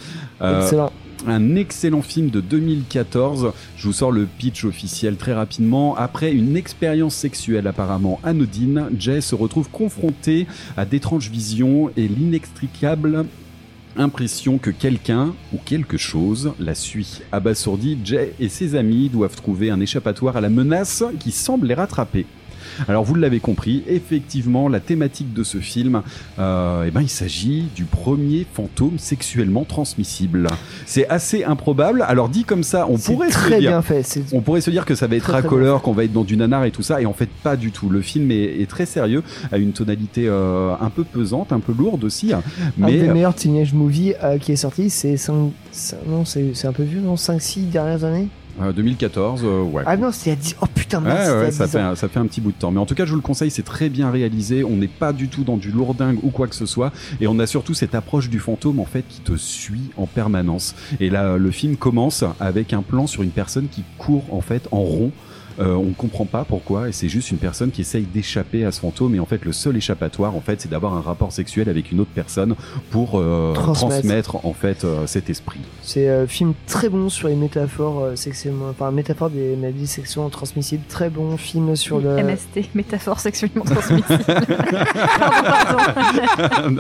Euh, 0.42 0.61
Excellent. 0.61 0.92
Un 1.26 1.56
excellent 1.56 2.02
film 2.02 2.30
de 2.30 2.40
2014. 2.40 3.52
Je 3.76 3.86
vous 3.86 3.92
sors 3.92 4.12
le 4.12 4.26
pitch 4.26 4.64
officiel 4.64 5.16
très 5.16 5.32
rapidement. 5.32 5.96
Après 5.96 6.32
une 6.32 6.56
expérience 6.56 7.14
sexuelle 7.14 7.66
apparemment 7.66 8.20
anodine, 8.24 8.88
Jay 8.98 9.20
se 9.20 9.34
retrouve 9.34 9.70
confronté 9.70 10.46
à 10.76 10.84
d'étranges 10.84 11.30
visions 11.30 11.90
et 11.96 12.08
l'inextricable 12.08 13.26
impression 13.96 14.58
que 14.58 14.70
quelqu'un 14.70 15.34
ou 15.52 15.58
quelque 15.64 15.96
chose 15.96 16.52
la 16.58 16.74
suit. 16.74 17.22
Abasourdi, 17.32 17.98
Jay 18.04 18.34
et 18.38 18.48
ses 18.48 18.74
amis 18.74 19.08
doivent 19.08 19.36
trouver 19.36 19.70
un 19.70 19.80
échappatoire 19.80 20.36
à 20.36 20.40
la 20.40 20.50
menace 20.50 21.02
qui 21.18 21.32
semble 21.32 21.68
les 21.68 21.74
rattraper. 21.74 22.26
Alors 22.89 23.05
vous 23.05 23.14
l'avez 23.14 23.41
compris, 23.41 23.83
effectivement, 23.87 24.68
la 24.68 24.81
thématique 24.81 25.33
de 25.33 25.43
ce 25.43 25.59
film, 25.59 26.03
euh, 26.39 26.85
eh 26.87 26.91
ben, 26.91 27.03
il 27.03 27.09
s'agit 27.09 27.68
du 27.74 27.85
premier 27.85 28.47
fantôme 28.53 28.99
sexuellement 28.99 29.64
transmissible. 29.64 30.49
C'est 30.87 31.09
assez 31.09 31.45
improbable. 31.45 32.05
Alors 32.07 32.29
dit 32.29 32.45
comme 32.45 32.62
ça, 32.62 32.87
on 32.89 32.99
pourrait 32.99 33.31
se 33.31 33.49
dire, 33.49 33.59
bien 33.59 33.83
fait. 33.83 34.03
C'est 34.03 34.22
on 34.33 34.41
pourrait 34.41 34.61
se 34.61 34.70
dire 34.70 34.85
que 34.85 34.95
ça 34.95 35.07
va 35.07 35.16
être 35.16 35.31
racoleur, 35.31 35.83
qu'on 35.83 35.93
va 35.93 36.05
être 36.05 36.12
dans 36.12 36.24
du 36.24 36.37
nanar 36.37 36.64
et 36.64 36.70
tout 36.70 36.83
ça, 36.83 37.01
et 37.01 37.07
en 37.07 37.12
fait 37.12 37.29
pas 37.43 37.57
du 37.57 37.70
tout. 37.70 37.89
Le 37.89 38.01
film 38.01 38.31
est, 38.31 38.61
est 38.61 38.68
très 38.68 38.87
sérieux, 38.87 39.22
a 39.53 39.59
une 39.59 39.72
tonalité 39.72 40.27
euh, 40.29 40.74
un 40.81 40.91
peu 40.91 41.05
pesante, 41.05 41.53
un 41.53 41.61
peu 41.61 41.72
lourde 41.72 42.05
aussi, 42.05 42.33
un 42.33 42.43
mais 42.77 42.99
des 42.99 43.09
meilleurs 43.09 43.35
teenage 43.35 43.72
movies 43.72 44.14
euh, 44.22 44.39
qui 44.39 44.53
est 44.53 44.57
sorti. 44.57 44.91
C'est 44.91 45.16
non, 46.07 46.24
c'est 46.24 46.66
un 46.66 46.72
peu 46.72 46.83
vieux, 46.83 47.01
non 47.01 47.14
5-6 47.14 47.70
dernières 47.70 48.05
années? 48.05 48.29
Euh, 48.61 48.72
2014, 48.72 49.42
euh, 49.44 49.62
ouais. 49.62 49.82
Ah 49.86 49.96
non, 49.96 50.11
y 50.24 50.30
a 50.30 50.36
10 50.36 50.57
Oh 50.61 50.66
putain, 50.74 51.02
Ouais, 51.02 51.09
mince, 51.09 51.28
ouais, 51.28 51.46
a 51.46 51.50
ça 51.52 51.66
10 51.66 51.72
fait, 51.72 51.78
un, 51.80 51.94
ça 51.94 52.09
fait 52.09 52.18
un 52.18 52.26
petit 52.26 52.40
bout 52.40 52.52
de 52.52 52.57
temps. 52.57 52.70
Mais 52.70 52.80
en 52.80 52.86
tout 52.86 52.94
cas, 52.94 53.04
je 53.04 53.11
vous 53.11 53.16
le 53.16 53.22
conseille, 53.22 53.50
c'est 53.50 53.62
très 53.62 53.88
bien 53.88 54.11
réalisé. 54.11 54.64
On 54.64 54.76
n'est 54.76 54.88
pas 54.88 55.12
du 55.12 55.28
tout 55.28 55.44
dans 55.44 55.57
du 55.57 55.70
lourdingue 55.70 56.18
ou 56.22 56.30
quoi 56.30 56.46
que 56.46 56.54
ce 56.54 56.66
soit. 56.66 56.92
Et 57.20 57.26
on 57.26 57.38
a 57.38 57.46
surtout 57.46 57.74
cette 57.74 57.94
approche 57.94 58.28
du 58.30 58.38
fantôme, 58.38 58.80
en 58.80 58.84
fait, 58.84 59.04
qui 59.09 59.20
te 59.20 59.36
suit 59.36 59.90
en 59.96 60.07
permanence. 60.07 60.74
Et 61.00 61.11
là, 61.11 61.36
le 61.36 61.50
film 61.50 61.76
commence 61.76 62.24
avec 62.40 62.72
un 62.72 62.82
plan 62.82 63.07
sur 63.07 63.22
une 63.22 63.30
personne 63.30 63.68
qui 63.68 63.82
court, 63.98 64.24
en 64.30 64.40
fait, 64.40 64.68
en 64.70 64.80
rond. 64.80 65.11
Euh, 65.59 65.74
on 65.74 65.84
ne 65.86 65.94
comprend 65.94 66.26
pas 66.26 66.44
pourquoi, 66.44 66.88
et 66.88 66.92
c'est 66.92 67.09
juste 67.09 67.30
une 67.30 67.38
personne 67.38 67.70
qui 67.70 67.80
essaye 67.80 68.04
d'échapper 68.04 68.64
à 68.64 68.72
ce 68.72 68.80
fantôme. 68.80 69.14
Et 69.14 69.20
en 69.20 69.26
fait, 69.26 69.44
le 69.44 69.52
seul 69.52 69.76
échappatoire, 69.76 70.34
en 70.36 70.40
fait, 70.40 70.61
c'est 70.61 70.70
d'avoir 70.70 70.94
un 70.94 71.00
rapport 71.00 71.32
sexuel 71.32 71.68
avec 71.68 71.92
une 71.92 72.00
autre 72.00 72.11
personne 72.14 72.54
pour 72.90 73.18
euh, 73.18 73.52
Transmettre. 73.54 73.98
transmettre, 73.98 74.46
en 74.46 74.52
fait, 74.52 74.84
euh, 74.84 75.07
cet 75.07 75.30
esprit. 75.30 75.61
C'est 75.82 76.09
un 76.09 76.26
film 76.26 76.54
très 76.66 76.88
bon 76.88 77.09
sur 77.09 77.28
les 77.28 77.34
métaphores 77.36 78.00
euh, 78.02 78.16
sexuellement, 78.16 78.66
enfin 78.70 78.90
métaphores 78.90 79.30
des 79.30 79.57
maladies 79.57 79.86
sexuellement 79.86 80.30
transmissibles. 80.30 80.82
Très 80.88 81.11
bon 81.11 81.36
film 81.36 81.76
sur 81.76 82.00
le. 82.00 82.16
MST, 82.22 82.74
métaphore 82.74 83.20
sexuellement 83.20 83.64
transmissible. 83.64 84.24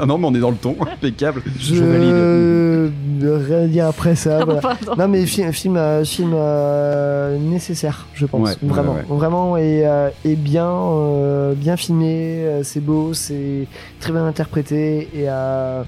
Non, 0.06 0.18
mais 0.18 0.26
on 0.26 0.34
est 0.34 0.40
dans 0.40 0.50
le 0.50 0.56
ton, 0.56 0.76
impeccable. 0.80 1.42
Je 1.58 1.74
valide. 1.76 2.08
euh, 2.12 2.88
rien 3.22 3.66
dire 3.66 3.86
après 3.86 4.14
ça. 4.14 4.44
Voilà. 4.44 4.76
Non 4.98 5.08
mais 5.08 5.24
film, 5.26 5.52
film, 5.52 5.76
euh, 5.76 6.04
film 6.04 6.32
euh, 6.34 7.38
nécessaire, 7.38 8.06
je 8.14 8.26
pense. 8.26 8.48
Ouais, 8.48 8.54
vraiment, 8.66 8.94
ouais. 8.94 9.04
vraiment 9.08 9.56
et, 9.56 9.86
euh, 9.86 10.10
et 10.24 10.34
bien, 10.36 10.68
euh, 10.70 11.54
bien 11.54 11.76
filmé. 11.76 12.44
euh, 12.44 12.62
c'est 12.62 12.80
beau, 12.80 13.14
c'est 13.14 13.66
très 14.00 14.12
bien 14.12 14.26
interprété 14.26 15.08
et 15.14 15.28
euh, 15.28 15.82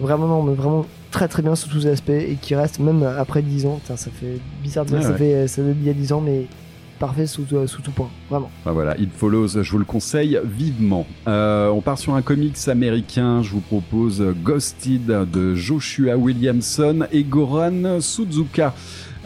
vraiment 0.00 0.26
non, 0.26 0.42
mais 0.42 0.54
vraiment 0.54 0.86
très 1.10 1.28
très 1.28 1.42
bien 1.42 1.54
sous 1.54 1.68
tous 1.68 1.78
les 1.78 1.86
aspects 1.88 2.10
et 2.10 2.36
qui 2.40 2.54
reste 2.54 2.78
même 2.78 3.02
après 3.02 3.42
10 3.42 3.66
ans. 3.66 3.78
Putain, 3.82 3.96
ça 3.96 4.10
fait 4.10 4.38
bizarre 4.62 4.84
de 4.84 4.90
dire 4.90 4.98
Ouais, 4.98 5.04
ça 5.04 5.14
fait 5.14 5.48
ça 5.48 5.62
date 5.62 5.76
d'il 5.76 5.86
y 5.86 5.90
a 5.90 5.94
10 5.94 6.12
ans, 6.12 6.20
mais 6.20 6.46
parfait 6.98 7.26
sous, 7.26 7.44
sous 7.66 7.82
tout 7.82 7.90
point, 7.90 8.08
vraiment. 8.30 8.48
Bah 8.64 8.70
voilà, 8.70 8.96
It 8.96 9.10
Follows, 9.12 9.60
je 9.60 9.70
vous 9.72 9.78
le 9.78 9.84
conseille 9.84 10.38
vivement. 10.44 11.04
Euh, 11.26 11.68
on 11.68 11.80
part 11.80 11.98
sur 11.98 12.14
un 12.14 12.22
comics 12.22 12.56
américain, 12.68 13.42
je 13.42 13.50
vous 13.50 13.60
propose 13.60 14.22
Ghosted 14.44 15.06
de 15.06 15.54
Joshua 15.54 16.16
Williamson 16.16 17.00
et 17.10 17.24
Goran 17.24 18.00
Suzuka. 18.00 18.72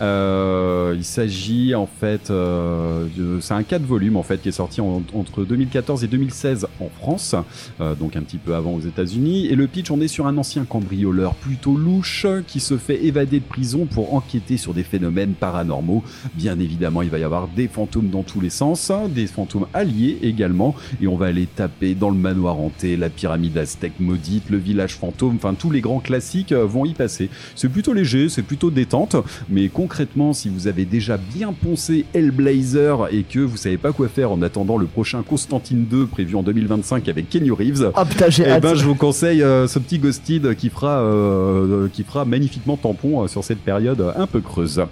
Euh, 0.00 0.94
il 0.96 1.04
s'agit 1.04 1.74
en 1.74 1.86
fait, 1.86 2.30
euh, 2.30 3.06
c'est 3.40 3.54
un 3.54 3.62
4 3.62 3.82
volumes 3.82 4.16
en 4.16 4.22
fait 4.22 4.40
qui 4.42 4.48
est 4.48 4.52
sorti 4.52 4.80
en- 4.80 5.02
entre 5.14 5.44
2014 5.44 6.04
et 6.04 6.06
2016 6.06 6.66
en 6.80 6.88
France, 6.88 7.34
euh, 7.80 7.94
donc 7.94 8.16
un 8.16 8.22
petit 8.22 8.36
peu 8.38 8.54
avant 8.54 8.74
aux 8.74 8.80
États-Unis. 8.80 9.46
Et 9.46 9.54
le 9.56 9.66
pitch, 9.66 9.90
on 9.90 10.00
est 10.00 10.08
sur 10.08 10.26
un 10.26 10.36
ancien 10.36 10.64
cambrioleur 10.64 11.34
plutôt 11.34 11.76
louche 11.76 12.26
qui 12.46 12.60
se 12.60 12.76
fait 12.76 13.04
évader 13.04 13.40
de 13.40 13.44
prison 13.44 13.86
pour 13.86 14.14
enquêter 14.14 14.56
sur 14.56 14.74
des 14.74 14.82
phénomènes 14.82 15.32
paranormaux. 15.32 16.02
Bien 16.34 16.58
évidemment, 16.60 17.02
il 17.02 17.10
va 17.10 17.18
y 17.18 17.24
avoir 17.24 17.48
des 17.48 17.68
fantômes 17.68 18.08
dans 18.10 18.22
tous 18.22 18.40
les 18.40 18.50
sens, 18.50 18.92
des 19.14 19.26
fantômes 19.26 19.66
alliés 19.74 20.18
également, 20.22 20.74
et 21.00 21.06
on 21.06 21.16
va 21.16 21.26
aller 21.26 21.46
taper 21.46 21.94
dans 21.94 22.10
le 22.10 22.16
manoir 22.16 22.58
hanté, 22.60 22.96
la 22.96 23.08
pyramide 23.08 23.56
aztèque 23.58 23.98
maudite, 24.00 24.50
le 24.50 24.58
village 24.58 24.94
fantôme, 24.94 25.36
enfin 25.36 25.54
tous 25.54 25.70
les 25.70 25.80
grands 25.80 26.00
classiques 26.00 26.52
euh, 26.52 26.64
vont 26.66 26.84
y 26.84 26.92
passer. 26.94 27.28
C'est 27.54 27.68
plutôt 27.68 27.92
léger, 27.92 28.28
c'est 28.28 28.42
plutôt 28.42 28.70
détente, 28.70 29.16
mais 29.48 29.68
concrètement, 29.86 30.32
si 30.32 30.48
vous 30.48 30.66
avez 30.66 30.84
déjà 30.84 31.16
bien 31.16 31.52
poncé 31.52 32.06
Hellblazer 32.12 33.06
et 33.12 33.22
que 33.22 33.38
vous 33.38 33.56
savez 33.56 33.76
pas 33.78 33.92
quoi 33.92 34.08
faire 34.08 34.32
en 34.32 34.42
attendant 34.42 34.78
le 34.78 34.86
prochain 34.86 35.22
Constantine 35.22 35.86
2 35.88 36.06
prévu 36.06 36.34
en 36.34 36.42
2025 36.42 37.08
avec 37.08 37.30
Kenny 37.30 37.52
Reeves, 37.52 37.92
putain, 38.04 38.26
eh 38.36 38.50
hâte. 38.50 38.62
ben, 38.64 38.74
je 38.74 38.84
vous 38.84 38.96
conseille 38.96 39.44
euh, 39.44 39.68
ce 39.68 39.78
petit 39.78 40.00
Ghosted 40.00 40.56
qui 40.56 40.70
fera, 40.70 41.02
euh, 41.02 41.86
qui 41.92 42.02
fera 42.02 42.24
magnifiquement 42.24 42.76
tampon 42.76 43.22
euh, 43.22 43.28
sur 43.28 43.44
cette 43.44 43.60
période 43.60 44.12
un 44.16 44.26
peu 44.26 44.40
creuse. 44.40 44.82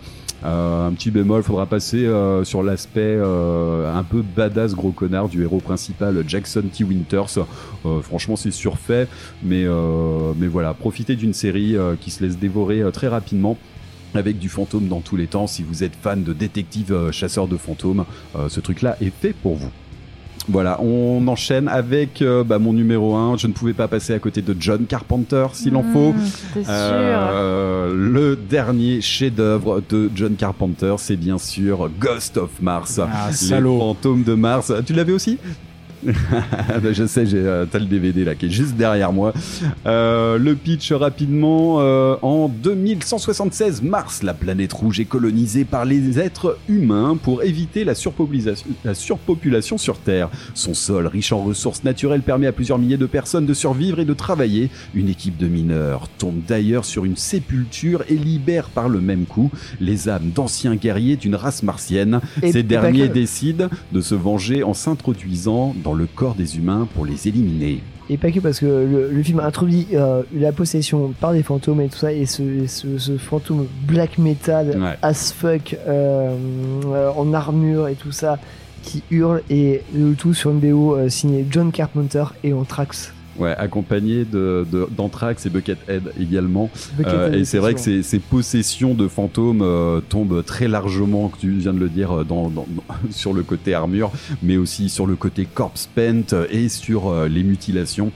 Euh, 0.45 0.86
un 0.86 0.92
petit 0.92 1.11
bémol, 1.11 1.42
faudra 1.42 1.64
passer 1.66 2.05
euh, 2.05 2.45
sur 2.45 2.62
l'aspect 2.62 3.01
euh, 3.01 3.92
un 3.95 4.03
peu 4.03 4.22
badass 4.22 4.74
gros 4.74 4.90
connard 4.90 5.28
du 5.28 5.42
héros 5.42 5.61
principal 5.61 6.22
Jackson 6.26 6.64
T. 6.72 6.84
Winters. 6.84 7.47
Franchement, 8.03 8.36
c'est 8.36 8.51
surfait, 8.51 9.09
mais 9.42 9.64
mais 10.38 10.47
voilà, 10.47 10.74
profitez 10.74 11.16
d'une 11.16 11.34
série 11.34 11.76
qui 12.01 12.11
se 12.11 12.24
laisse 12.24 12.38
dévorer 12.38 12.82
très 12.92 13.09
rapidement. 13.09 13.57
Avec 14.14 14.38
du 14.38 14.48
fantôme 14.48 14.86
dans 14.88 15.00
tous 15.00 15.16
les 15.16 15.26
temps, 15.26 15.46
si 15.46 15.62
vous 15.62 15.82
êtes 15.82 15.94
fan 16.00 16.22
de 16.22 16.32
détective 16.32 16.92
euh, 16.92 17.10
chasseur 17.12 17.48
de 17.48 17.56
fantômes, 17.56 18.04
euh, 18.36 18.48
ce 18.48 18.60
truc-là 18.60 18.96
est 19.00 19.12
fait 19.12 19.32
pour 19.32 19.56
vous. 19.56 19.70
Voilà, 20.46 20.78
on 20.82 21.26
enchaîne 21.26 21.68
avec 21.68 22.20
euh, 22.20 22.44
bah, 22.44 22.58
mon 22.58 22.74
numéro 22.74 23.16
1. 23.16 23.38
Je 23.38 23.46
ne 23.46 23.52
pouvais 23.54 23.72
pas 23.72 23.88
passer 23.88 24.12
à 24.12 24.18
côté 24.18 24.42
de 24.42 24.54
John 24.60 24.84
Carpenter, 24.86 25.46
s'il 25.54 25.74
en 25.74 25.82
faut. 25.82 26.12
Mmh, 26.12 26.20
T'es 26.52 26.64
sûr 26.64 26.70
Euh, 26.74 27.94
le 27.94 28.36
dernier 28.36 29.00
chef-d'œuvre 29.00 29.82
de 29.88 30.10
John 30.14 30.34
Carpenter, 30.36 30.94
c'est 30.98 31.16
bien 31.16 31.38
sûr 31.38 31.88
Ghost 31.98 32.36
of 32.36 32.50
Mars. 32.60 33.00
Ah, 33.02 33.28
Les 33.30 33.34
salaud. 33.36 33.78
fantômes 33.78 34.22
de 34.22 34.34
Mars. 34.34 34.70
Tu 34.86 34.92
l'avais 34.92 35.12
aussi? 35.12 35.38
Je 36.92 37.07
sais, 37.07 37.26
j'ai, 37.26 37.38
euh, 37.38 37.66
t'as 37.70 37.78
le 37.78 37.86
DVD 37.86 38.24
là 38.24 38.34
qui 38.34 38.46
est 38.46 38.50
juste 38.50 38.74
derrière 38.76 39.12
moi. 39.12 39.32
Euh, 39.86 40.38
le 40.38 40.55
pitch 40.55 40.92
rapidement. 40.92 41.80
euh, 41.80 42.16
en 42.22 42.48
2176, 42.48 43.82
Mars, 43.82 44.22
la 44.22 44.34
planète 44.34 44.72
rouge, 44.72 45.00
est 45.00 45.05
colonisée 45.05 45.64
par 45.64 45.84
les 45.84 46.18
êtres 46.18 46.59
humains 46.68 47.16
pour 47.20 47.42
éviter 47.42 47.84
la 47.84 47.94
surpopulation, 47.94 48.66
la 48.84 48.94
surpopulation 48.94 49.78
sur 49.78 49.98
Terre. 49.98 50.28
Son 50.55 50.74
sol, 50.74 51.07
riche 51.07 51.32
en 51.32 51.42
ressources 51.42 51.84
naturelles, 51.84 52.22
permet 52.22 52.46
à 52.46 52.52
plusieurs 52.52 52.78
milliers 52.78 52.96
de 52.96 53.07
personnes 53.07 53.46
de 53.46 53.55
survivre 53.55 53.98
et 54.00 54.05
de 54.05 54.14
travailler. 54.14 54.70
Une 54.94 55.09
équipe 55.09 55.36
de 55.36 55.46
mineurs 55.46 56.09
tombe 56.18 56.40
d'ailleurs 56.46 56.84
sur 56.84 57.05
une 57.05 57.16
sépulture 57.16 58.05
et 58.09 58.16
libère 58.16 58.68
par 58.68 58.88
le 58.88 59.00
même 59.00 59.24
coup 59.26 59.50
les 59.80 60.09
âmes 60.09 60.30
d'anciens 60.34 60.76
guerriers 60.76 61.16
d'une 61.16 61.34
race 61.34 61.62
martienne. 61.62 62.20
Et- 62.42 62.52
Ces 62.52 62.62
pas 62.62 62.68
derniers 62.68 63.09
décident 63.09 63.68
de 63.92 64.00
se 64.00 64.14
venger 64.14 64.62
en 64.62 64.74
s'introduisant 64.74 65.74
dans 65.82 65.93
le 65.95 66.07
corps 66.07 66.34
des 66.34 66.57
humains 66.57 66.86
pour 66.95 67.05
les 67.07 67.28
éliminer. 67.28 67.80
Et 68.11 68.18
pas 68.18 68.30
que 68.30 68.38
parce 68.40 68.61
que 68.61 68.66
le, 68.66 69.11
le 69.11 69.22
film 69.22 69.40
introduit 69.40 69.86
euh, 69.95 70.22
la 70.34 70.53
possession 70.53 71.14
par 71.18 71.32
des 71.32 71.42
fantômes 71.42 71.80
et 71.80 71.88
tout 71.88 71.97
ça, 71.99 72.12
et 72.12 72.26
ce, 72.26 72.66
ce, 72.66 72.99
ce 72.99 73.16
fantôme 73.16 73.66
black 73.86 74.18
metal 74.18 74.76
Ouais. 74.78 74.99
as 75.01 75.32
fuck 75.32 75.74
euh, 75.88 76.36
euh, 76.86 77.11
en 77.16 77.32
armure 77.32 77.88
et 77.88 77.95
tout 77.95 78.12
ça 78.12 78.38
qui 78.82 79.03
hurle, 79.11 79.40
et 79.49 79.80
le 79.95 80.12
tout 80.14 80.34
sur 80.34 80.51
une 80.51 80.59
BO 80.61 81.09
signée 81.09 81.47
John 81.51 81.72
Carpenter 81.72 82.24
et 82.42 82.53
Anthrax. 82.53 83.14
Ouais, 83.37 83.55
accompagné 83.57 84.24
de, 84.24 84.64
de- 84.70 84.87
d'Anthrax 84.97 85.45
et 85.47 85.51
Buckethead 85.51 86.12
également. 86.20 86.70
Buckethead, 86.97 87.14
Euh, 87.14 87.32
et 87.32 87.45
c'est 87.45 87.59
vrai 87.59 87.74
que 87.74 87.80
ces, 87.80 88.03
ces 88.03 88.18
possessions 88.20 88.95
de 88.95 89.09
fantômes 89.09 89.61
euh, 89.62 90.01
tombent 90.01 90.45
très 90.45 90.68
largement, 90.68 91.32
tu 91.41 91.51
viens 91.51 91.72
de 91.72 91.80
le 91.80 91.89
dire, 91.89 92.12
euh, 92.20 92.24
dans, 92.24 92.49
dans- 92.49 92.66
sur 93.11 93.32
le 93.32 93.43
côté 93.43 93.74
armure, 93.74 94.12
mais 94.43 94.57
aussi 94.57 94.89
sur 94.89 95.07
le 95.07 95.16
côté 95.16 95.47
corpse 95.53 95.89
paint 95.95 96.22
et 96.51 96.68
sur 96.68 97.12
les 97.26 97.43
mutilations. 97.43 98.12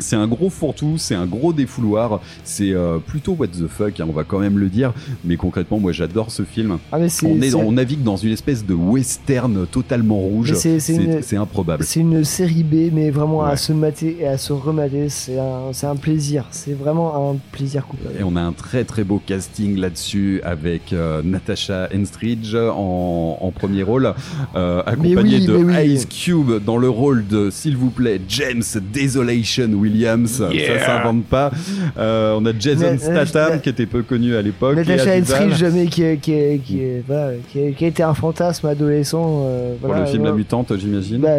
C'est 0.00 0.16
un 0.16 0.26
gros 0.26 0.50
fourre-tout, 0.50 0.98
c'est 0.98 1.14
un 1.14 1.26
gros 1.26 1.52
défouloir, 1.52 2.20
c'est 2.44 2.72
euh, 2.72 2.98
plutôt 2.98 3.32
what 3.32 3.48
the 3.48 3.66
fuck, 3.68 4.00
hein, 4.00 4.06
on 4.08 4.12
va 4.12 4.24
quand 4.24 4.38
même 4.38 4.58
le 4.58 4.68
dire, 4.68 4.92
mais 5.24 5.36
concrètement, 5.36 5.78
moi 5.78 5.92
j'adore 5.92 6.30
ce 6.30 6.42
film. 6.42 6.78
Ah, 6.92 6.98
mais 6.98 7.08
On, 7.24 7.40
est, 7.40 7.54
on 7.54 7.72
navigue 7.72 8.02
dans 8.02 8.16
une 8.16 8.32
espèce 8.32 8.64
de 8.64 8.74
western 8.74 9.66
totalement 9.70 10.18
rouge, 10.18 10.54
c'est- 10.54 11.36
improbable. 11.36 11.84
C'est 11.84 12.00
une 12.00 12.24
série 12.24 12.64
B, 12.64 12.90
mais 12.92 13.10
vraiment 13.10 13.44
à 13.44 13.56
se 13.56 13.72
mater 13.72 14.18
et 14.20 14.26
à 14.26 14.36
se 14.36 14.52
remater, 14.52 15.08
c'est 15.08 15.38
un, 15.38 15.96
plaisir. 15.96 16.46
C'est 16.50 16.72
vraiment 16.72 17.32
un 17.32 17.36
plaisir 17.52 17.86
coupable. 17.86 18.14
Et 18.18 18.22
on 18.24 18.36
a 18.36 18.40
un 18.40 18.52
très 18.52 18.84
très 18.84 19.04
beau 19.04 19.20
casting 19.24 19.76
là-dessus 19.76 20.40
avec 20.44 20.92
euh, 20.92 21.22
Natasha 21.22 21.88
Henstridge 21.94 22.54
en, 22.54 23.38
en 23.40 23.50
premier 23.50 23.82
rôle, 23.82 24.12
euh, 24.54 24.82
accompagné 24.86 25.38
oui, 25.38 25.46
de 25.46 25.56
oui. 25.56 25.92
Ice 25.92 26.06
Cube 26.06 26.62
dans 26.64 26.76
le 26.78 26.88
rôle 26.88 27.26
de, 27.26 27.50
s'il 27.50 27.76
vous 27.76 27.90
plaît, 27.90 28.20
James 28.28 28.62
Desolation 28.92 29.70
Williams. 29.92 30.30
Ça 30.30 30.86
s'invente 30.86 31.24
pas. 31.26 31.50
Euh, 31.98 32.36
on 32.38 32.44
a 32.46 32.50
Jason 32.58 32.96
Mais, 33.00 33.08
euh, 33.08 33.26
Statham 33.26 33.60
qui 33.60 33.68
était 33.68 33.86
peu 33.86 34.02
connu 34.02 34.34
à 34.36 34.42
l'époque. 34.42 34.76
Natasha. 34.76 35.16
Henstridge, 35.18 35.54
jamais 35.56 35.86
qui, 35.86 36.02
qui, 36.18 36.32
est- 36.32 36.58
qui, 36.64 36.80
est- 36.80 37.02
voilà, 37.06 37.32
qui, 37.50 37.58
est- 37.60 37.72
qui 37.72 37.84
a 37.84 37.88
été 37.88 38.02
un 38.02 38.14
fantasme 38.14 38.66
adolescent. 38.66 39.42
euh, 39.46 39.74
Pour 39.80 39.94
le 39.94 40.04
film 40.06 40.24
La 40.24 40.32
Mutante, 40.32 40.72
j'imagine. 40.78 41.18
bah, 41.18 41.30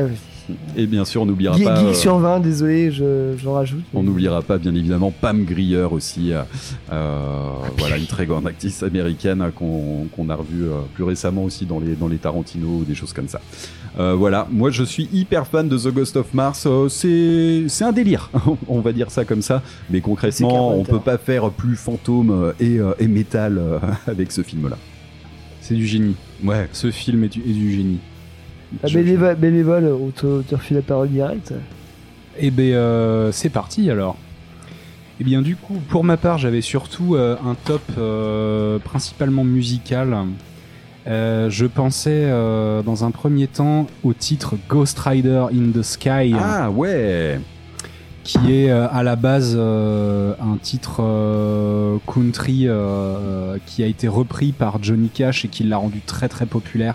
Et 0.78 0.88
bien 0.88 1.06
sûr, 1.06 1.22
on 1.22 1.26
n'oubliera 1.26 1.58
pas. 1.58 1.76
Geek 1.76 1.86
euh, 1.90 1.94
sur 1.94 2.18
20, 2.20 2.40
désolé, 2.40 2.92
je, 2.92 3.34
j'en 3.38 3.54
rajoute. 3.54 3.84
On 3.94 4.04
n'oubliera 4.04 4.42
pas, 4.42 4.58
bien 4.58 4.74
évidemment, 4.76 5.12
Pam 5.12 5.44
Grier 5.44 5.84
aussi. 5.84 6.34
euh, 6.34 6.42
euh, 6.92 7.50
voilà, 7.78 7.98
une 7.98 8.06
très 8.06 8.26
grande 8.26 8.48
actrice 8.48 8.84
américaine 8.84 9.52
qu'on 9.56 10.08
qu'on 10.16 10.30
a 10.30 10.36
revue 10.36 10.66
plus 10.94 11.04
récemment 11.04 11.44
aussi 11.44 11.66
dans 11.66 11.80
les, 11.80 11.96
dans 11.96 12.08
les 12.08 12.18
Tarantino 12.18 12.68
ou 12.68 12.84
des 12.84 12.96
choses 12.96 13.14
comme 13.14 13.28
ça. 13.28 13.42
Euh, 14.00 14.16
voilà, 14.16 14.48
moi 14.50 14.70
je 14.72 14.84
suis 14.84 15.10
hyper 15.12 15.46
fan 15.48 15.68
de 15.68 15.78
The 15.78 15.94
Ghost 15.94 16.16
of 16.16 16.34
Mars. 16.34 16.64
euh, 16.66 16.88
c'est 16.88 17.66
c'est 17.68 17.84
un 17.84 17.92
délire, 17.92 18.30
on 18.68 18.80
va 18.80 18.94
dire 18.94 19.12
ça 19.12 19.26
comme 19.26 19.42
ça. 19.42 19.62
Mais 19.90 20.00
concrètement, 20.02 20.70
on 20.76 20.84
Carpenter. 20.84 20.92
peut 20.92 21.00
pas 21.04 21.18
faire 21.18 21.50
plus 21.52 21.76
fantôme 21.76 22.54
et, 22.60 22.80
euh, 22.80 22.94
et 23.00 23.08
métal 23.08 23.62
avec 24.08 24.32
ce 24.32 24.42
film-là. 24.44 24.78
C'est 25.60 25.76
du 25.76 25.86
génie. 25.86 26.16
Ouais, 26.44 26.68
Ce 26.72 26.90
film 26.90 27.24
est 27.26 27.28
du, 27.30 27.40
est 27.42 27.54
du 27.54 27.72
génie. 27.76 28.00
Ah, 28.84 28.88
je- 28.88 28.98
bénévole, 29.00 29.36
bénévole, 29.36 29.86
on 29.86 30.10
te, 30.10 30.26
on 30.26 30.42
te 30.42 30.56
refile 30.56 30.78
la 30.78 30.82
parole 30.84 31.10
directe. 31.10 31.54
Eh 32.40 32.52
ben, 32.52 32.74
euh, 32.74 33.32
c'est 33.32 33.50
parti 33.50 33.90
alors. 33.90 34.18
Eh 35.20 35.24
bien, 35.24 35.42
du 35.42 35.56
coup, 35.56 35.76
pour 35.90 36.04
ma 36.04 36.18
part, 36.18 36.38
j'avais 36.38 36.62
surtout 36.62 37.16
euh, 37.16 37.36
un 37.46 37.56
top 37.66 37.82
euh, 37.98 38.80
principalement 38.80 39.44
musical. 39.44 40.16
Euh, 41.08 41.50
je 41.50 41.66
pensais 41.66 42.26
euh, 42.26 42.82
dans 42.84 43.04
un 43.06 43.12
premier 43.12 43.48
temps 43.48 43.88
au 44.04 44.14
titre 44.14 44.56
Ghost 44.70 44.98
Rider 45.00 45.46
in 45.54 45.72
the 45.78 45.82
Sky, 45.84 46.34
Ah 46.40 46.70
ouais 46.72 47.40
qui 48.24 48.38
est 48.54 48.70
euh, 48.70 48.88
à 48.92 49.02
la 49.02 49.16
base 49.16 49.56
euh, 49.58 50.34
un 50.40 50.58
titre 50.58 50.98
euh, 51.00 51.98
country 52.06 52.66
euh, 52.68 53.58
qui 53.66 53.82
a 53.82 53.88
été 53.88 54.08
repris 54.08 54.52
par 54.52 54.78
Johnny 54.84 55.10
Cash 55.10 55.44
et 55.44 55.48
qui 55.48 55.64
l'a 55.64 55.78
rendu 55.78 56.02
très 56.02 56.30
très 56.30 56.46
populaire 56.46 56.94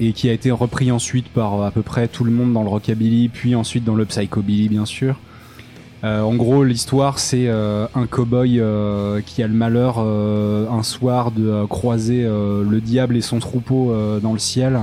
et 0.00 0.12
qui 0.12 0.28
a 0.28 0.32
été 0.32 0.50
repris 0.50 0.90
ensuite 0.90 1.28
par 1.28 1.60
euh, 1.60 1.66
à 1.66 1.70
peu 1.70 1.82
près 1.82 2.08
tout 2.08 2.24
le 2.24 2.32
monde 2.32 2.52
dans 2.52 2.62
le 2.62 2.68
rockabilly 2.68 3.28
puis 3.28 3.54
ensuite 3.54 3.84
dans 3.84 3.94
le 3.94 4.04
psychobilly 4.04 4.68
bien 4.68 4.86
sûr. 4.86 5.16
Euh, 6.04 6.20
en 6.20 6.34
gros, 6.34 6.64
l'histoire, 6.64 7.18
c'est 7.18 7.46
euh, 7.48 7.86
un 7.94 8.04
cow-boy 8.04 8.60
euh, 8.60 9.22
qui 9.24 9.42
a 9.42 9.46
le 9.46 9.54
malheur 9.54 9.98
un 9.98 10.82
soir 10.82 11.30
de 11.30 11.64
croiser 11.66 12.24
le 12.24 12.80
diable 12.80 13.16
et 13.16 13.22
son 13.22 13.38
troupeau 13.38 13.94
dans 14.22 14.32
le 14.32 14.38
ciel. 14.38 14.80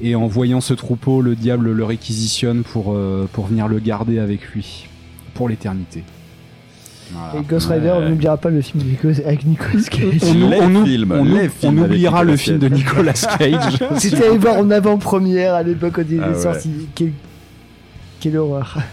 Et 0.00 0.14
en 0.14 0.26
voyant 0.26 0.60
ce 0.60 0.74
troupeau, 0.74 1.20
le 1.22 1.34
diable 1.34 1.72
le 1.72 1.84
réquisitionne 1.84 2.62
pour, 2.62 2.96
pour 3.32 3.46
venir 3.46 3.68
le 3.68 3.78
garder 3.78 4.18
avec 4.18 4.46
lui 4.48 4.88
pour 5.34 5.48
l'éternité. 5.48 6.04
Voilà. 7.12 7.40
Et 7.40 7.48
Ghost 7.48 7.68
Rider, 7.68 7.92
on 7.94 8.08
n'oubliera 8.08 8.36
pas 8.36 8.50
le 8.50 8.60
film 8.60 8.82
de 8.84 8.88
Nicolas- 8.88 9.26
avec 9.26 9.44
Nicolas 9.44 9.82
Cage. 9.90 10.04
On, 10.22 10.48
Les 10.48 10.60
on- 10.60 10.84
films, 10.84 11.12
on- 11.12 11.24
les 11.24 11.46
on 11.46 11.48
films 11.50 11.78
oubliera 11.82 12.24
le 12.24 12.36
film 12.36 12.58
de. 12.58 12.68
Nicolas 12.68 13.12
Cage. 13.38 13.78
C'était 13.98 14.26
allé 14.26 14.38
voir 14.38 14.56
en 14.58 14.70
avant-première 14.70 15.54
à 15.54 15.62
l'époque 15.62 15.92
quand 15.96 16.02
il 16.10 16.20
Ah 16.22 16.28
est 16.30 16.34
ouais. 16.34 16.40
sorti. 16.42 16.70
Quelle, 16.94 17.12
quelle 18.20 18.36
horreur. 18.38 18.78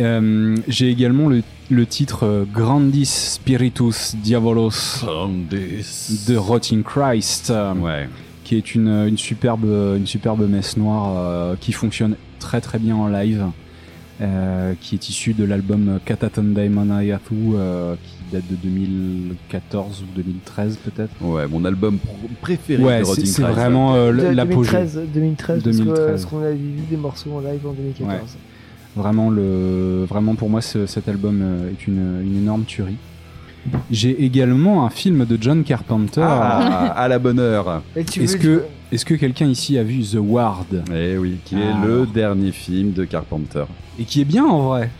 Euh, 0.00 0.56
J'ai 0.68 0.90
également 0.90 1.28
le, 1.28 1.42
le 1.70 1.86
titre 1.86 2.24
euh, 2.26 2.44
Grandis 2.52 3.06
Spiritus 3.06 4.14
Diabolos 4.16 4.70
de 6.28 6.36
Rotting 6.36 6.82
Christ, 6.82 7.48
euh, 7.50 7.72
Ouais. 7.74 8.06
qui 8.44 8.56
est 8.56 8.74
une, 8.74 8.88
une 8.88 9.16
superbe, 9.16 9.64
une 9.64 10.06
superbe 10.06 10.46
messe 10.50 10.76
noire 10.76 11.14
euh, 11.16 11.54
qui 11.58 11.72
fonctionne 11.72 12.16
très 12.40 12.60
très 12.60 12.78
bien 12.78 12.94
en 12.94 13.08
live, 13.08 13.46
euh, 14.20 14.72
qui 14.80 14.94
est 14.94 15.08
issu 15.08 15.34
de 15.34 15.44
l'album 15.44 15.98
Kataton 16.04 16.42
Daimon 16.42 16.88
euh, 16.90 17.94
qui 18.02 18.34
date 18.34 18.44
de 18.50 18.56
2014 18.56 20.02
ou 20.02 20.06
2013 20.16 20.78
peut-être. 20.84 21.10
Ouais, 21.20 21.46
mon 21.46 21.64
album 21.64 21.96
pr- 21.96 22.28
préféré 22.40 22.82
Ouais, 22.82 22.98
de 23.00 23.04
c'est 23.04 23.10
Rotting 23.10 23.26
c'est 23.26 23.42
Christ. 23.42 23.54
vraiment 23.56 23.94
euh, 23.94 24.12
l'apogée. 24.32 24.72
2013, 24.72 25.00
2013, 25.14 25.62
parce 25.62 25.76
que, 25.76 25.82
2013. 25.82 26.06
parce 26.10 26.24
qu'on 26.24 26.38
avait 26.42 26.54
vu 26.54 26.80
des 26.90 26.96
morceaux 26.96 27.30
en 27.34 27.40
live 27.40 27.66
en 27.66 27.72
2014. 27.72 28.36
Vraiment, 28.96 29.28
le, 29.28 30.04
vraiment 30.08 30.34
pour 30.34 30.48
moi, 30.48 30.62
ce- 30.62 30.86
cet 30.86 31.08
album 31.08 31.40
euh, 31.42 31.70
est 31.70 31.86
une, 31.86 32.22
une 32.22 32.38
énorme 32.38 32.64
tuerie. 32.64 32.96
J'ai 33.90 34.24
également 34.24 34.86
un 34.86 34.90
film 34.90 35.24
de 35.26 35.36
John 35.40 35.64
Carpenter. 35.64 36.22
Ah, 36.24 36.92
à 36.96 37.08
la 37.08 37.18
bonne 37.18 37.40
heure. 37.40 37.82
Est-ce 37.96 38.36
que, 38.36 38.62
est-ce 38.92 39.04
que 39.04 39.14
quelqu'un 39.14 39.46
ici 39.46 39.78
a 39.78 39.82
vu 39.82 40.02
The 40.02 40.18
Ward 40.20 40.82
Eh 40.94 41.16
oui, 41.18 41.36
qui 41.44 41.56
est 41.56 41.72
Ah, 41.74 41.84
le 41.86 42.06
dernier 42.06 42.52
film 42.52 42.92
de 42.92 43.04
Carpenter. 43.04 43.64
Et 43.98 44.04
qui 44.04 44.20
est 44.20 44.24
bien 44.24 44.44
en 44.44 44.68
vrai. 44.68 44.90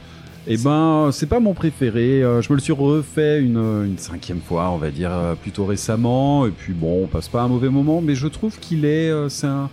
Eh 0.49 0.57
ben, 0.59 1.11
c'est 1.13 1.27
pas 1.29 1.41
mon 1.41 1.55
préféré. 1.55 2.23
Euh, 2.23 2.41
Je 2.43 2.51
me 2.53 2.57
le 2.57 2.63
suis 2.63 2.73
refait 2.73 3.41
une, 3.41 3.57
une 3.85 3.99
cinquième 3.99 4.41
fois, 4.41 4.71
on 4.71 4.77
va 4.77 4.91
dire, 4.91 5.11
euh, 5.13 5.35
plutôt 5.35 5.65
récemment. 5.65 6.47
Et 6.47 6.51
puis 6.51 6.73
bon, 6.73 7.05
on 7.05 7.07
passe 7.07 7.29
pas 7.29 7.43
un 7.43 7.49
mauvais 7.49 7.69
moment, 7.69 8.01
mais 8.01 8.15
je 8.15 8.27
trouve 8.29 8.59
qu'il 8.59 8.85
est, 8.85 9.11
euh, 9.11 9.29
c'est 9.29 9.49
un, 9.49 9.69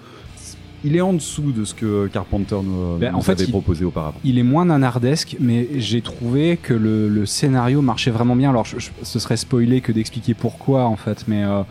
il 0.83 0.95
est 0.95 1.01
en 1.01 1.13
dessous 1.13 1.51
de 1.51 1.63
ce 1.63 1.73
que 1.73 2.07
Carpenter 2.07 2.57
nous, 2.63 2.97
Ben, 2.97 3.11
nous 3.11 3.17
en 3.19 3.21
fait, 3.21 3.33
avait 3.33 3.45
il- 3.45 3.51
proposé 3.51 3.85
auparavant. 3.85 4.17
Il 4.23 4.37
est 4.39 4.43
moins 4.43 4.65
nanardesque, 4.65 5.37
mais 5.39 5.67
j'ai 5.77 6.01
trouvé 6.01 6.57
que 6.57 6.73
le, 6.73 7.07
le 7.07 7.25
scénario 7.25 7.81
marchait 7.81 8.11
vraiment 8.11 8.35
bien. 8.35 8.49
Alors, 8.49 8.65
je- 8.65 8.79
je- 8.79 8.89
ce 9.03 9.19
serait 9.19 9.37
spoilé 9.37 9.79
que 9.81 9.91
d'expliquer 9.91 10.33
pourquoi, 10.33 10.85
en 10.85 10.95
fait, 10.97 11.23
mais 11.27 11.43
euh, 11.43 11.61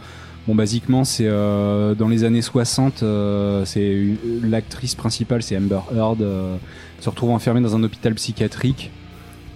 bon, 0.47 0.55
basiquement, 0.55 1.05
c'est 1.05 1.27
euh, 1.27 1.95
dans 1.95 2.09
les 2.09 2.25
années 2.25 2.43
60, 2.43 3.03
euh, 3.03 3.65
c'est 3.65 4.17
l'actrice 4.43 4.95
principale, 4.95 5.43
c'est 5.43 5.57
Amber 5.57 5.81
Heard, 5.95 6.23
euh, 6.23 6.57
se 7.01 7.09
retrouve 7.09 7.31
enfermée 7.31 7.61
dans 7.61 7.77
un 7.77 7.83
hôpital 7.83 8.15
psychiatrique 8.15 8.91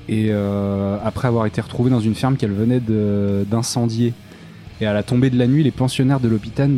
et 0.09 0.28
euh, 0.30 0.99
après 1.05 1.28
avoir 1.28 1.47
été 1.47 1.61
retrouvée 1.61 1.91
dans 1.91 2.01
une 2.01 2.14
ferme 2.14 2.37
qu'elle 2.37 2.53
venait 2.53 2.80
d'incendier. 2.80 4.14
Et 4.80 4.87
à 4.87 4.93
la 4.93 5.03
tombée 5.03 5.30
de 5.30 5.39
la 5.39 5.47
nuit, 5.47 5.62
les 5.62 5.70
pensionnaires 5.70 6.20
de 6.20 6.28
l'hôpital 6.28 6.70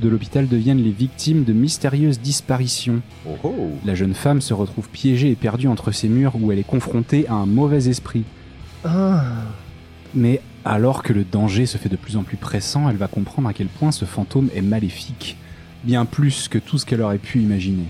de 0.00 0.08
l'hôpital 0.08 0.48
deviennent 0.48 0.82
les 0.82 0.90
victimes 0.90 1.44
de 1.44 1.52
mystérieuses 1.52 2.18
disparitions. 2.18 3.00
Oh, 3.28 3.36
oh. 3.44 3.70
La 3.84 3.94
jeune 3.94 4.14
femme 4.14 4.40
se 4.40 4.52
retrouve 4.52 4.88
piégée 4.88 5.30
et 5.30 5.36
perdue 5.36 5.68
entre 5.68 5.92
ces 5.92 6.08
murs 6.08 6.32
où 6.40 6.50
elle 6.50 6.58
est 6.58 6.66
confrontée 6.66 7.28
à 7.28 7.34
un 7.34 7.46
mauvais 7.46 7.88
esprit. 7.88 8.24
Ah, 8.84 9.22
Mais 10.14 10.40
alors 10.64 11.02
que 11.02 11.12
le 11.12 11.24
danger 11.24 11.66
se 11.66 11.78
fait 11.78 11.88
de 11.88 11.96
plus 11.96 12.16
en 12.16 12.22
plus 12.22 12.36
pressant, 12.36 12.88
elle 12.88 12.96
va 12.96 13.06
comprendre 13.08 13.48
à 13.48 13.52
quel 13.52 13.66
point 13.68 13.92
ce 13.92 14.04
fantôme 14.04 14.48
est 14.54 14.62
maléfique, 14.62 15.36
bien 15.84 16.04
plus 16.04 16.48
que 16.48 16.58
tout 16.58 16.78
ce 16.78 16.86
qu'elle 16.86 17.02
aurait 17.02 17.18
pu 17.18 17.40
imaginer. 17.40 17.84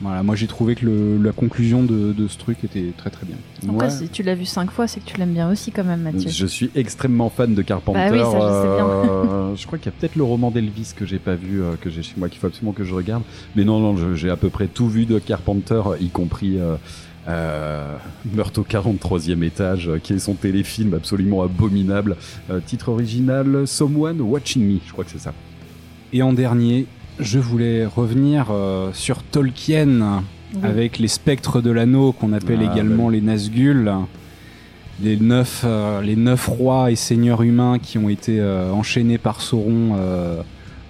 Voilà, 0.00 0.22
moi 0.22 0.36
j'ai 0.36 0.46
trouvé 0.46 0.76
que 0.76 0.86
le- 0.86 1.18
la 1.20 1.32
conclusion 1.32 1.82
de, 1.82 2.12
de 2.12 2.28
ce 2.28 2.38
truc 2.38 2.62
était 2.62 2.92
très 2.96 3.10
très 3.10 3.26
bien. 3.26 3.34
Après, 3.68 3.86
Ouais. 3.86 3.90
si 3.90 4.08
tu 4.08 4.22
l'as 4.22 4.36
vu 4.36 4.44
cinq 4.44 4.70
fois, 4.70 4.86
c'est 4.86 5.00
que 5.00 5.04
tu 5.06 5.16
l'aimes 5.16 5.32
bien 5.34 5.50
aussi 5.50 5.72
quand 5.72 5.82
même, 5.82 6.02
Mathieu. 6.02 6.30
Je 6.30 6.46
suis 6.46 6.70
extrêmement 6.76 7.28
fan 7.30 7.52
de 7.52 7.62
Carpenter. 7.62 7.98
Bah 7.98 8.12
oui, 8.12 8.18
ça, 8.20 8.26
je 8.30 8.62
sais 8.62 8.76
bien. 8.76 8.86
Euh, 8.86 9.56
je 9.56 9.66
crois 9.66 9.76
qu'il 9.78 9.86
y 9.86 9.88
a 9.88 9.98
peut-être 9.98 10.14
le 10.14 10.22
roman 10.22 10.52
d'Elvis 10.52 10.92
que 10.96 11.04
j'ai 11.04 11.18
pas 11.18 11.34
vu, 11.34 11.60
euh, 11.62 11.72
que 11.80 11.90
j'ai 11.90 12.04
chez 12.04 12.14
moi, 12.16 12.28
qu'il 12.28 12.38
faut 12.38 12.46
absolument 12.46 12.72
que 12.72 12.84
je 12.84 12.94
regarde. 12.94 13.24
Mais 13.56 13.64
non, 13.64 13.80
non, 13.80 13.96
je- 13.96 14.14
j'ai 14.14 14.30
à 14.30 14.36
peu 14.36 14.50
près 14.50 14.68
tout 14.68 14.88
vu 14.88 15.04
de 15.04 15.18
Carpenter, 15.18 15.82
y 16.00 16.10
compris 16.10 16.60
euh, 16.60 16.76
euh, 17.28 17.96
Meurtre 18.34 18.60
au 18.60 18.64
43e 18.64 19.42
étage, 19.42 19.88
euh, 19.88 19.98
qui 19.98 20.14
est 20.14 20.18
son 20.18 20.34
téléfilm 20.34 20.94
absolument 20.94 21.42
abominable. 21.42 22.16
Euh, 22.50 22.60
titre 22.64 22.88
original 22.90 23.66
Someone 23.66 24.20
Watching 24.20 24.62
Me, 24.66 24.78
je 24.86 24.92
crois 24.92 25.04
que 25.04 25.10
c'est 25.10 25.20
ça. 25.20 25.34
Et 26.12 26.22
en 26.22 26.32
dernier, 26.32 26.86
je 27.20 27.38
voulais 27.38 27.84
revenir 27.84 28.46
euh, 28.50 28.90
sur 28.92 29.22
Tolkien 29.22 30.22
Oui. 30.54 30.60
avec 30.62 30.98
les 30.98 31.08
spectres 31.08 31.60
de 31.60 31.70
l'anneau 31.70 32.12
qu'on 32.12 32.32
appelle 32.32 32.60
Ah, 32.66 32.72
également 32.72 33.10
les 33.10 33.20
Nazgûl, 33.20 33.92
les 35.02 35.16
neuf, 35.16 35.62
euh, 35.64 36.00
les 36.00 36.16
neuf 36.16 36.46
rois 36.46 36.90
et 36.90 36.96
seigneurs 36.96 37.42
humains 37.42 37.78
qui 37.78 37.98
ont 37.98 38.08
été 38.08 38.40
euh, 38.40 38.72
enchaînés 38.72 39.18
par 39.18 39.40
Sauron 39.42 39.96
euh, 39.96 40.40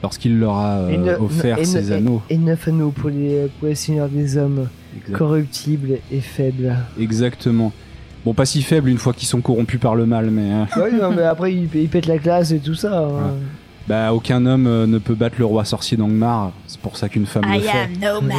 lorsqu'il 0.03 0.39
leur 0.39 0.57
a 0.57 0.77
euh, 0.79 0.97
ne- 0.97 1.25
offert 1.25 1.59
ses 1.67 1.93
anneaux. 1.93 2.23
Et, 2.31 2.35
et 2.35 2.39
neuf 2.39 2.69
anneaux 2.69 2.91
pour 2.91 3.11
les, 3.11 3.49
pour 3.59 3.69
les 3.69 3.75
seigneurs 3.75 4.09
des 4.09 4.37
hommes, 4.37 4.69
corruptibles 5.13 5.99
et 6.13 6.21
faibles. 6.21 6.75
Exactement. 7.01 7.73
Bon, 8.25 8.35
pas 8.35 8.47
si 8.47 8.63
faibles 8.63 8.89
une 8.91 8.99
fois 8.99 9.13
qu'ils 9.13 9.29
sont 9.29 9.41
corrompus 9.41 9.81
par 9.81 9.95
le 9.95 10.05
mal, 10.07 10.31
mais 10.31 10.53
euh, 10.53 10.65
oui, 10.85 10.99
non, 11.01 11.11
mais 11.13 11.23
après, 11.23 11.53
ils, 11.55 11.69
ils 11.75 11.89
pètent 11.89 12.07
la 12.07 12.19
classe 12.19 12.51
et 12.53 12.59
tout 12.59 12.75
ça. 12.75 12.99
hein. 13.07 13.35
Bah, 13.89 14.13
aucun 14.13 14.45
homme 14.45 14.67
euh, 14.67 14.87
ne 14.87 14.99
peut 14.99 15.15
battre 15.15 15.37
le 15.39 15.47
roi 15.47 15.65
sorcier 15.65 15.97
d'Angmar. 15.97 16.53
C'est 16.67 16.79
pour 16.79 16.99
ça 16.99 17.09
qu'une 17.09 17.25
femme 17.25 17.45
le 17.51 17.61
fait. 17.61 17.89
no 18.01 18.21
man. 18.21 18.37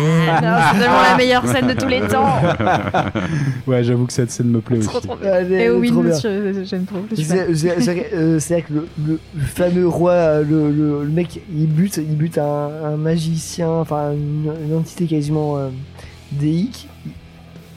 c'est 0.72 0.78
vraiment 0.78 1.02
la 1.02 1.18
meilleure 1.18 1.47
scène 1.47 1.66
de 1.68 1.74
tous 1.74 1.88
les 1.88 2.02
temps. 2.08 2.36
Ouais, 3.68 3.84
j'avoue 3.84 4.06
que 4.06 4.14
cette 4.14 4.32
scène 4.32 4.47
me 4.50 4.62
plaît 4.62 4.78
aussi. 4.78 4.88
Trop, 4.88 5.00
trop 5.00 5.16
bien. 5.16 5.34
Elle 5.34 5.52
est 5.54 5.64
Et 5.66 5.70
oui, 5.72 5.91
trop 5.91 6.02
bien. 6.02 6.12
monsieur, 6.14 6.64
j'aime 6.66 6.86
trop. 6.86 7.00
je 7.10 7.16
suis 7.16 7.26
fan. 7.26 7.38
C'est 7.50 7.56
c'est- 7.56 7.82
c'est- 7.82 8.14
euh, 8.14 8.39
c'est 8.39 8.54
vrai 8.54 8.62
que 8.64 8.74
le, 8.74 8.88
le- 9.08 9.20
le 9.36 9.41
fameux 9.41 9.88
roi, 9.88 10.12
euh, 10.12 10.43
le, 10.43 10.72
le- 10.72 11.04
le 11.04 11.10
mec, 11.10 11.41
il 11.56 11.68
bute, 11.68 11.97
il 11.97 12.16
bute 12.16 12.38
un, 12.38 12.70
un 12.86 12.97
magicien, 12.97 13.70
enfin 13.70 14.12
une, 14.14 14.52
une 14.68 14.76
entité 14.78 15.06
quasiment 15.08 15.58
euh, 15.58 15.70
déique. 16.32 16.88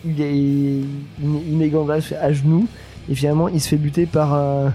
Il, 0.04 0.20
est, 0.20 0.36
il, 0.36 0.84
il 1.22 1.56
met 1.56 1.68
Gandalf 1.68 2.12
à 2.20 2.32
genoux 2.32 2.66
et 3.08 3.14
finalement 3.14 3.48
il 3.48 3.60
se 3.60 3.68
fait 3.68 3.76
buter 3.76 4.04
par 4.04 4.34
un, 4.34 4.72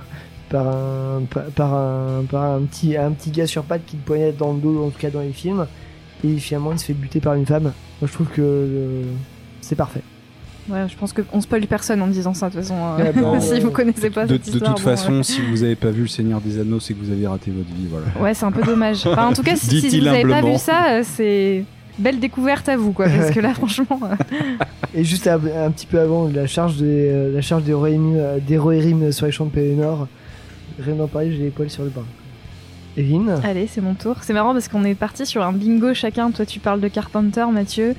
par 0.50 0.68
un, 0.68 1.22
par, 1.56 1.74
un, 1.74 2.24
par 2.30 2.44
un 2.44 2.62
petit, 2.62 2.96
un 2.98 3.12
petit 3.12 3.32
gars 3.32 3.48
sur 3.48 3.64
pattes 3.64 3.86
qui 3.86 3.96
le 3.98 4.02
poignette 4.02 4.38
dans 4.38 4.54
le 4.54 4.60
dos, 4.60 4.86
en 4.86 4.90
tout 4.90 5.00
cas 5.00 5.10
dans 5.10 5.22
les 5.22 5.32
films. 5.34 5.66
Et 6.24 6.38
finalement 6.38 6.72
il 6.72 6.80
se 6.80 6.86
fait 6.86 6.94
buter 6.94 7.20
par 7.20 7.36
une 7.36 7.46
femme. 7.46 7.64
Moi 7.64 8.08
je 8.08 8.12
trouve 8.12 8.28
que 8.28 8.42
euh, 8.42 9.04
c'est 9.62 9.76
parfait. 9.76 10.02
Ouais, 10.70 10.86
je 10.90 10.98
pense 10.98 11.14
qu'on 11.14 11.40
spoil 11.40 11.66
personne 11.66 12.02
en 12.02 12.08
disant 12.08 12.34
ça 12.34 12.50
de 12.50 12.56
toute 12.56 12.62
façon. 12.64 12.76
euh, 13.00 13.12
bah, 13.14 13.40
si 13.40 13.60
vous 13.62 13.72
connaissez 13.72 14.10
pas 14.10 14.26
De, 14.26 14.34
cette 14.34 14.46
de 14.48 14.52
histoire, 14.56 14.76
toute 14.76 14.84
bon, 14.84 14.90
façon, 14.92 15.24
si 15.24 15.40
vous 15.42 15.64
avez 15.64 15.76
pas 15.76 15.92
vu 15.92 16.02
Le 16.02 16.08
Seigneur 16.08 16.42
des 16.42 16.60
Anneaux, 16.60 16.80
c'est 16.82 16.94
que 16.94 17.00
vous 17.00 17.12
avez 17.12 17.26
raté 17.26 17.52
votre 17.52 17.70
vie, 17.70 17.88
voilà. 17.90 18.06
Ouais, 18.20 18.34
c'est 18.34 18.46
un 18.46 18.52
peu 18.52 18.64
dommage. 18.64 19.08
Enfin, 19.08 19.28
en 19.28 19.34
tout 19.34 19.44
cas, 19.44 19.56
si, 19.56 19.80
vous 20.00 20.04
n'avez 20.06 20.24
pas 20.24 20.42
vu 20.42 20.58
ça, 20.58 20.90
euh, 20.90 21.04
c'est 21.06 21.64
belle 21.98 22.20
découverte 22.20 22.68
à 22.68 22.76
vous, 22.76 22.92
quoi. 22.92 23.08
Parce 23.08 23.32
que 23.32 23.40
là, 23.40 23.54
franchement, 23.54 24.00
euh, 24.04 24.16
Et 24.94 25.06
juste 25.06 25.28
un, 25.28 25.36
un 25.36 25.72
petit 25.72 25.86
peu 25.86 26.00
avant 26.02 26.28
la 26.28 26.48
charge 26.48 26.76
des, 26.78 27.10
euh, 27.12 27.34
la 27.34 27.42
charge 27.42 27.64
des 27.64 27.74
Rohirrim, 27.74 28.18
des 28.46 28.58
Rohirrim 28.58 29.12
sur 29.14 29.26
les 29.26 29.32
champs 29.32 29.46
de 29.46 29.52
Pélénor, 29.52 30.08
rien 30.80 30.96
d'en 30.96 31.08
parler, 31.08 31.32
j'ai 31.32 31.44
les 31.44 31.50
poils 31.50 31.70
sur 31.70 31.84
le 31.84 31.90
bras. 31.90 32.04
Evelyne 32.98 33.40
allez, 33.44 33.68
c'est 33.72 33.82
mon 33.82 33.94
tour. 33.94 34.16
C'est 34.22 34.34
marrant 34.34 34.54
parce 34.54 34.68
qu'on 34.68 34.84
est 34.84 34.96
parti 34.96 35.26
sur 35.26 35.44
un 35.44 35.52
bingo 35.52 35.94
chacun. 35.94 36.32
Toi, 36.32 36.46
tu 36.48 36.60
parles 36.60 36.82
de 36.82 36.88
Carpenter, 36.88 37.46
Mathieu. 37.54 37.94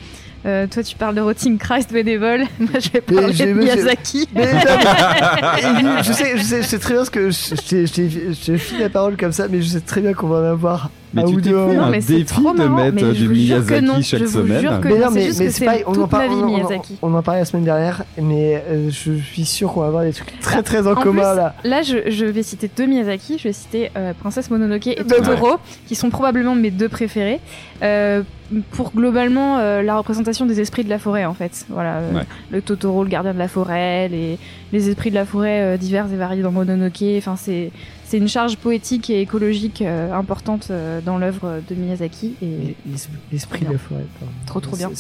Euh, 0.45 0.67
toi, 0.69 0.83
tu 0.83 0.97
parles 0.97 1.15
de 1.15 1.21
Rotting 1.21 1.57
Christ 1.59 1.93
bénévole. 1.93 2.45
Moi, 2.59 2.81
je 2.81 2.91
vais 2.91 3.01
parler 3.01 3.33
de 3.33 3.53
Miyazaki. 3.53 4.29
Mais 4.35 4.53
non, 4.53 4.61
mais- 4.65 5.63
Evelyne, 5.63 5.91
je 6.03 6.13
sais, 6.13 6.37
je 6.37 6.43
sais, 6.43 6.63
je 6.63 6.67
sais 6.67 6.79
très 6.81 6.95
bien 6.95 7.05
ce 7.05 7.11
que 7.11 7.31
je, 7.31 7.37
je 7.51 7.87
je 7.87 7.93
t'ai 7.93 8.11
je 8.11 8.45
t'ai 8.45 8.59
filé 8.59 8.81
la 8.81 8.89
parole 8.91 9.17
comme 9.17 9.33
ça, 9.33 9.47
mais 9.49 9.63
je 9.63 9.69
sais 9.69 9.81
très 9.81 10.01
bien 10.01 10.15
qu'on 10.15 10.29
va 10.29 10.39
en 10.41 10.51
avoir 10.53 10.91
Mais 11.15 11.23
un 11.23 11.27
tu 11.27 11.37
t'es 11.37 11.51
fait 11.51 11.57
un 11.57 11.73
Non, 11.75 11.91
mais 11.91 12.01
c'est 12.01 12.13
défi 12.15 12.37
de 12.37 12.43
marrant, 12.43 12.77
mettre 12.93 13.13
du 13.13 13.29
Miyazaki 13.29 13.85
non, 13.85 14.01
chaque 14.03 14.27
semaine. 14.27 14.81
Mais 14.85 14.99
non, 14.99 15.11
mais, 15.11 15.33
c'est 15.33 15.65
pareil, 15.65 15.83
on 15.87 15.93
en, 15.93 16.09
on, 16.09 16.83
on 17.03 17.15
en 17.15 17.23
parlait 17.23 17.41
la 17.41 17.45
semaine 17.47 17.65
dernière, 17.65 18.05
mais 18.21 18.63
euh, 18.69 18.91
je 18.91 19.13
suis 19.19 19.45
sûr 19.45 19.73
qu'on 19.73 19.81
va 19.81 19.87
avoir 19.87 20.03
des 20.05 20.13
trucs 20.13 20.39
très 20.41 20.63
très 20.63 20.87
en, 20.87 20.93
En 20.93 20.95
commun 20.97 21.23
plus, 21.33 21.37
là. 21.37 21.55
Là, 21.65 21.83
je, 21.83 22.11
je 22.11 22.25
vais 22.27 22.43
citer 22.43 22.71
deux 22.77 22.87
Miyazaki. 22.87 23.39
Je 23.39 23.45
vais 23.45 23.53
citer 23.53 23.91
euh, 23.97 24.13
Princesse 24.19 24.51
Mononoke 24.51 24.87
et 24.89 24.97
Totoro, 24.97 25.57
qui 25.87 25.95
sont 25.95 26.11
probablement 26.11 26.55
mes 26.55 26.71
deux 26.71 26.89
préférés. 26.89 27.41
Euh, 27.83 28.23
pour 28.71 28.93
globalement 28.93 29.59
euh, 29.59 29.83
la 29.83 29.99
représentation 29.99 30.47
des 30.47 30.59
esprits 30.61 30.83
de 30.83 30.89
la 30.89 30.99
forêt, 30.99 31.27
en 31.27 31.35
fait. 31.35 31.67
Voilà, 31.69 31.99
euh, 31.99 32.15
Ouais. 32.15 32.23
le 32.51 32.63
Totoro, 32.63 33.05
le 33.05 33.11
gardien 33.11 33.35
de 33.35 33.39
la 33.39 33.47
forêt, 33.49 34.09
les, 34.09 34.39
les 34.73 34.89
esprits 34.89 35.11
de 35.11 35.15
la 35.15 35.27
forêt 35.27 35.61
euh, 35.61 35.77
divers 35.77 36.07
et 36.13 36.17
variés 36.17 36.43
dans 36.43 36.51
Mononoke. 36.51 37.03
Enfin, 37.19 37.37
c'est 37.37 37.71
c'est 38.09 38.17
une 38.19 38.29
charge 38.29 38.57
poétique 38.57 39.11
et 39.11 39.21
écologique 39.21 39.83
euh, 39.83 40.13
importante 40.13 40.69
euh, 40.71 41.01
dans 41.01 41.19
l'œuvre 41.19 41.61
de 41.69 41.75
Miyazaki, 41.75 42.35
et 42.43 42.47
Et 42.47 42.77
l'es- 42.87 43.09
L'esprit 43.33 43.65
de 43.67 43.73
la 43.73 43.79
forêt. 43.79 44.05
pardon. 44.19 44.33
Trop, 44.47 44.61
trop 44.61 44.77
bien. 44.77 44.91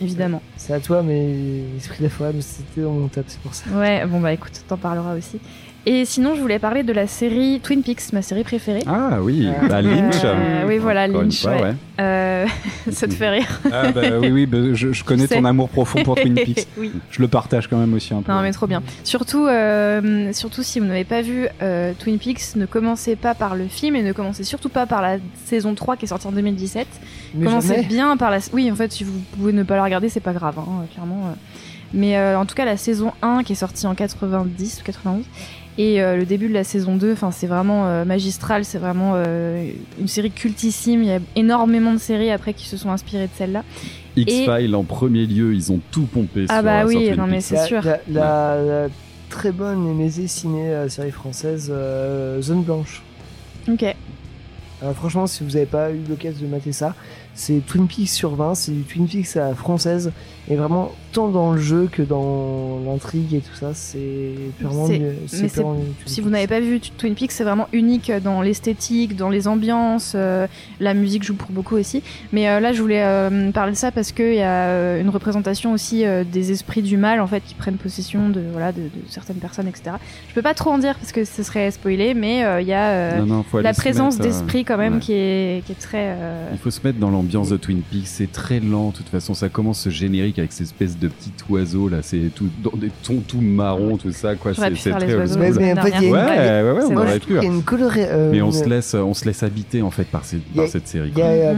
Évidemment. 0.00 0.42
C'est 0.58 0.74
à 0.74 0.80
toi, 0.80 1.02
mais 1.02 1.26
l'esprit 1.74 1.98
de 1.98 2.04
la 2.04 2.10
forêt, 2.10 2.32
c'était 2.40 2.82
dans 2.82 2.92
mon 2.92 3.08
top, 3.08 3.24
c'est 3.28 3.40
pour 3.40 3.54
ça. 3.54 3.64
Ouais, 3.74 4.06
bon 4.06 4.20
bah 4.20 4.32
écoute, 4.32 4.52
t'en 4.68 4.76
parleras 4.76 5.16
aussi. 5.16 5.38
Et 5.88 6.04
sinon, 6.04 6.34
je 6.34 6.40
voulais 6.40 6.58
parler 6.58 6.82
de 6.82 6.92
la 6.92 7.06
série 7.06 7.60
Twin 7.62 7.80
Peaks, 7.84 8.12
ma 8.12 8.20
série 8.20 8.42
préférée. 8.42 8.82
Ah 8.88 9.18
oui, 9.22 9.46
Euh, 9.46 9.68
bah, 9.68 9.80
Lynch. 9.80 10.16
euh, 10.24 10.64
oui, 10.66 10.78
voilà, 10.78 11.04
Encore 11.04 11.22
Lynch, 11.22 11.42
fois, 11.42 11.52
ouais. 11.52 11.62
ouais. 11.62 11.74
Euh, 12.00 12.46
ça 12.90 13.06
te 13.06 13.12
fait 13.12 13.28
rire 13.30 13.60
Ah, 13.72 13.92
bah 13.92 14.02
oui, 14.20 14.32
oui, 14.32 14.46
bah, 14.46 14.58
je, 14.72 14.92
je 14.92 15.04
connais 15.04 15.28
ton 15.28 15.44
amour 15.44 15.68
profond 15.68 16.02
pour 16.02 16.16
Twin 16.16 16.34
Peaks. 16.34 16.66
oui. 16.76 16.90
Je 17.10 17.22
le 17.22 17.28
partage 17.28 17.68
quand 17.68 17.76
même 17.78 17.94
aussi 17.94 18.12
un 18.12 18.20
peu. 18.22 18.32
Non 18.32 18.40
mais 18.42 18.50
trop 18.50 18.66
bien. 18.66 18.82
Surtout, 19.04 19.46
euh, 19.46 20.32
surtout 20.32 20.64
si 20.64 20.80
vous 20.80 20.86
n'avez 20.86 21.04
pas 21.04 21.22
vu 21.22 21.46
euh, 21.62 21.92
Twin 21.96 22.18
Peaks, 22.18 22.56
ne 22.56 22.66
commencez 22.66 23.14
pas 23.14 23.34
par 23.34 23.54
le 23.54 23.68
film 23.68 23.94
et 23.94 24.02
ne 24.02 24.12
commencez 24.12 24.42
surtout 24.42 24.68
pas 24.68 24.86
par 24.86 25.02
la 25.02 25.18
saison 25.44 25.74
3 25.76 25.96
qui 25.96 26.06
est 26.06 26.08
sortie 26.08 26.26
en 26.26 26.32
2017. 26.32 26.86
Mais 27.36 27.46
commencez 27.46 27.68
jamais. 27.68 27.82
bien 27.84 28.16
par 28.16 28.32
la... 28.32 28.38
Oui, 28.52 28.68
en 28.72 28.74
fait, 28.74 28.90
si 28.90 29.04
vous 29.04 29.20
pouvez 29.36 29.52
ne 29.52 29.62
pas 29.62 29.76
la 29.76 29.84
regarder, 29.84 30.08
c'est 30.08 30.18
pas 30.18 30.32
grave, 30.32 30.58
hein, 30.58 30.84
clairement. 30.92 31.32
Mais 31.94 32.18
euh, 32.18 32.36
en 32.36 32.44
tout 32.46 32.56
cas, 32.56 32.64
la 32.64 32.76
saison 32.76 33.12
1 33.22 33.44
qui 33.44 33.52
est 33.52 33.56
sortie 33.56 33.86
en 33.86 33.94
90 33.94 34.80
ou 34.80 34.84
91 34.84 35.22
et 35.78 36.02
euh, 36.02 36.16
le 36.16 36.24
début 36.24 36.48
de 36.48 36.54
la 36.54 36.64
saison 36.64 36.96
2, 36.96 37.12
enfin 37.12 37.30
c'est 37.30 37.46
vraiment 37.46 37.86
euh, 37.86 38.04
magistral, 38.04 38.64
c'est 38.64 38.78
vraiment 38.78 39.12
euh, 39.16 39.70
une 40.00 40.08
série 40.08 40.30
cultissime. 40.30 41.02
Il 41.02 41.08
y 41.08 41.12
a 41.12 41.20
énormément 41.36 41.92
de 41.92 41.98
séries 41.98 42.30
après 42.30 42.54
qui 42.54 42.66
se 42.66 42.76
sont 42.76 42.90
inspirées 42.90 43.26
de 43.26 43.32
celle-là. 43.36 43.62
X-Files 44.16 44.74
en 44.74 44.84
premier 44.84 45.26
lieu, 45.26 45.54
ils 45.54 45.72
ont 45.72 45.80
tout 45.90 46.06
pompé 46.06 46.46
Ah 46.48 46.56
sur 46.56 46.62
bah 46.64 46.84
oui, 46.86 47.10
non, 47.16 47.26
mais 47.26 47.40
c'est 47.40 47.64
sûr. 47.66 47.82
La, 47.84 47.98
la- 48.08 48.62
la 48.62 48.88
très 49.28 49.52
bonne 49.52 50.00
et 50.00 50.08
euh, 50.48 50.88
série 50.88 51.10
française 51.10 51.70
euh, 51.74 52.40
Zone 52.40 52.62
Blanche. 52.62 53.02
Ok. 53.68 53.84
Franchement, 54.94 55.26
si 55.26 55.42
vous 55.42 55.50
n'avez 55.52 55.66
pas 55.66 55.90
eu 55.90 56.00
l'occasion 56.08 56.46
de 56.46 56.50
mater 56.50 56.70
ça, 56.72 56.94
c'est 57.34 57.64
Twin 57.66 57.86
Peaks 57.88 58.08
sur 58.10 58.34
20, 58.34 58.54
c'est 58.54 58.72
du 58.72 58.82
Twin 58.82 59.08
Peaks 59.08 59.36
à 59.36 59.48
la 59.48 59.54
française, 59.54 60.12
et 60.48 60.54
vraiment 60.56 60.92
tant 61.12 61.28
dans 61.28 61.52
le 61.52 61.60
jeu 61.60 61.88
que 61.90 62.02
dans 62.02 62.78
l'intrigue 62.84 63.34
et 63.34 63.40
tout 63.40 63.54
ça, 63.54 63.70
c'est 63.74 64.32
purement 64.58 64.86
C'est- 64.86 64.98
mais 64.98 65.14
Si 66.04 66.20
vous 66.20 66.28
Peaks. 66.28 66.32
n'avez 66.32 66.46
pas 66.46 66.60
vu 66.60 66.78
Twin 66.80 67.14
Peaks, 67.14 67.32
c'est 67.32 67.42
vraiment 67.44 67.68
unique 67.72 68.12
dans 68.22 68.42
l'esthétique, 68.42 69.16
dans 69.16 69.28
les 69.30 69.48
ambiances. 69.48 70.12
euh, 70.14 70.46
la 70.80 70.92
musique 70.94 71.22
joue 71.24 71.34
pour 71.34 71.50
beaucoup 71.50 71.76
aussi. 71.76 72.02
Mais 72.32 72.48
euh, 72.48 72.60
là, 72.60 72.72
je 72.72 72.80
voulais 72.82 73.02
euh, 73.02 73.50
parler 73.50 73.72
de 73.72 73.76
ça 73.76 73.90
parce 73.90 74.12
qu'il 74.12 74.34
y 74.34 74.40
a 74.42 74.66
euh, 74.68 75.00
une 75.00 75.08
représentation 75.08 75.72
aussi 75.72 76.04
euh, 76.04 76.22
des 76.24 76.52
esprits 76.52 76.82
du 76.82 76.96
mal 76.96 77.20
en 77.20 77.26
fait 77.26 77.40
qui 77.44 77.54
prennent 77.54 77.76
possession 77.76 78.28
de 78.28 78.42
voilà 78.52 78.72
de, 78.72 78.82
de 78.82 78.90
certaines 79.08 79.36
personnes, 79.36 79.68
etc. 79.68 79.96
Je 80.28 80.34
peux 80.34 80.42
pas 80.42 80.54
trop 80.54 80.70
en 80.70 80.78
dire 80.78 80.96
parce 80.98 81.12
que 81.12 81.24
ce 81.24 81.42
serait 81.42 81.70
spoilé, 81.70 82.12
mais 82.14 82.44
euh, 82.44 82.60
il 82.60 82.66
y 82.68 82.72
a 82.74 82.90
euh, 82.90 83.18
Non, 83.20 83.36
non, 83.52 83.60
la 83.62 83.72
se 83.72 83.80
présence 83.80 84.18
euh, 84.20 84.22
d'esprit 84.22 84.64
quand 84.64 84.76
même 84.76 84.94
ouais. 84.94 85.00
qui 85.00 85.12
est 85.14 85.64
qui 85.64 85.72
est 85.72 85.80
très. 85.80 86.14
euh, 86.18 86.50
Il 86.52 86.58
faut 86.58 86.70
se 86.70 86.80
mettre 86.84 86.98
dans 86.98 87.10
l'ambiance 87.10 87.48
de 87.48 87.56
Twin 87.56 87.80
Peaks, 87.90 88.06
c'est 88.06 88.30
très 88.30 88.60
lent, 88.60 88.90
de 88.90 88.96
toute 88.96 89.08
façon, 89.08 89.32
ça 89.34 89.48
commence 89.48 89.80
ce 89.80 89.88
générique 89.90 90.35
avec 90.40 90.52
ces 90.52 90.64
espèces 90.64 90.98
de 90.98 91.08
petits 91.08 91.32
oiseaux 91.48 91.88
là, 91.88 91.98
c'est 92.02 92.30
tout 92.34 92.48
dans 92.62 92.76
des 92.76 92.90
tons 93.02 93.22
tout 93.26 93.40
marrons, 93.40 93.96
tout 93.96 94.12
ça 94.12 94.34
quoi, 94.34 94.52
c'est 94.54 94.60
très 94.90 95.06
Mais- 95.36 95.50
mais 95.52 95.74
la 95.74 95.80
en 95.82 95.84
fait, 95.84 95.90
il 95.90 95.92
y 95.94 95.96
a 95.96 96.00
dernière 96.00 96.02
une- 96.02 96.08
fois. 96.08 96.18
Ouais, 96.26 96.62
ouais, 96.62 96.84
on 96.90 96.96
aurait 96.96 97.18
pu. 97.20 97.38
a 97.38 97.42
une 97.44 97.62
coloré. 97.62 98.04
euh, 98.08 98.30
Mais 98.32 98.42
on 98.42 98.52
se 98.52 98.64
laisse, 98.68 98.94
on 98.94 99.14
se 99.14 99.24
laisse 99.24 99.42
habiter 99.42 99.82
en 99.82 99.90
fait 99.90 100.04
par, 100.04 100.24
ces, 100.24 100.36
a- 100.38 100.40
par 100.56 100.68
cette 100.68 100.88
série. 100.88 101.10
Il 101.12 101.18
y 101.18 101.22
a 101.22 101.26
euh, 101.26 101.54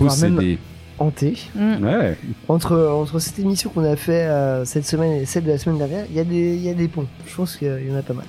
même 0.00 0.38
Possédé. 0.38 0.58
hanté. 0.98 1.36
mm. 1.54 1.84
Ouais. 1.84 2.16
Entre, 2.48 2.76
entre 2.76 3.18
cette 3.18 3.38
émission 3.38 3.70
qu'on 3.70 3.84
a 3.84 3.96
fait 3.96 4.24
euh, 4.26 4.64
cette 4.64 4.86
semaine 4.86 5.12
et 5.12 5.24
celle 5.26 5.44
de 5.44 5.50
la 5.50 5.58
semaine 5.58 5.78
dernière, 5.78 6.04
il 6.10 6.16
y, 6.16 6.20
a 6.20 6.24
des- 6.24 6.54
il 6.56 6.62
y 6.62 6.68
a 6.70 6.74
des 6.74 6.88
ponts. 6.88 7.06
Je 7.26 7.34
pense 7.34 7.56
qu'il 7.56 7.68
y 7.68 7.92
en 7.92 7.96
a 7.98 8.02
pas 8.02 8.14
mal. 8.14 8.26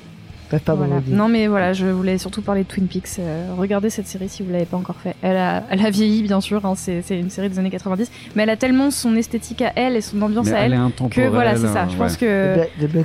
Bref, 0.49 0.61
pardon. 0.63 0.81
Voilà. 0.85 0.95
Nadine. 0.95 1.15
Non 1.15 1.27
mais 1.27 1.47
voilà, 1.47 1.73
je 1.73 1.87
voulais 1.87 2.17
surtout 2.17 2.41
parler 2.41 2.63
de 2.63 2.67
Twin 2.67 2.87
Peaks. 2.87 3.17
Euh, 3.19 3.47
regardez 3.57 3.89
cette 3.89 4.07
série 4.07 4.29
si 4.29 4.43
vous 4.43 4.51
l'avez 4.51 4.65
pas 4.65 4.77
encore 4.77 4.97
fait. 4.97 5.15
Elle 5.21 5.37
a, 5.37 5.63
elle 5.69 5.85
a 5.85 5.89
vieilli 5.89 6.21
bien 6.23 6.39
sûr, 6.41 6.65
hein, 6.65 6.73
c'est 6.75 7.01
une 7.11 7.29
série 7.29 7.49
des 7.49 7.57
années 7.59 7.69
90, 7.71 8.11
mais 8.35 8.43
elle 8.43 8.49
a 8.49 8.55
tellement 8.57 8.91
son 8.91 9.15
esthétique 9.15 9.61
à 9.61 9.71
elle 9.75 9.95
et 9.95 10.01
son 10.01 10.21
ambiance 10.21 10.45
Mais 10.47 10.53
à 10.53 10.59
elle 10.65 10.79
que 11.09 11.27
voilà 11.27 11.55
c'est 11.55 11.67
ça. 11.67 11.87
Je 11.87 11.93
ouais. 11.93 11.97
pense 11.99 12.17
que 12.17 12.57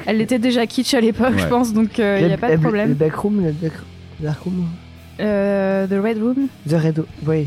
elle 0.07 0.21
était 0.21 0.39
déjà 0.39 0.67
kitsch 0.67 0.95
à 0.95 1.01
l'époque, 1.01 1.35
je 1.39 1.47
pense, 1.47 1.73
donc 1.73 1.99
il 1.99 2.05
le- 2.05 2.27
n'y 2.29 2.33
a 2.33 2.37
pas 2.39 2.49
de 2.49 2.53
le- 2.53 2.57
Le 2.57 2.63
problème. 2.63 2.93
Backroom, 2.95 3.43
le 3.45 3.53
Euh, 5.21 5.87
The 5.87 6.03
Red 6.03 6.19
Room, 6.23 6.49
The 6.69 6.73
Red, 6.83 7.03
oui. 7.27 7.47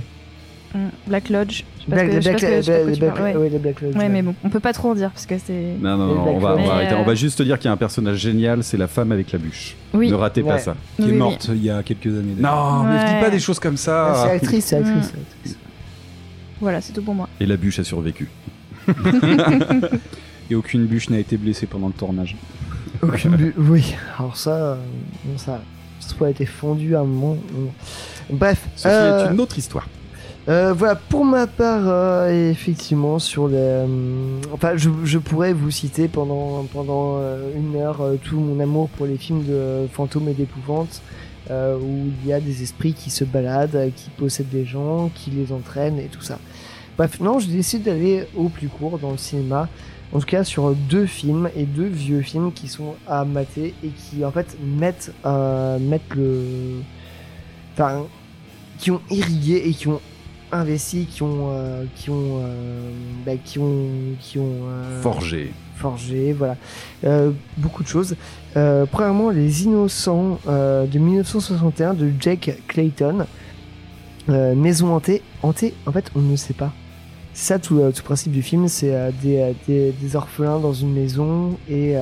Mm, 0.74 0.78
Black 1.08 1.30
Lodge. 1.30 1.64
Black, 1.88 2.10
que- 2.10 2.20
que- 2.20 3.22
ouais. 3.22 3.36
ouais, 3.36 3.50
Lodge. 3.50 3.96
Ouais, 3.96 4.10
mais 4.10 4.22
bon, 4.22 4.34
on 4.44 4.50
peut 4.50 4.60
pas 4.62 4.72
trop 4.74 4.92
en 4.92 4.96
dire 4.96 5.10
parce 5.12 5.26
que 5.26 5.36
c'est. 5.38 5.76
Non, 5.82 5.98
non, 5.98 6.08
non, 6.08 6.14
on 6.36 6.40
va, 6.40 6.54
on 6.54 6.56
va 6.56 6.56
Mais, 6.56 6.70
arrêter. 6.70 6.94
euh, 6.94 7.00
On 7.00 7.04
va 7.04 7.16
juste 7.16 7.38
te 7.38 7.44
dire 7.44 7.58
qu'il 7.60 7.66
y 7.66 7.70
a 7.70 7.74
un 7.74 7.78
personnage 7.78 8.18
génial, 8.20 8.64
c'est 8.64 8.78
la 8.78 8.88
femme 8.88 9.12
avec 9.12 9.32
la 9.32 9.40
bûche. 9.40 9.76
Oui. 9.94 10.10
Ne 10.10 10.16
ratez 10.16 10.44
pas 10.44 10.60
ça. 10.60 10.76
Qui 10.96 11.04
Oui, 11.04 11.10
est 11.10 11.12
oui. 11.12 11.18
morte 11.18 11.50
il 11.54 11.64
y 11.64 11.70
a 11.70 11.84
quelques 11.84 12.08
années. 12.08 12.36
Non, 12.40 12.84
mais 12.84 12.98
dis 13.00 13.22
pas 13.22 13.30
des 13.30 13.40
choses 13.40 13.60
comme 13.60 13.74
Ah, 13.76 13.78
c'est 13.78 13.84
ça. 13.86 14.24
actrice, 14.32 14.66
c'est 14.66 14.76
actrice. 14.78 14.96
Mm. 14.96 15.02
c'est 15.04 15.20
actrice. 15.20 15.58
Voilà, 16.62 16.80
c'est 16.82 16.94
tout 16.94 17.02
pour 17.04 17.14
moi. 17.16 17.28
Et 17.42 17.46
la 17.46 17.58
bûche 17.58 17.80
a 17.80 17.84
survécu. 17.84 18.30
Et 20.50 20.56
aucune 20.56 20.86
bûche 20.86 21.10
n'a 21.10 21.20
été 21.20 21.38
blessée 21.38 21.66
pendant 21.66 21.88
le 21.88 21.94
tournage. 21.94 22.36
Aucune 23.02 23.36
bu- 23.36 23.54
Oui, 23.58 23.96
alors 24.18 24.38
ça, 24.38 24.52
euh, 24.52 24.76
ça, 25.38 25.62
ça 26.00 26.26
a 26.26 26.30
été 26.30 26.46
fondu 26.46 26.96
à 26.96 27.00
un 27.00 27.06
moment. 27.06 27.38
Bref, 28.30 28.66
Ceci 28.76 28.88
euh, 28.90 29.28
est 29.28 29.34
une 29.34 29.40
autre 29.42 29.58
histoire. 29.58 29.88
Euh, 30.50 30.74
voilà, 30.74 30.96
pour 30.96 31.24
ma 31.24 31.48
part, 31.48 31.84
euh, 31.86 32.52
effectivement, 32.52 33.18
sur 33.18 33.48
les. 33.48 33.56
euh, 33.56 34.42
enfin, 34.52 34.74
je, 34.76 35.18
pourrais 35.18 35.54
vous 35.54 35.72
citer 35.72 36.10
pendant, 36.10 36.66
une 37.56 37.76
heure 37.78 38.02
tout 38.22 38.38
mon 38.38 38.60
amour 38.60 38.90
pour 38.90 39.06
les 39.06 39.18
films 39.18 39.46
de 39.46 39.88
fantômes 39.94 40.28
et 40.28 40.34
d'épouvante, 40.34 41.02
où 41.50 42.10
il 42.24 42.28
y 42.28 42.34
a 42.34 42.42
des 42.42 42.62
esprits 42.62 42.94
qui 42.94 43.10
se 43.10 43.24
baladent, 43.24 43.92
qui 43.96 44.10
possèdent 44.10 44.50
des 44.50 44.66
gens, 44.66 45.10
qui 45.16 45.32
les 45.32 45.54
entraînent 45.54 46.00
et 46.00 46.08
tout 46.08 46.22
ça. 46.22 46.40
Bref, 46.98 47.22
non, 47.22 47.40
je 47.40 47.48
décide 47.48 47.84
d'aller 47.84 48.26
au 48.36 48.50
plus 48.50 48.68
court 48.68 49.00
dans 49.00 49.12
le 49.12 49.18
cinéma. 49.18 49.70
En 50.12 50.20
tout 50.20 50.28
cas, 50.28 50.44
sur 50.44 50.76
deux 50.76 51.06
films 51.06 51.50
et 51.56 51.64
deux 51.64 51.88
vieux 51.88 52.22
films 52.22 52.52
qui 52.52 52.68
sont 52.68 52.96
à 53.08 53.24
mater 53.24 53.74
et 53.84 53.88
qui 53.88 54.24
en 54.26 54.32
fait 54.32 54.58
mettent, 54.62 55.14
mettent 55.80 56.16
le 56.16 56.82
enfin, 57.74 58.04
qui 58.78 58.92
ont 58.92 59.02
irrigué 59.10 59.64
et 59.66 59.72
qui 59.72 59.88
ont 59.88 60.02
investi, 60.54 61.06
qui 61.06 61.24
ont, 61.24 61.50
euh, 61.50 61.86
qui 61.96 62.10
ont, 62.10 62.42
euh, 62.42 62.92
bah, 63.26 63.34
qui 63.44 63.60
ont, 63.60 63.90
qui 64.20 64.40
ont 64.40 64.68
euh, 64.68 65.02
Forgé. 65.02 65.52
forgé, 65.76 66.34
voilà, 66.34 66.56
beaucoup 67.58 67.84
de 67.84 67.88
choses. 67.88 68.16
Premièrement, 68.54 69.30
Les 69.30 69.64
Innocents 69.64 70.40
de 70.48 70.98
1961 70.98 71.94
de 71.94 72.12
Jake 72.20 72.62
Clayton. 72.68 73.26
Maison 74.28 74.96
hantée, 74.96 75.22
hantée, 75.42 75.74
en 75.86 75.92
fait, 75.92 76.10
on 76.16 76.22
ne 76.22 76.36
sait 76.38 76.54
pas. 76.54 76.72
C'est 77.34 77.54
ça 77.54 77.60
tout, 77.60 77.78
le 77.78 77.92
principe 77.92 78.32
du 78.32 78.44
film, 78.44 78.68
c'est 78.68 79.12
des, 79.22 79.54
des, 79.68 79.92
des 79.92 80.16
orphelins 80.16 80.60
dans 80.60 80.72
une 80.74 80.94
maison 80.94 81.58
et 81.68 81.98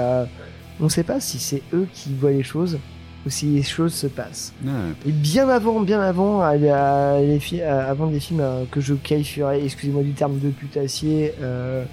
on 0.79 0.83
ne 0.83 0.89
sait 0.89 1.03
pas 1.03 1.19
si 1.19 1.39
c'est 1.39 1.63
eux 1.73 1.87
qui 1.93 2.13
voient 2.13 2.31
les 2.31 2.43
choses 2.43 2.77
ou 3.25 3.29
si 3.29 3.45
les 3.47 3.63
choses 3.63 3.93
se 3.93 4.07
passent. 4.07 4.51
Ah, 4.67 4.69
Et 5.07 5.11
bien 5.11 5.47
avant, 5.49 5.79
bien 5.81 6.01
avant, 6.01 6.41
à- 6.41 6.49
à- 6.49 7.19
les 7.21 7.61
à- 7.61 7.85
avant 7.87 8.07
des 8.07 8.19
films 8.19 8.39
euh, 8.41 8.63
que 8.71 8.81
je 8.81 8.93
qualifierais, 8.95 9.63
excusez-moi 9.63 10.03
du 10.03 10.11
terme, 10.13 10.39
de 10.39 10.49
putassier, 10.49 11.33
euh, 11.41 11.83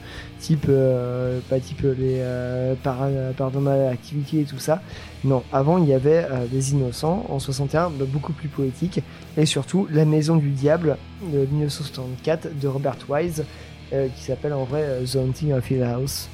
type, 0.41 0.67
euh, 0.69 1.41
pas 1.51 1.59
type 1.61 1.83
les 1.83 2.19
euh, 2.21 2.75
para- 2.83 3.09
Paranormal 3.37 3.89
Activity 3.93 4.41
et 4.41 4.45
tout 4.45 4.59
ça. 4.59 4.81
Non, 5.25 5.43
avant 5.53 5.79
il 5.79 5.87
y 5.89 5.93
avait 5.95 6.25
euh, 6.31 6.47
des 6.51 6.73
Innocents 6.73 7.27
en 7.29 7.39
61, 7.39 7.91
bah, 7.91 8.05
beaucoup 8.09 8.33
plus 8.33 8.49
poétique, 8.49 9.01
et 9.37 9.45
surtout 9.47 9.87
La 9.91 10.05
Maison 10.05 10.37
du 10.37 10.51
Diable 10.51 10.97
de 11.33 11.39
1964 11.41 12.59
de 12.59 12.69
Robert 12.69 12.97
Wise, 13.09 13.45
euh, 13.93 14.09
qui 14.17 14.23
s'appelle 14.23 14.53
en 14.53 14.65
vrai 14.65 14.83
euh, 14.85 15.05
The 15.05 15.17
Haunting 15.17 15.53
of 15.53 15.71
Hill 15.71 15.83
House. 15.83 16.29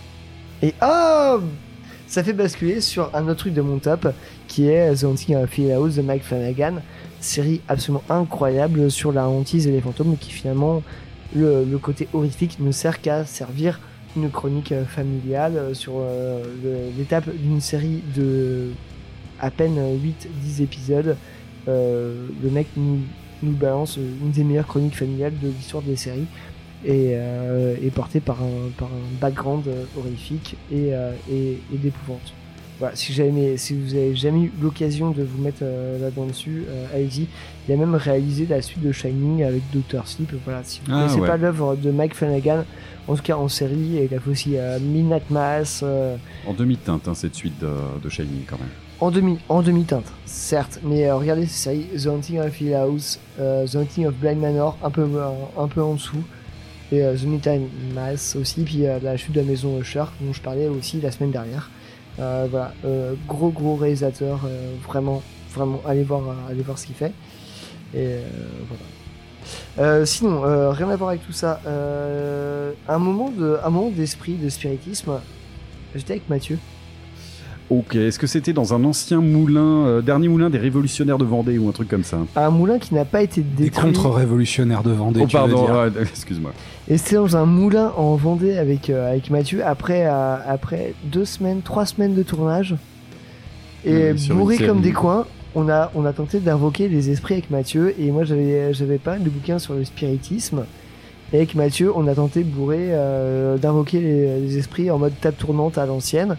Et 0.63 0.73
oh 0.83 1.41
ça 2.07 2.23
fait 2.23 2.33
basculer 2.35 2.81
sur 2.81 3.11
un 3.15 3.25
autre 3.25 3.41
truc 3.41 3.55
de 3.55 3.63
mon 3.63 3.79
top 3.79 4.07
qui 4.55 4.69
est 4.69 4.95
The 4.95 5.03
Haunting 5.03 5.35
of 5.35 5.59
Hill 5.59 5.73
House 5.73 5.97
de 5.97 6.03
Mike 6.03 6.23
Flanagan, 6.23 6.75
série 7.19 7.61
absolument 7.67 8.05
incroyable 8.09 8.89
sur 8.89 9.11
la 9.11 9.29
hantise 9.29 9.67
et 9.67 9.73
les 9.73 9.81
fantômes 9.81 10.17
qui 10.17 10.31
finalement 10.31 10.81
le, 11.35 11.65
le 11.65 11.79
côté 11.79 12.07
horrifique 12.13 12.61
ne 12.61 12.71
sert 12.71 13.01
qu'à 13.01 13.25
servir 13.25 13.81
une 14.17 14.31
chronique 14.31 14.71
euh, 14.71 14.85
familiale 14.85 15.57
euh, 15.57 15.75
sur 15.75 15.95
euh, 15.97 16.45
l'étape 16.97 17.29
d'une 17.35 17.61
série 17.61 18.01
de 18.15 18.69
à 19.41 19.51
peine 19.51 19.77
8-10 19.77 20.63
épisodes. 20.63 21.17
Le 21.67 22.51
mec 22.53 22.69
nous, 22.77 23.01
balance 23.43 23.97
une 23.97 24.31
des 24.31 24.45
meilleures 24.45 24.69
chroniques 24.69 24.95
familiales 24.95 25.37
de 25.43 25.49
l'histoire 25.49 25.83
des 25.83 25.97
séries 25.97 26.27
et 26.85 27.15
est 27.15 27.93
porté 27.93 28.21
par 28.21 28.37
un, 28.41 28.87
background 29.21 29.65
horrifique 29.99 30.57
et, 30.71 30.91
et, 31.31 31.59
et 31.73 31.77
d'épouvante. 31.77 32.33
Voilà, 32.85 32.97
si, 32.97 33.15
jamais, 33.15 33.57
si 33.57 33.73
vous 33.73 33.95
avez 33.95 34.15
jamais 34.15 34.43
eu 34.43 34.53
l'occasion 34.61 35.11
de 35.13 35.23
vous 35.23 35.41
mettre 35.43 35.61
euh, 35.63 35.99
là-dedans 35.99 36.27
dessus, 36.27 36.65
euh, 36.69 36.85
allez-y. 36.95 37.29
Il 37.67 37.73
a 37.73 37.79
même 37.79 37.95
réalisé 37.95 38.45
la 38.45 38.61
suite 38.61 38.83
de 38.83 38.93
Shining 38.93 39.43
avec 39.43 39.63
Doctor 39.73 40.07
Sleep. 40.07 40.31
Voilà, 40.45 40.61
si 40.65 40.83
vous 40.85 40.91
ne 40.93 40.97
Ah, 40.97 41.01
connaissez 41.01 41.21
ouais. 41.21 41.27
pas 41.27 41.39
l'œuvre 41.39 41.77
de 41.77 41.91
Mike 41.91 42.15
Flanagan, 42.15 42.65
en 43.09 43.17
tout 43.17 43.23
cas 43.23 43.37
en 43.37 43.49
série, 43.49 43.97
et 43.97 44.05
il 44.11 44.15
a 44.15 44.21
fait 44.21 44.31
aussi 44.31 44.59
euh, 44.59 44.79
Midnight 44.79 45.31
Mass 45.31 45.81
euh, 45.83 46.17
En 46.47 46.53
demi-teinte, 46.53 47.09
hein, 47.09 47.15
cette 47.15 47.35
suite 47.35 47.59
de, 47.59 47.71
de 48.03 48.09
Shining 48.11 48.43
quand 48.47 48.59
même. 48.59 48.69
en 49.01 49.11
demi 49.11 49.39
en 49.49 49.63
demi-teinte, 49.63 50.13
certes. 50.27 50.81
Mais 50.85 51.07
euh, 51.07 51.17
regardez 51.17 51.47
ces 51.47 51.55
séries 51.71 51.87
The 52.03 52.07
Haunting 52.09 52.39
of 52.41 52.61
Hill 52.61 52.75
House, 52.75 53.19
euh, 53.41 53.67
The 53.67 53.77
Haunting 53.77 54.07
of 54.09 54.15
Blind 54.17 54.41
Manor, 54.43 54.77
un 54.85 54.91
peu, 54.91 55.09
un 55.59 55.69
peu 55.69 55.83
en 55.83 55.95
dessous. 55.95 56.23
Et 56.93 57.01
The 57.01 57.25
Midnight 57.25 57.63
Mass 57.95 58.37
aussi, 58.37 58.61
puis 58.61 58.83
la 59.03 59.17
chute 59.17 59.33
de 59.33 59.41
la 59.41 59.47
maison 59.47 59.81
Usher, 59.81 60.05
dont 60.21 60.35
je 60.35 60.43
parlais 60.43 60.69
aussi 60.69 61.01
la 61.01 61.11
semaine 61.11 61.31
dernière. 61.31 61.71
Euh, 62.21 62.47
voilà, 62.51 62.73
euh, 62.85 63.15
gros 63.27 63.51
gros 63.51 63.77
réalisateur, 63.77 64.41
euh, 64.47 64.75
vraiment, 64.87 65.23
vraiment, 65.53 65.81
allez 65.87 66.05
voir, 66.05 66.23
allez 66.49 66.63
voir 66.63 66.79
ce 66.79 66.87
qu'il 66.87 66.95
fait. 66.95 67.13
Et 67.95 68.19
voilà. 68.69 68.85
Euh, 69.79 70.05
sinon, 70.05 70.45
euh, 70.45 70.71
rien 70.71 70.89
à 70.91 70.97
voir 70.97 71.11
avec 71.11 71.27
tout 71.27 71.33
ça. 71.33 71.61
Euh, 71.67 72.73
un 72.89 72.99
moment 72.99 73.31
de, 73.31 73.59
un 73.63 73.71
moment 73.71 73.91
d'esprit, 73.91 74.35
de 74.35 74.49
spiritisme. 74.49 75.21
J'étais 75.95 76.15
avec 76.15 76.29
Mathieu. 76.29 76.59
Ok, 77.71 77.97
est-ce 77.97 78.19
que 78.19 78.27
c'était 78.27 78.53
dans 78.53 78.75
un 78.75 78.85
ancien 78.85 79.21
moulin, 79.23 79.87
euh, 79.87 80.03
dernier 80.03 80.29
moulin 80.29 80.51
des 80.51 80.59
révolutionnaires 80.59 81.17
de 81.17 81.25
Vendée 81.25 81.57
ou 81.57 81.67
un 81.69 81.73
truc 81.73 81.89
comme 81.89 82.05
ça 82.05 82.19
Un 82.37 82.51
moulin 82.51 82.79
qui 82.79 82.93
n'a 82.95 83.07
pas 83.07 83.23
été 83.23 83.41
Des 83.41 83.65
détruit. 83.65 83.93
contre-révolutionnaires 83.93 84.83
de 84.83 84.91
Vendée, 84.93 85.21
Oh 85.23 85.27
tu 85.27 85.37
veux 85.37 85.43
pardon, 85.43 85.65
dire. 85.65 86.03
excuse-moi. 86.03 86.53
Et 86.89 86.99
c'était 86.99 87.17
dans 87.17 87.37
un 87.39 87.47
moulin 87.47 87.91
en 87.97 88.17
Vendée 88.17 88.59
avec, 88.59 88.91
euh, 88.91 89.11
avec 89.11 89.31
Mathieu 89.31 89.65
après, 89.65 90.05
euh, 90.07 90.37
après 90.47 90.93
deux 91.05 91.25
semaines, 91.25 91.63
trois 91.63 91.87
semaines 91.87 92.15
de 92.15 92.23
tournage. 92.23 92.77
Et 93.87 94.13
Oui, 94.13 94.29
bourré 94.29 94.59
comme 94.59 94.83
des 94.83 94.93
coins, 94.93 95.27
on 95.55 95.69
a, 95.71 95.91
on 95.95 96.05
a 96.05 96.13
tenté 96.13 96.41
d'invoquer 96.41 96.89
les 96.89 97.09
esprits 97.11 97.35
avec 97.35 97.51
Mathieu. 97.51 97.95
Et 97.99 98.11
moi, 98.11 98.25
j'avais, 98.25 98.75
j'avais 98.75 98.99
pas 98.99 99.19
de 99.19 99.31
bouquin 99.31 99.59
sur 99.59 99.73
le 99.73 99.85
spiritisme. 99.85 100.65
Et 101.33 101.37
avec 101.37 101.55
Mathieu, 101.55 101.91
on 101.97 102.07
a 102.09 102.15
tenté 102.15 102.45
bourré 102.45 102.89
euh, 102.91 103.57
d'invoquer 103.57 104.01
les, 104.01 104.41
les 104.41 104.59
esprits 104.59 104.91
en 104.91 104.99
mode 104.99 105.15
table 105.19 105.37
tournante 105.39 105.79
à 105.79 105.87
l'ancienne. 105.87 106.37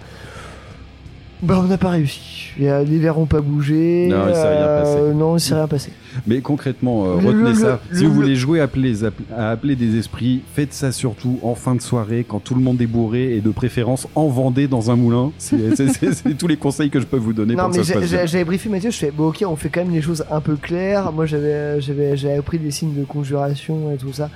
Bah, 1.45 1.59
on 1.63 1.67
n'a 1.67 1.77
pas 1.77 1.89
réussi. 1.91 2.49
Euh, 2.61 2.83
les 2.83 2.97
verres 2.97 3.19
ont 3.19 3.25
pas 3.25 3.41
bougé. 3.41 4.07
Non, 4.09 4.27
il 4.29 4.35
s'est 4.35 4.47
rien 4.57 4.65
passé. 4.67 4.97
Non, 5.13 5.37
il 5.37 5.39
s'est 5.39 5.53
rien 5.53 5.67
passé. 5.67 5.91
Mais 6.25 6.41
concrètement, 6.41 7.05
euh, 7.05 7.21
Le- 7.21 7.27
retenez 7.27 7.49
le- 7.49 7.53
ça. 7.55 7.79
le- 7.91 7.97
si 7.97 8.05
vous 8.05 8.09
le- 8.11 8.15
voulez 8.15 8.35
jouer 8.35 8.61
à 8.61 8.63
appeler, 8.63 9.75
des 9.75 9.97
esprits, 9.97 10.41
faites 10.53 10.73
ça 10.73 10.91
surtout 10.91 11.37
en 11.43 11.53
fin 11.53 11.75
de 11.75 11.81
soirée, 11.81 12.25
quand 12.27 12.39
tout 12.39 12.55
le 12.55 12.61
monde 12.61 12.81
est 12.81 12.87
bourré, 12.87 13.35
et 13.35 13.41
de 13.41 13.49
préférence 13.51 14.07
en 14.15 14.27
Vendée 14.27 14.67
dans 14.67 14.89
un 14.89 14.95
moulin. 14.95 15.31
C'est 15.37 16.37
tous 16.37 16.47
les 16.47 16.57
conseils 16.57 16.89
que 16.89 16.99
je 16.99 17.05
peux 17.05 17.17
vous 17.17 17.33
donner 17.33 17.55
Non, 17.55 17.69
mais 17.69 17.83
j'avais 17.83 18.43
briefé 18.45 18.69
Mathieu, 18.69 18.89
je 18.91 18.97
fais, 18.97 19.11
bon, 19.11 19.27
ok, 19.27 19.43
on 19.47 19.55
fait 19.55 19.69
quand 19.69 19.81
même 19.83 19.93
les 19.93 20.01
choses 20.01 20.25
un 20.31 20.41
peu 20.41 20.55
claires. 20.55 21.11
Moi, 21.11 21.25
j'avais, 21.25 22.37
appris 22.37 22.57
des 22.57 22.71
signes 22.71 22.95
de 22.95 23.03
conjuration 23.03 23.91
et 23.93 23.97
tout 23.97 24.13
ça. 24.13 24.29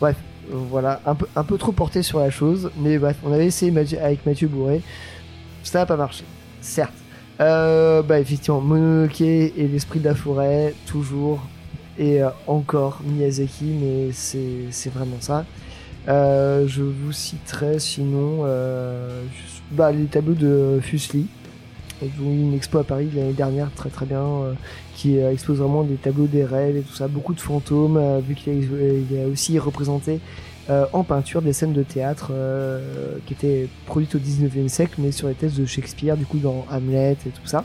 Bref, 0.00 0.16
euh, 0.52 0.56
voilà, 0.70 1.00
un 1.06 1.14
peu, 1.14 1.26
un 1.34 1.44
peu 1.44 1.56
trop 1.58 1.72
porté 1.72 2.02
sur 2.02 2.18
la 2.20 2.30
chose. 2.30 2.70
Mais 2.80 2.98
bref, 2.98 3.16
on 3.24 3.32
avait 3.32 3.46
essayé 3.46 3.72
avec 4.00 4.24
Mathieu 4.26 4.48
Bourré. 4.48 4.80
Ça 5.62 5.78
n'a 5.80 5.86
pas 5.86 5.96
marché, 5.96 6.24
certes. 6.62 6.94
Euh, 7.40 8.02
bah, 8.02 8.20
effectivement, 8.20 8.60
Mononoke 8.60 9.20
et 9.20 9.52
l'esprit 9.70 10.00
de 10.00 10.04
la 10.04 10.14
forêt, 10.14 10.74
toujours. 10.86 11.40
Et 11.98 12.22
euh, 12.22 12.28
encore 12.46 13.00
Miyazaki, 13.04 13.64
mais 13.64 14.12
c'est, 14.12 14.90
vraiment 14.90 15.16
ça. 15.20 15.44
Euh, 16.08 16.66
je 16.66 16.82
vous 16.82 17.12
citerai 17.12 17.78
sinon 17.78 18.40
euh, 18.44 19.22
juste- 19.24 19.62
bah, 19.70 19.92
les 19.92 20.06
tableaux 20.06 20.34
de 20.34 20.80
eu 22.24 22.40
une 22.40 22.54
expo 22.54 22.78
à 22.78 22.84
Paris 22.84 23.08
l'année 23.14 23.32
dernière, 23.34 23.70
très 23.76 23.88
très 23.90 24.06
bien, 24.06 24.24
euh, 24.24 24.52
qui 24.96 25.18
expose 25.18 25.58
vraiment 25.58 25.84
des 25.84 25.94
tableaux 25.94 26.26
des 26.26 26.44
rêves 26.44 26.76
et 26.76 26.80
tout 26.80 26.94
ça, 26.94 27.08
beaucoup 27.08 27.34
de 27.34 27.40
fantômes, 27.40 28.00
vu 28.26 28.34
qu'il 28.34 28.52
a, 28.52 28.56
il 28.56 29.20
a 29.20 29.28
aussi 29.28 29.58
représenté 29.58 30.18
euh, 30.70 30.84
en 30.92 31.02
peinture 31.02 31.42
des 31.42 31.52
scènes 31.52 31.72
de 31.72 31.82
théâtre 31.82 32.28
euh, 32.32 33.16
qui 33.26 33.34
étaient 33.34 33.68
produites 33.86 34.14
au 34.14 34.18
19e 34.18 34.68
siècle, 34.68 34.94
mais 34.98 35.10
sur 35.12 35.28
les 35.28 35.34
thèses 35.34 35.54
de 35.54 35.66
Shakespeare, 35.66 36.16
du 36.16 36.24
coup 36.24 36.38
dans 36.38 36.64
Hamlet 36.70 37.12
et 37.26 37.30
tout 37.30 37.46
ça. 37.46 37.64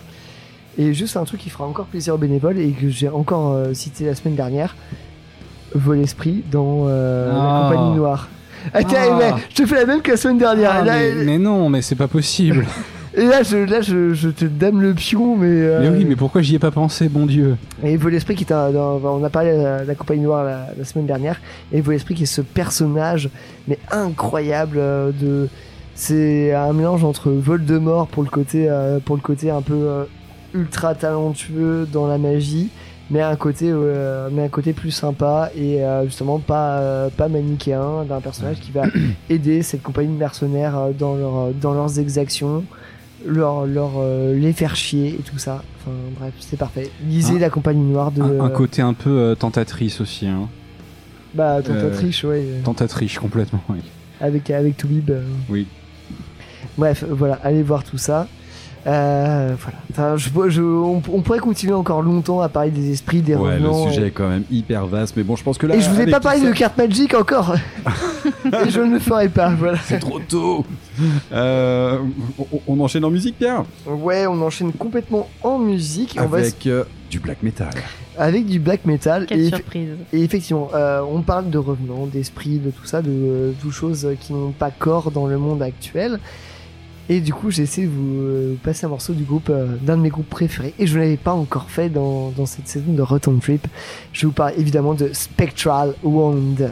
Et 0.79 0.93
juste 0.93 1.17
un 1.17 1.23
truc 1.23 1.39
qui 1.41 1.49
fera 1.49 1.65
encore 1.65 1.85
plaisir 1.87 2.13
aux 2.15 2.17
bénévoles 2.19 2.59
et 2.59 2.69
que 2.71 2.89
j'ai 2.89 3.09
encore 3.09 3.53
euh, 3.53 3.73
cité 3.73 4.05
la 4.05 4.15
semaine 4.15 4.35
dernière, 4.35 4.75
Vol 5.75 5.99
Esprit 5.99 6.43
dans 6.51 6.85
euh, 6.87 7.31
Ah. 7.35 7.69
La 7.71 7.75
Compagnie 7.77 7.97
Noire. 7.97 8.29
Attends, 8.73 8.95
Ah. 8.95 9.17
mais 9.19 9.33
je 9.49 9.55
te 9.55 9.65
fais 9.65 9.75
la 9.75 9.85
même 9.85 10.01
que 10.01 10.11
la 10.11 10.17
semaine 10.17 10.37
dernière. 10.39 10.71
Ah, 10.73 10.81
Et 10.81 10.85
là, 10.85 10.93
mais, 10.99 11.23
mais 11.25 11.37
non, 11.37 11.69
mais 11.69 11.81
c'est 11.81 11.95
pas 11.95 12.07
possible. 12.07 12.65
et 13.17 13.25
là, 13.25 13.43
je, 13.43 13.57
là 13.57 13.81
je, 13.81 14.13
je 14.13 14.29
te 14.29 14.45
dame 14.45 14.81
le 14.81 14.93
pion, 14.93 15.35
mais. 15.35 15.47
euh, 15.49 15.81
mais 15.81 15.97
oui, 15.97 16.05
mais 16.05 16.15
pourquoi 16.15 16.41
j'y 16.41 16.55
ai 16.55 16.59
pas 16.59 16.71
pensé, 16.71 17.09
bon 17.09 17.25
Dieu? 17.25 17.57
Et 17.83 17.97
Vol 17.97 18.13
Esprit 18.15 18.35
qui 18.35 18.43
est 18.43 18.53
un, 18.53 18.71
dans- 18.71 19.01
on 19.03 19.23
a 19.23 19.29
parlé 19.29 19.51
de 19.57 19.85
la, 19.87 19.95
Compagnie 19.95 20.21
Noire 20.21 20.43
la, 20.43 20.67
la 20.77 20.85
semaine 20.85 21.05
dernière, 21.07 21.39
et 21.73 21.81
Vol 21.81 21.95
Esprit 21.95 22.13
qui 22.15 22.23
est 22.23 22.27
ce 22.27 22.41
personnage, 22.41 23.29
mais 23.67 23.77
incroyable 23.91 24.77
euh, 24.77 25.11
de. 25.11 25.49
C'est 25.95 26.53
un 26.53 26.73
mélange 26.73 27.03
entre 27.03 27.31
Voldemort 27.31 28.05
pour 28.07 28.21
le 28.21 28.29
côté, 28.29 28.67
euh, 28.69 28.99
pour 29.03 29.15
le 29.15 29.21
côté 29.21 29.49
un 29.49 29.63
peu 29.63 29.73
euh, 29.73 30.03
ultra 30.53 30.93
talentueux 30.93 31.87
dans 31.91 32.05
la 32.07 32.19
magie, 32.19 32.69
mais 33.09 33.21
un 33.21 33.35
côté, 33.35 33.65
euh, 33.71 34.29
mais 34.31 34.43
un 34.43 34.47
côté 34.49 34.73
plus 34.73 34.91
sympa 34.91 35.49
et 35.57 35.83
euh, 35.83 36.05
justement 36.05 36.37
pas, 36.37 36.77
euh, 36.79 37.09
pas 37.09 37.29
manichéen 37.29 38.03
d'un 38.07 38.19
personnage 38.21 38.57
qui 38.59 38.71
va 38.71 38.83
aider 39.31 39.63
cette 39.63 39.81
compagnie 39.81 40.13
de 40.13 40.19
mercenaires 40.19 40.89
dans, 40.99 41.15
leur, 41.15 41.47
dans 41.59 41.73
leurs 41.73 41.99
exactions, 41.99 42.63
leur, 43.27 43.65
leur, 43.65 43.91
euh, 43.97 44.33
les 44.35 44.53
faire 44.53 44.75
chier 44.75 45.09
et 45.19 45.23
tout 45.23 45.37
ça. 45.37 45.63
Enfin 45.81 45.91
bref, 46.19 46.33
c'est 46.39 46.57
parfait. 46.57 46.89
Lisez 47.07 47.35
Un- 47.35 47.39
la 47.39 47.49
compagnie 47.49 47.83
noire 47.91 48.11
de. 48.11 48.21
un, 48.21 48.39
un 48.45 48.49
côté 48.49 48.81
un 48.81 48.93
peu 48.93 49.09
euh, 49.09 49.35
tentatrice 49.35 50.01
aussi, 50.01 50.27
hein. 50.27 50.47
Bah, 51.33 51.61
tentatrice, 51.61 52.23
ouais. 52.23 52.43
euh, 52.47 52.61
Tentatrice 52.63 53.19
complètement, 53.19 53.61
oui. 53.69 53.77
Avec, 54.21 54.49
avec 54.49 54.77
Toubib. 54.77 55.09
euh. 55.11 55.21
Oui. 55.49 55.67
Bref, 56.77 57.03
voilà, 57.09 57.39
allez 57.43 57.63
voir 57.63 57.83
tout 57.83 57.97
ça. 57.97 58.27
Euh, 58.87 59.53
voilà. 59.59 59.77
Enfin, 59.91 60.15
je, 60.17 60.29
je- 60.49 60.61
on, 60.61 61.01
on 61.11 61.21
pourrait 61.21 61.39
continuer 61.39 61.73
encore 61.73 62.01
longtemps 62.01 62.39
à 62.39 62.47
parler 62.47 62.71
des 62.71 62.91
esprits, 62.91 63.21
des 63.21 63.35
Ouais, 63.35 63.59
le 63.59 63.67
revenants. 63.67 63.89
sujet 63.89 64.07
est 64.07 64.11
quand 64.11 64.29
même 64.29 64.43
hyper 64.49 64.85
vaste, 64.87 65.15
mais 65.17 65.23
bon, 65.23 65.35
je 65.35 65.43
pense 65.43 65.57
que 65.57 65.67
là. 65.67 65.75
Et 65.75 65.81
je 65.81 65.89
vous 65.89 65.99
ai 65.99 66.07
pas 66.07 66.19
parlé 66.21 66.39
ça- 66.39 66.47
de 66.47 66.53
cartes 66.53 66.77
Magic 66.77 67.13
encore. 67.13 67.55
Et 68.65 68.69
je 68.69 68.79
ne 68.81 68.93
le 68.93 68.99
ferai 68.99 69.27
pas, 69.29 69.49
voilà. 69.53 69.77
C'est 69.83 69.99
trop 69.99 70.19
tôt. 70.19 70.65
Euh, 71.33 71.99
on, 72.39 72.59
on 72.67 72.79
enchaîne 72.79 73.03
en 73.05 73.09
musique, 73.09 73.37
Pierre? 73.37 73.63
Ouais, 73.85 74.25
on 74.27 74.41
enchaîne 74.41 74.71
complètement 74.71 75.27
en 75.43 75.57
musique. 75.59 76.15
On 76.19 76.25
va 76.27 76.37
Avec 76.39 76.65
euh, 76.67 76.83
du 77.09 77.19
black 77.19 77.43
metal. 77.43 77.69
avec 78.17 78.45
du 78.45 78.59
black 78.59 78.85
metal. 78.85 79.25
Quelle 79.27 79.41
et, 79.41 79.49
surprise. 79.49 79.89
et 80.13 80.23
effectivement, 80.23 80.69
euh, 80.73 81.01
on 81.09 81.21
parle 81.21 81.49
de 81.49 81.57
revenants, 81.57 82.05
d'esprit, 82.05 82.57
de 82.59 82.69
tout 82.71 82.85
ça, 82.85 83.01
de 83.01 83.09
euh, 83.11 83.51
toutes 83.61 83.71
choses 83.73 84.07
qui 84.21 84.33
n'ont 84.33 84.51
pas 84.51 84.71
corps 84.71 85.11
dans 85.11 85.27
le 85.27 85.37
monde 85.37 85.61
actuel. 85.61 86.19
Et 87.09 87.21
du 87.21 87.33
coup, 87.33 87.51
j'ai 87.51 87.63
essayé 87.63 87.87
de 87.87 87.91
vous 87.91 88.19
euh, 88.19 88.55
passer 88.63 88.85
un 88.85 88.89
morceau 88.89 89.13
du 89.13 89.23
groupe, 89.23 89.49
euh, 89.49 89.77
d'un 89.81 89.95
de 89.95 90.01
mes 90.01 90.09
groupes 90.09 90.29
préférés. 90.29 90.73
Et 90.77 90.87
je 90.87 90.95
ne 90.97 91.03
l'avais 91.03 91.15
pas 91.15 91.31
encore 91.31 91.69
fait 91.69 91.89
dans, 91.89 92.31
dans 92.31 92.45
cette 92.45 92.67
saison 92.67 92.91
de 92.91 93.01
Rotten 93.01 93.39
Trip. 93.39 93.65
Je 94.11 94.25
vous 94.25 94.33
parle 94.33 94.53
évidemment 94.57 94.93
de 94.93 95.11
Spectral 95.13 95.93
Wound, 96.03 96.69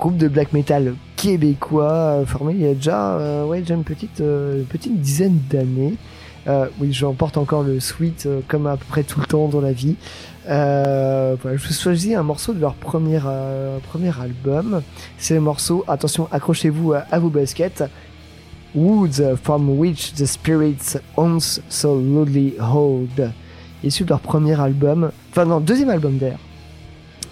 groupe 0.00 0.16
de 0.16 0.26
black 0.26 0.52
metal 0.52 0.94
québécois, 1.14 1.92
euh, 1.92 2.26
formé 2.26 2.54
il 2.54 2.60
y 2.60 2.66
a 2.66 2.74
déjà, 2.74 3.18
euh, 3.18 3.46
ouais, 3.46 3.60
déjà 3.60 3.74
une 3.74 3.84
petite, 3.84 4.20
euh, 4.20 4.64
petite 4.68 5.00
dizaine 5.00 5.38
d'années. 5.48 5.94
Euh, 6.48 6.66
oui, 6.80 6.92
j'en 6.92 7.12
porte 7.12 7.36
encore 7.36 7.62
le 7.62 7.78
sweat 7.78 8.24
euh, 8.26 8.40
comme 8.48 8.66
à 8.66 8.76
peu 8.76 8.84
près 8.88 9.02
tout 9.02 9.20
le 9.20 9.26
temps 9.26 9.48
dans 9.48 9.60
la 9.60 9.72
vie. 9.72 9.96
Euh, 10.48 11.36
voilà, 11.42 11.56
je 11.58 11.68
vous 11.68 11.74
choisis 11.74 12.16
un 12.16 12.22
morceau 12.22 12.54
de 12.54 12.60
leur 12.60 12.74
premier, 12.74 13.20
premier 13.90 14.18
album. 14.18 14.82
C'est 15.18 15.34
le 15.34 15.40
morceau, 15.40 15.84
attention, 15.86 16.26
accrochez-vous 16.32 16.94
à 16.94 17.18
vos 17.18 17.28
baskets. 17.28 17.84
Woods 18.74 19.22
from 19.42 19.78
which 19.78 20.14
the 20.14 20.26
spirits 20.26 20.98
once 21.16 21.60
so 21.68 21.94
loudly 21.94 22.54
hold. 22.58 23.32
Issu 23.84 24.04
de 24.04 24.08
leur 24.10 24.20
premier 24.20 24.60
album, 24.60 25.12
enfin 25.30 25.44
non, 25.44 25.60
deuxième 25.60 25.90
album 25.90 26.18
d'air. 26.18 26.38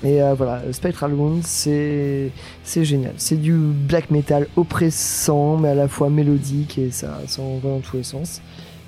Et 0.05 0.23
euh, 0.23 0.35
voilà, 0.35 0.63
Spectral 0.73 1.13
Wounds, 1.15 1.43
c'est 1.45 2.31
génial. 2.85 3.15
C'est 3.17 3.41
du 3.41 3.53
black 3.53 4.11
metal 4.11 4.47
oppressant, 4.57 5.57
mais 5.57 5.71
à 5.71 5.75
la 5.75 5.89
fois 5.89 6.11
mélodique 6.11 6.79
et 6.79 6.91
ça, 6.91 7.21
ça 7.27 7.43
en 7.43 7.59
va 7.59 7.71
dans 7.71 7.81
tous 7.81 7.97
les 7.97 8.03
sens. 8.03 8.41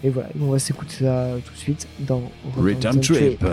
Et 0.04 0.10
voilà, 0.10 0.28
on 0.40 0.50
va 0.50 0.58
s'écouter 0.58 1.04
ça 1.04 1.30
tout 1.44 1.52
de 1.52 1.58
suite 1.58 1.88
dans 2.00 2.22
Return 2.56 3.00
Trip. 3.00 3.44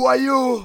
boyau 0.00 0.64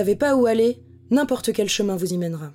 savez 0.00 0.16
pas 0.16 0.34
où 0.34 0.46
aller, 0.46 0.82
n'importe 1.10 1.52
quel 1.52 1.68
chemin 1.68 1.94
vous 1.94 2.14
y 2.14 2.16
mènera. 2.16 2.54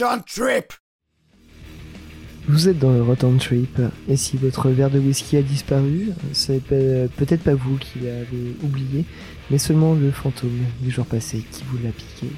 Return 0.00 0.22
trip 0.26 0.72
Vous 2.48 2.68
êtes 2.68 2.78
dans 2.78 2.90
le 2.92 3.02
Rotten 3.02 3.36
Trip, 3.36 3.78
et 4.08 4.16
si 4.16 4.38
votre 4.38 4.70
verre 4.70 4.88
de 4.88 4.98
whisky 4.98 5.36
a 5.36 5.42
disparu, 5.42 6.08
c'est 6.32 6.62
pe- 6.64 7.06
peut-être 7.18 7.42
pas 7.42 7.52
vous 7.54 7.76
qui 7.76 7.98
l'avez 8.00 8.56
oublié, 8.62 9.04
mais 9.50 9.58
seulement 9.58 9.92
le 9.92 10.10
fantôme 10.10 10.58
du 10.80 10.90
jour 10.90 11.04
passé 11.04 11.44
qui 11.52 11.64
vous 11.70 11.76
l'a 11.84 11.90
piqué. 11.90 12.32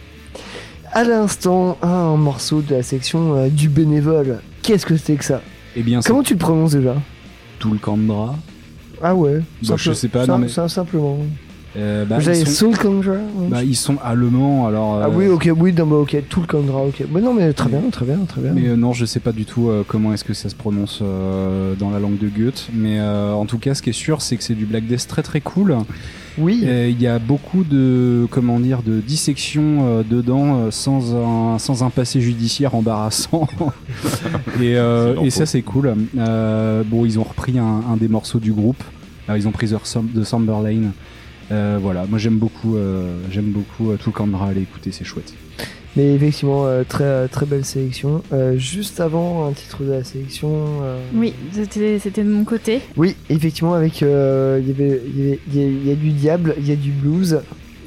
À 0.92 1.04
l'instant, 1.04 1.78
un 1.82 2.16
morceau 2.16 2.62
de 2.62 2.74
la 2.74 2.82
section 2.82 3.36
euh, 3.36 3.48
du 3.48 3.68
bénévole. 3.68 4.40
Qu'est-ce 4.62 4.84
que 4.84 4.96
c'était 4.96 5.14
que 5.16 5.24
ça? 5.24 5.40
Eh 5.76 5.82
bien, 5.84 6.02
c'est 6.02 6.08
Comment 6.08 6.24
tu 6.24 6.32
le 6.34 6.40
prononces 6.40 6.72
déjà? 6.72 6.96
Tout 7.60 7.70
le 7.70 7.78
Kandra. 7.78 8.34
Ah 9.00 9.14
ouais 9.14 9.40
Bah, 9.68 9.76
je 9.78 9.92
sais 9.92 10.08
pas, 10.08 10.26
non, 10.26 10.38
mais- 10.38 10.48
sim- 10.48 10.66
simplement. 10.68 11.16
Euh, 11.76 12.04
bah, 12.04 12.18
ils, 12.20 12.46
sont, 12.46 12.72
Soul 12.72 13.08
ouais. 13.08 13.18
bah, 13.48 13.64
ils 13.64 13.76
sont 13.76 13.96
allemands, 14.04 14.66
alors. 14.66 15.00
Ah 15.02 15.06
euh, 15.06 15.10
oui, 15.14 15.28
ok, 15.28 15.48
oui, 15.56 15.72
non, 15.72 15.86
bah, 15.86 15.96
ok, 15.96 16.16
tout 16.28 16.40
le 16.40 16.46
Condra, 16.46 16.82
ok. 16.82 17.04
Mais 17.10 17.20
non, 17.20 17.32
mais 17.32 17.52
très 17.54 17.70
bien, 17.70 17.80
très 17.90 18.04
bien, 18.04 18.18
très 18.28 18.42
bien. 18.42 18.52
Mais 18.52 18.68
euh, 18.68 18.76
non, 18.76 18.92
je 18.92 19.06
sais 19.06 19.20
pas 19.20 19.32
du 19.32 19.46
tout 19.46 19.68
euh, 19.68 19.82
comment 19.86 20.12
est-ce 20.12 20.24
que 20.24 20.34
ça 20.34 20.50
se 20.50 20.54
prononce 20.54 21.00
euh, 21.02 21.74
dans 21.74 21.90
la 21.90 21.98
langue 21.98 22.18
de 22.18 22.28
Goethe. 22.28 22.68
Mais 22.74 23.00
euh, 23.00 23.32
en 23.32 23.46
tout 23.46 23.58
cas, 23.58 23.74
ce 23.74 23.80
qui 23.80 23.90
est 23.90 23.94
sûr, 23.94 24.20
c'est 24.20 24.36
que 24.36 24.44
c'est 24.44 24.54
du 24.54 24.66
Black 24.66 24.86
Death 24.86 25.06
très 25.08 25.22
très 25.22 25.40
cool. 25.40 25.74
oui, 26.36 26.62
Euh, 26.66 26.88
Il 26.90 27.00
y 27.00 27.06
a 27.06 27.18
beaucoup 27.18 27.64
de 27.64 28.26
comment 28.30 28.60
dire 28.60 28.82
de 28.82 29.00
dissection 29.00 29.62
euh, 29.80 30.02
dedans 30.02 30.56
euh, 30.66 30.70
sans 30.70 31.14
un 31.14 31.58
sans 31.58 31.82
un 31.82 31.90
passé 31.90 32.20
judiciaire 32.20 32.74
embarrassant. 32.74 33.48
et, 34.60 34.76
euh, 34.76 35.14
et 35.22 35.30
ça 35.30 35.46
c'est 35.46 35.62
cool. 35.62 35.94
Euh, 36.18 36.82
bon, 36.84 37.06
ils 37.06 37.18
ont 37.18 37.24
repris 37.24 37.58
un, 37.58 37.82
un 37.90 37.96
des 37.96 38.08
morceaux 38.08 38.40
du 38.40 38.52
groupe. 38.52 38.82
Alors, 39.26 39.38
ils 39.38 39.46
ont 39.46 39.52
pris 39.52 39.68
The, 39.68 40.24
Somber 40.24 40.56
Lane. 40.64 40.92
Euh, 41.52 41.78
voilà, 41.80 42.06
moi 42.08 42.18
j'aime 42.18 42.38
beaucoup, 42.38 42.76
euh, 42.76 43.18
j'aime 43.30 43.50
beaucoup 43.50 43.90
euh, 43.90 43.96
tout 43.96 44.10
le 44.10 44.14
Kandra. 44.14 44.48
Allez 44.48 44.62
écouter, 44.62 44.90
c'est 44.90 45.04
chouette. 45.04 45.34
mais 45.96 46.14
effectivement, 46.14 46.64
euh, 46.66 46.82
très, 46.88 47.28
très 47.28 47.44
belle 47.44 47.64
sélection. 47.66 48.22
Euh, 48.32 48.56
juste 48.56 48.98
avant 49.00 49.46
un 49.46 49.52
titre 49.52 49.82
de 49.84 49.92
la 49.92 50.04
sélection. 50.04 50.48
euh, 50.82 50.98
Oui, 51.14 51.34
c'était 51.52 51.98
c'était 51.98 52.24
de 52.24 52.30
mon 52.30 52.44
côté. 52.44 52.80
Oui, 52.96 53.14
effectivement, 53.28 53.74
avec. 53.74 54.02
euh, 54.02 54.58
Il 54.62 54.68
y 54.68 54.72
avait- 54.72 55.00
il 55.06 55.18
y, 55.18 55.28
avait- 55.28 55.40
y 55.52 55.60
a- 55.60 55.66
il 55.68 55.88
y 55.88 55.92
a 55.92 55.94
du 55.94 56.10
diable, 56.12 56.54
il 56.58 56.66
y 56.68 56.72
a 56.72 56.76
du 56.76 56.90
blues. 56.90 57.40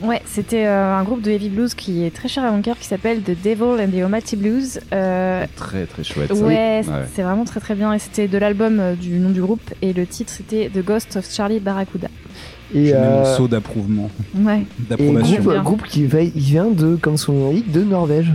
Ouais, 0.03 0.21
c'était 0.25 0.65
euh, 0.67 0.93
un 0.93 1.03
groupe 1.03 1.21
de 1.21 1.31
heavy 1.31 1.49
blues 1.49 1.73
qui 1.73 2.03
est 2.03 2.13
très 2.13 2.27
cher 2.27 2.43
à 2.43 2.51
mon 2.51 2.61
cœur 2.61 2.77
qui 2.77 2.85
s'appelle 2.85 3.21
The 3.21 3.31
Devil 3.43 3.81
and 3.81 3.89
the 3.91 4.01
Almighty 4.03 4.35
Blues. 4.35 4.81
Euh, 4.93 5.45
Très 5.55 5.85
très 5.85 6.03
chouette. 6.03 6.27
ça. 6.35 6.43
ouais, 6.43 6.81
Ouais. 6.85 7.05
c'est 7.15 7.23
vraiment 7.23 7.45
très 7.45 7.61
très 7.61 7.73
bien 7.75 7.93
et 7.93 7.97
c'était 7.97 8.27
de 8.27 8.37
l'album 8.37 8.79
euh, 8.79 8.93
du 8.93 9.11
nom 9.19 9.29
du 9.31 9.41
groupe 9.41 9.73
et 9.81 9.93
le 9.93 10.05
titre 10.05 10.31
c'était 10.35 10.69
The 10.71 10.83
Ghost 10.85 11.15
of 11.15 11.27
Charlie 11.33 11.59
Barracuda. 11.61 12.09
Et, 12.73 12.87
Je 12.87 12.93
mets 12.93 12.99
mon 12.99 13.05
euh, 13.25 13.37
saut 13.37 13.47
d'approuvement, 13.47 14.09
Ouais. 14.35 14.61
et 14.61 14.89
d'approbation. 14.89 15.43
groupe, 15.43 15.63
groupe 15.63 15.83
qui 15.83 16.05
va- 16.05 16.21
il 16.23 16.31
vient 16.35 16.69
de, 16.71 16.95
comme 16.95 17.17
son 17.17 17.33
nom 17.33 17.47
l'indique, 17.49 17.71
de 17.71 17.83
Norvège. 17.83 18.31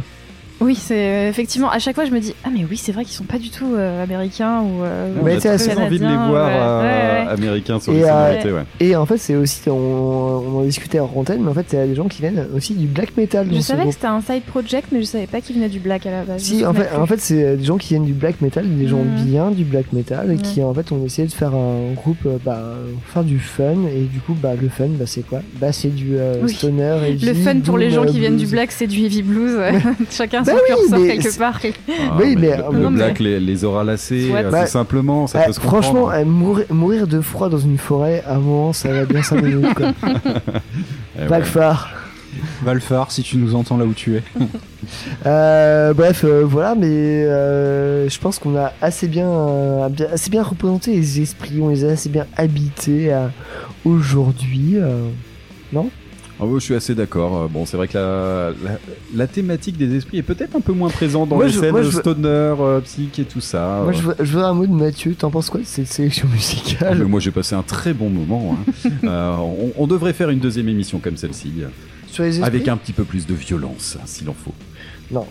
Oui, 0.61 0.75
c'est 0.75 0.95
euh, 0.95 1.29
effectivement 1.31 1.71
à 1.71 1.79
chaque 1.79 1.95
fois 1.95 2.05
je 2.05 2.11
me 2.11 2.21
dis 2.21 2.35
ah 2.45 2.49
mais 2.53 2.67
oui 2.69 2.77
c'est 2.77 2.93
vrai 2.93 3.05
qu'ils 3.05 3.15
sont 3.15 3.25
pas 3.25 3.39
du 3.39 3.49
tout 3.51 3.75
euh, 3.75 4.03
américains 4.05 4.61
ou 4.61 4.83
euh, 4.85 5.15
On 5.19 5.25
Ouais, 5.25 5.37
a 5.37 5.41
c'est 5.41 5.49
très 5.57 5.71
assez 5.71 5.77
envie 5.81 5.99
de 5.99 6.07
les 6.07 6.15
voir 6.17 6.31
ouais. 6.49 6.53
euh, 6.55 6.81
Ouais, 6.81 7.25
ouais. 7.27 7.33
américains 7.33 7.81
sur 7.81 7.93
Et, 7.93 7.97
les 7.97 8.05
euh. 8.05 8.63
Et 8.79 8.95
en 8.97 9.07
fait, 9.07 9.17
c'est 9.17 9.37
aussi, 9.37 9.69
on, 9.69 9.73
on 9.75 10.59
en 10.59 10.63
discutait 10.63 11.01
en 11.01 11.11
antenne, 11.17 11.43
mais 11.43 11.51
en 11.51 11.55
fait, 11.55 11.67
il 11.73 11.79
y 11.79 11.83
a 11.83 11.87
des 11.87 11.95
gens 11.95 12.09
qui 12.09 12.21
viennent 12.21 12.47
aussi 12.55 12.75
du 12.75 12.87
black 12.87 13.17
metal. 13.17 13.47
Je 13.53 13.61
savais 13.61 13.87
que 13.87 13.93
c'était 13.93 14.07
un 14.07 14.21
side 14.21 14.43
project 14.43 14.89
mais 14.93 15.01
je 15.01 15.07
savais 15.07 15.27
pas 15.27 15.41
qu'il 15.41 15.57
venait 15.57 15.69
du 15.69 15.79
black 15.81 16.05
à 16.07 16.11
la 16.11 16.23
base. 16.25 16.43
Si, 16.43 16.65
en 16.67 16.75
fait, 16.75 16.89
en 16.97 17.07
fait 17.07 17.21
c'est 17.21 17.57
des 17.57 17.65
gens 17.65 17.79
qui 17.79 17.89
viennent 17.95 18.05
du 18.05 18.13
black 18.13 18.41
metal, 18.43 18.65
des 18.69 18.87
gens 18.87 18.99
Mhm. 18.99 19.25
bien 19.25 19.51
du 19.51 19.65
black 19.65 19.93
metal, 19.93 20.31
et 20.33 20.37
qui 20.37 20.61
Ouais. 20.61 20.67
en 20.67 20.75
fait 20.75 20.93
ont 20.93 21.05
essayé 21.07 21.27
de 21.27 21.33
faire 21.33 21.55
un 21.55 21.93
groupe, 21.95 22.19
euh, 22.27 22.37
bah, 22.45 22.61
faire 23.07 23.25
du 23.25 23.39
fun, 23.39 23.87
et 23.95 24.03
du 24.03 24.21
coup, 24.21 24.35
bah, 24.35 24.51
le 24.61 24.69
fun, 24.69 24.89
bah, 24.91 25.05
c'est 25.07 25.27
quoi? 25.27 25.41
Bah, 25.61 25.73
c'est 25.73 25.89
du 25.95 26.17
euh, 26.19 26.35
Oui. 26.43 26.53
stoner 26.53 26.99
et 27.09 27.13
Le 27.15 27.35
fun 27.35 27.61
pour 27.61 27.79
les 27.79 27.91
gens 27.91 28.05
qui 28.05 28.19
viennent 28.19 28.37
du 28.37 28.47
black, 28.47 28.73
c'est 28.73 28.87
du 28.87 29.05
heavy 29.05 29.23
blues. 29.23 29.59
Chacun 30.11 30.45
Bah 30.55 30.59
son 30.59 30.75
oui, 30.75 30.81
curseur 30.89 30.99
mais 31.01 31.09
quelque 31.09 31.31
c'est- 31.31 31.39
part. 31.39 31.61
Ah, 31.65 32.17
oui, 32.21 32.37
mais- 32.39 32.57
le, 32.57 32.63
le 32.73 32.79
Non, 32.79 32.91
mais- 32.91 32.97
black, 32.97 33.19
les, 33.21 33.41
les 33.41 33.65
aura 33.65 33.85
lacés, 33.85 34.31
Ouais. 34.33 34.45
euh, 34.45 34.51
Bah, 34.51 34.65
tout 34.65 34.71
simplement, 34.71 35.27
ça 35.27 35.41
Eh, 35.43 35.47
peut 35.47 35.53
se 35.53 35.61
comprendre. 35.61 35.83
franchement, 35.85 36.13
eh, 36.13 36.25
mourir, 36.25 36.67
mourir 36.71 37.07
de 37.07 37.21
froid 37.21 37.49
dans 37.49 37.59
une 37.59 37.79
forêt, 37.79 38.23
à 38.27 38.35
un 38.35 38.39
moment, 38.39 38.73
ça 38.73 38.93
va 38.93 39.05
bien 39.05 39.23
5 39.23 39.43
minutes. 39.43 39.75
Quoi. 39.75 39.93
Eh 40.05 41.21
ouais. 41.23 41.27
Blackfar. 41.27 41.91
Valfar, 42.63 43.11
si 43.11 43.23
tu 43.25 43.39
nous 43.39 43.57
entends 43.57 43.77
là 43.77 43.85
où 43.85 43.93
tu 43.93 44.17
es. 44.17 44.23
Euh, 45.27 45.93
bref, 45.93 46.25
euh, 46.25 46.43
voilà, 46.45 46.75
mais 46.75 46.87
euh, 46.89 48.09
je 48.09 48.19
pense 48.19 48.39
qu'on 48.39 48.57
a 48.57 48.73
assez 48.81 49.09
bien, 49.09 49.29
euh, 49.29 49.89
assez 50.13 50.31
bien 50.31 50.43
représenté 50.43 50.93
les 50.93 51.21
esprits, 51.21 51.61
on 51.61 51.69
les 51.69 51.85
a 51.85 51.89
assez 51.91 52.09
bien 52.09 52.27
habités 52.37 53.13
euh, 53.13 53.27
aujourd'hui. 53.85 54.77
euh. 54.77 55.09
Ah 56.41 56.47
je 56.55 56.59
suis 56.61 56.75
assez 56.75 56.95
d'accord. 56.95 57.37
Euh, 57.43 57.47
Bon, 57.49 57.67
c'est 57.67 57.77
vrai 57.77 57.89
que 57.89 57.99
la, 57.99 58.51
la, 58.65 58.79
la 59.15 59.27
thématique 59.27 59.77
des 59.77 59.95
esprits 59.97 60.19
est 60.19 60.23
peut-être 60.23 60.57
un 60.57 60.61
peu 60.61 60.73
moins 60.73 60.89
présente 60.89 61.29
dans 61.29 61.37
Moi, 61.37 61.47
les 61.47 61.53
je- 61.53 61.61
scènes 61.61 61.71
moi, 61.73 61.83
je- 61.83 61.91
stoner, 61.91 62.29
euh, 62.29 62.81
psych 62.81 63.19
et 63.19 63.25
tout 63.25 63.41
ça. 63.41 63.81
Moi, 63.85 63.93
je 63.93 64.03
veux, 64.03 64.15
je 64.19 64.37
veux 64.39 64.45
un 64.45 64.55
mot 64.55 64.67
de 64.67 64.73
Mathieu. 64.73 65.15
T'en 65.15 65.31
penses 65.31 65.51
quoi 65.51 65.61
de 65.61 65.67
cette 65.67 65.89
sélection 65.89 66.27
Ah, 66.31 66.35
musicale 66.35 66.99
mais 66.99 67.05
moi, 67.05 67.21
j'ai 67.21 67.31
passé 67.31 67.55
un 67.55 67.63
très 67.63 67.93
bon 67.93 68.09
moment. 68.11 68.57
hein. 68.59 68.73
Euh, 69.05 69.37
on, 69.39 69.73
on 69.77 69.87
devrait 69.87 70.13
faire 70.13 70.31
une 70.31 70.39
deuxième 70.39 70.69
émission 70.69 70.99
comme 70.99 71.17
celle-ci, 71.17 71.53
euh, 71.61 71.67
sur 72.07 72.23
les 72.25 72.31
esprits 72.31 72.47
avec 72.47 72.69
un 72.69 72.77
petit 72.77 72.93
peu 72.93 73.05
plus 73.05 73.27
de 73.27 73.35
violence, 73.35 73.97
s'il 74.05 74.29
en 74.29 74.35
faut. 74.35 74.53
Non, 75.11 75.27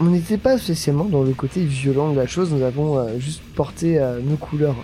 on 0.00 0.04
n'était- 0.10 0.36
pas 0.38 0.58
spécialement 0.58 1.04
dans 1.06 1.22
le 1.22 1.32
côté 1.32 1.64
violent 1.64 2.12
de 2.12 2.16
la 2.16 2.26
chose. 2.26 2.52
Nous 2.52 2.62
avons 2.62 2.98
euh, 2.98 3.18
juste 3.18 3.42
porté 3.56 3.98
euh, 3.98 4.20
nos 4.24 4.36
couleurs 4.36 4.76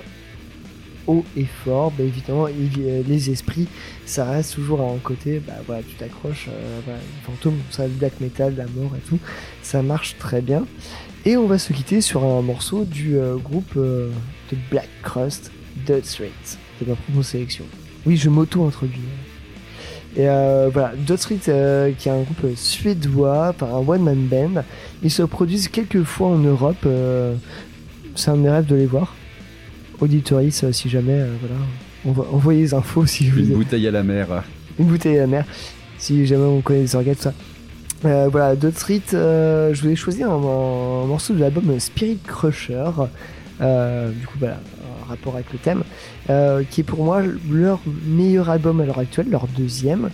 haut 1.07 1.25
et 1.37 1.47
fort. 1.65 1.93
Bah, 1.97 2.05
évidemment, 2.05 2.47
les 2.47 3.31
esprits, 3.31 3.69
ça 4.07 4.25
reste 4.25 4.55
toujours 4.55 4.81
un 4.81 4.99
côté. 4.99 5.41
Bah 5.47 5.55
voilà, 5.67 5.83
tu 5.83 5.95
t'accroches. 5.95 6.49
euh, 6.49 6.81
voilà, 6.85 7.01
les 7.01 7.27
fantômes, 7.27 7.59
ça, 7.71 7.85
le 7.85 7.93
black 7.93 8.21
metal, 8.21 8.55
la 8.57 8.65
mort 8.65 8.93
et 8.97 9.09
tout, 9.09 9.19
ça 9.63 9.83
marche 9.83 10.17
très 10.19 10.41
bien. 10.41 10.65
Et 11.27 11.37
on 11.37 11.47
va 11.47 11.59
se 11.59 11.75
quitter 11.75 12.01
sur 12.01 12.25
un 12.25 12.41
morceau 12.41 12.85
du 12.85 13.19
euh, 13.19 13.37
groupe 13.37 13.73
euh, 13.77 14.11
de 14.51 14.57
Black 14.71 14.89
Crust, 15.03 15.53
Dead 15.87 16.05
Street, 16.07 16.31
de 16.81 16.89
ma 16.89 16.95
propre 16.95 17.23
sélection. 17.23 17.65
Oui, 18.07 18.17
je 18.17 18.31
m'auto-introduis. 18.31 19.01
Et 20.17 20.27
euh, 20.29 20.71
voilà, 20.73 20.95
Dot 21.07 21.19
Street, 21.19 21.37
qui 21.37 21.51
est 22.09 22.13
un 22.13 22.23
groupe 22.23 22.57
suédois, 22.57 23.51
enfin 23.51 23.67
un 23.67 23.87
one-man 23.87 24.27
band. 24.29 24.63
Ils 25.03 25.11
se 25.11 25.23
produisent 25.23 25.69
quelques 25.69 26.05
fois 26.05 26.29
en 26.29 26.39
Europe. 26.39 26.87
c'est 28.17 28.31
un 28.31 28.37
de 28.37 28.41
mes 28.41 28.51
rêves 28.51 28.67
de 28.67 28.77
les 28.77 28.87
voir. 28.87 29.15
Auditoris, 30.01 30.65
euh, 30.65 30.73
si 30.73 30.89
jamais, 30.89 31.21
euh, 31.21 31.33
voilà. 31.41 31.61
On 32.07 32.13
va 32.13 32.25
envoyer 32.33 32.63
les 32.63 32.75
infos 32.75 33.05
si 33.07 33.29
vous 33.29 33.41
Une 33.41 33.57
bouteille 33.57 33.87
à 33.87 33.91
la 33.91 34.03
mer. 34.03 34.43
une 34.79 34.87
bouteille 34.87 35.19
à 35.19 35.21
la 35.21 35.27
mer, 35.27 35.45
si 35.99 36.27
jamais 36.27 36.45
on 36.45 36.61
connaît 36.63 36.81
les 36.81 36.97
organes, 36.97 37.15
tout 37.15 37.23
ça. 37.23 37.35
Euh, 38.07 38.29
voilà, 38.33 38.57
Dot 38.57 38.75
Street, 38.75 39.03
euh, 39.13 39.75
je 39.75 39.83
voulais 39.83 39.97
choisir 39.97 40.31
un, 40.31 40.37
un 40.37 41.07
morceau 41.07 41.35
de 41.35 41.41
l'album 41.41 41.79
Spirit 41.79 42.19
Crusher, 42.27 42.91
euh, 43.61 44.11
du 44.11 44.27
coup, 44.27 44.39
voilà, 44.39 44.55
un 45.05 45.09
rapport 45.11 45.35
avec 45.35 45.53
le 45.53 45.59
thème, 45.59 45.83
qui 46.71 46.81
est 46.81 46.85
pour 46.85 47.05
moi 47.05 47.23
leur 47.51 47.81
meilleur 48.07 48.49
album 48.49 48.81
à 48.81 48.87
l'heure 48.87 48.99
actuelle, 48.99 49.29
leur 49.31 49.47
deuxième. 49.49 50.09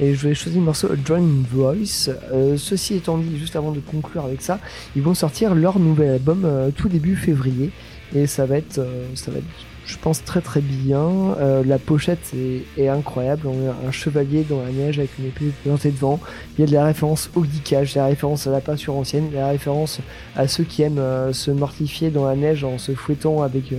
Et 0.00 0.14
je 0.14 0.20
voulais 0.20 0.34
choisir 0.34 0.60
le 0.60 0.66
morceau 0.66 0.88
Drowning 0.96 1.44
Voice. 1.52 2.10
Ceci 2.56 2.94
étant 2.94 3.18
dit, 3.18 3.38
juste 3.38 3.54
avant 3.54 3.70
de 3.72 3.80
conclure 3.80 4.24
avec 4.24 4.42
ça, 4.42 4.58
ils 4.96 5.02
vont 5.02 5.14
sortir 5.14 5.54
leur 5.54 5.78
nouvel 5.78 6.10
album 6.10 6.46
tout 6.76 6.88
début 6.88 7.14
février. 7.14 7.70
Et 8.14 8.26
ça 8.26 8.46
va 8.46 8.56
être, 8.56 8.78
euh, 8.78 9.06
ça 9.14 9.30
va 9.30 9.38
être 9.38 9.46
je 9.88 9.96
pense 9.96 10.22
très 10.22 10.42
très 10.42 10.60
bien. 10.60 11.34
Euh, 11.40 11.64
la 11.64 11.78
pochette 11.78 12.34
est, 12.76 12.88
incroyable. 12.88 13.46
On 13.46 13.70
a 13.70 13.88
un 13.88 13.90
chevalier 13.90 14.44
dans 14.44 14.62
la 14.62 14.70
neige 14.70 14.98
avec 14.98 15.18
une 15.18 15.26
épée 15.26 15.50
plantée 15.64 15.90
devant. 15.90 16.20
Il 16.56 16.60
y 16.60 16.64
a 16.64 16.66
de 16.66 16.74
la 16.74 16.84
référence 16.84 17.30
au 17.34 17.44
geekage, 17.44 17.94
de 17.94 18.00
la 18.00 18.06
référence 18.06 18.46
à 18.46 18.50
la 18.50 18.60
peinture 18.60 18.94
ancienne, 18.94 19.30
de 19.30 19.36
la 19.36 19.48
référence 19.48 20.00
à 20.36 20.46
ceux 20.46 20.64
qui 20.64 20.82
aiment 20.82 20.98
euh, 20.98 21.32
se 21.32 21.50
mortifier 21.50 22.10
dans 22.10 22.26
la 22.26 22.36
neige 22.36 22.64
en 22.64 22.76
se 22.76 22.92
fouettant 22.92 23.42
avec, 23.42 23.72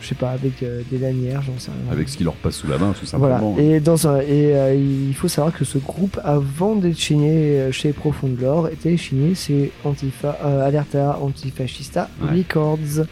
je 0.00 0.08
sais 0.08 0.14
pas, 0.14 0.30
avec 0.30 0.62
euh, 0.62 0.82
des 0.90 0.98
lanières, 0.98 1.42
j'en 1.42 1.58
sais 1.58 1.70
rien. 1.70 1.92
Avec 1.92 2.08
ce 2.08 2.16
qui 2.16 2.24
leur 2.24 2.34
passe 2.34 2.56
sous 2.56 2.66
la 2.68 2.78
main, 2.78 2.92
tout 2.92 3.06
Voilà. 3.16 3.36
simplement. 3.38 3.56
Et, 3.58 3.80
dans 3.80 4.06
un, 4.08 4.18
et 4.20 4.54
euh, 4.54 4.74
il 4.74 5.14
faut 5.14 5.28
savoir 5.28 5.52
que 5.56 5.64
ce 5.64 5.78
groupe, 5.78 6.18
avant 6.24 6.74
d'être 6.76 6.98
signé 6.98 7.30
euh, 7.60 7.72
chez 7.72 7.92
Profonde 7.92 8.38
Lore, 8.40 8.68
était 8.68 8.96
signé 8.96 9.34
chez 9.34 9.72
Antifa, 9.84 10.38
euh, 10.44 10.66
Alerta 10.66 11.18
Antifascista 11.20 12.08
Ouais. 12.22 12.38
Records. 12.38 13.06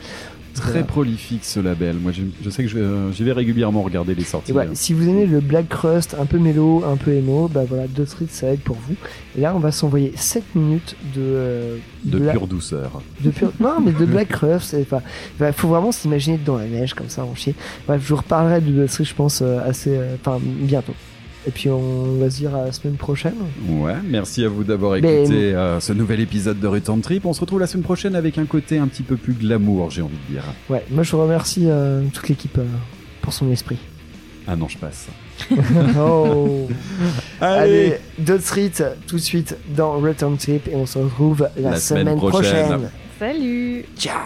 Très 0.54 0.84
prolifique 0.84 1.44
ce 1.44 1.60
label. 1.60 1.96
Moi, 1.96 2.12
je, 2.12 2.22
je 2.42 2.50
sais 2.50 2.62
que 2.62 2.68
je, 2.68 2.78
euh, 2.78 3.12
j'y 3.12 3.24
vais 3.24 3.32
régulièrement 3.32 3.82
regarder 3.82 4.14
les 4.14 4.24
sorties. 4.24 4.50
Et 4.50 4.52
voilà, 4.52 4.70
si 4.74 4.92
vous 4.92 5.08
aimez 5.08 5.26
le 5.26 5.40
Black 5.40 5.68
Crust, 5.68 6.16
un 6.20 6.26
peu 6.26 6.38
mélo, 6.38 6.84
un 6.86 6.96
peu 6.96 7.12
emo, 7.12 7.48
bah 7.48 7.62
voilà, 7.68 7.86
Dot 7.88 8.06
Street 8.08 8.26
ça 8.30 8.52
aide 8.52 8.60
pour 8.60 8.76
vous. 8.76 8.94
Et 9.36 9.40
là, 9.40 9.52
on 9.54 9.58
va 9.58 9.72
s'envoyer 9.72 10.12
7 10.16 10.42
minutes 10.54 10.96
de. 11.14 11.20
euh, 11.20 11.76
de 12.04 12.18
pure 12.30 12.46
douceur. 12.46 13.02
de 13.20 13.30
pure- 13.30 13.52
Non, 13.60 13.80
mais 13.84 13.92
de 13.92 14.04
Black 14.04 14.28
Crust. 14.28 14.76
il 14.78 15.52
faut 15.52 15.68
vraiment 15.68 15.92
s'imaginer 15.92 16.38
dans 16.38 16.56
la 16.56 16.66
neige 16.66 16.94
comme 16.94 17.08
ça, 17.08 17.24
en 17.24 17.34
chier. 17.34 17.54
Bref, 17.86 18.02
je 18.04 18.08
vous 18.10 18.16
reparlerai 18.16 18.60
de 18.60 18.70
Dot 18.70 18.88
Street, 18.88 19.04
je 19.04 19.14
pense, 19.14 19.40
euh, 19.42 19.58
assez. 19.68 19.90
euh, 19.96 20.14
Enfin, 20.24 20.38
bientôt. 20.42 20.94
Et 21.46 21.50
puis, 21.50 21.68
on 21.68 22.16
va 22.18 22.30
se 22.30 22.36
dire 22.38 22.54
à 22.54 22.64
la 22.66 22.72
semaine 22.72 22.96
prochaine. 22.96 23.34
Ouais, 23.68 23.94
merci 24.04 24.44
à 24.44 24.48
vous 24.48 24.64
d'avoir 24.64 24.92
Mais- 25.00 25.22
écouté 25.24 25.54
euh, 25.54 25.78
ce 25.80 25.92
nouvel 25.92 26.20
épisode 26.20 26.58
de 26.58 26.66
Return 26.66 27.00
Trip. 27.02 27.26
On 27.26 27.32
se 27.34 27.40
retrouve 27.40 27.60
la 27.60 27.66
semaine 27.66 27.84
prochaine 27.84 28.14
avec 28.16 28.38
un 28.38 28.46
côté 28.46 28.78
un 28.78 28.86
petit 28.88 29.02
peu 29.02 29.16
plus 29.16 29.34
glamour, 29.34 29.90
j'ai 29.90 30.02
envie 30.02 30.16
de 30.28 30.32
dire. 30.34 30.44
Ouais, 30.70 30.84
moi, 30.90 31.02
je 31.02 31.14
remercie 31.16 31.64
euh, 31.66 32.02
toute 32.12 32.28
l'équipe 32.28 32.56
euh, 32.58 32.64
pour 33.20 33.32
son 33.32 33.50
esprit. 33.50 33.76
Ah 34.46 34.56
non, 34.56 34.68
je 34.68 34.78
passe. 34.78 35.08
Oh. 35.98 36.68
Allez, 37.40 37.60
Allez, 37.86 37.96
Dot 38.18 38.40
Street 38.40 38.72
tout 39.06 39.16
de 39.16 39.20
suite 39.20 39.56
dans 39.76 39.98
Return 39.98 40.36
Trip 40.36 40.68
et 40.68 40.76
on 40.76 40.86
se 40.86 40.98
retrouve 40.98 41.48
la, 41.56 41.70
La 41.72 41.76
semaine 41.76 42.04
semaine, 42.04 42.16
prochaine. 42.18 42.66
prochaine. 42.66 42.90
Salut 43.18 43.84
Ciao. 43.98 44.20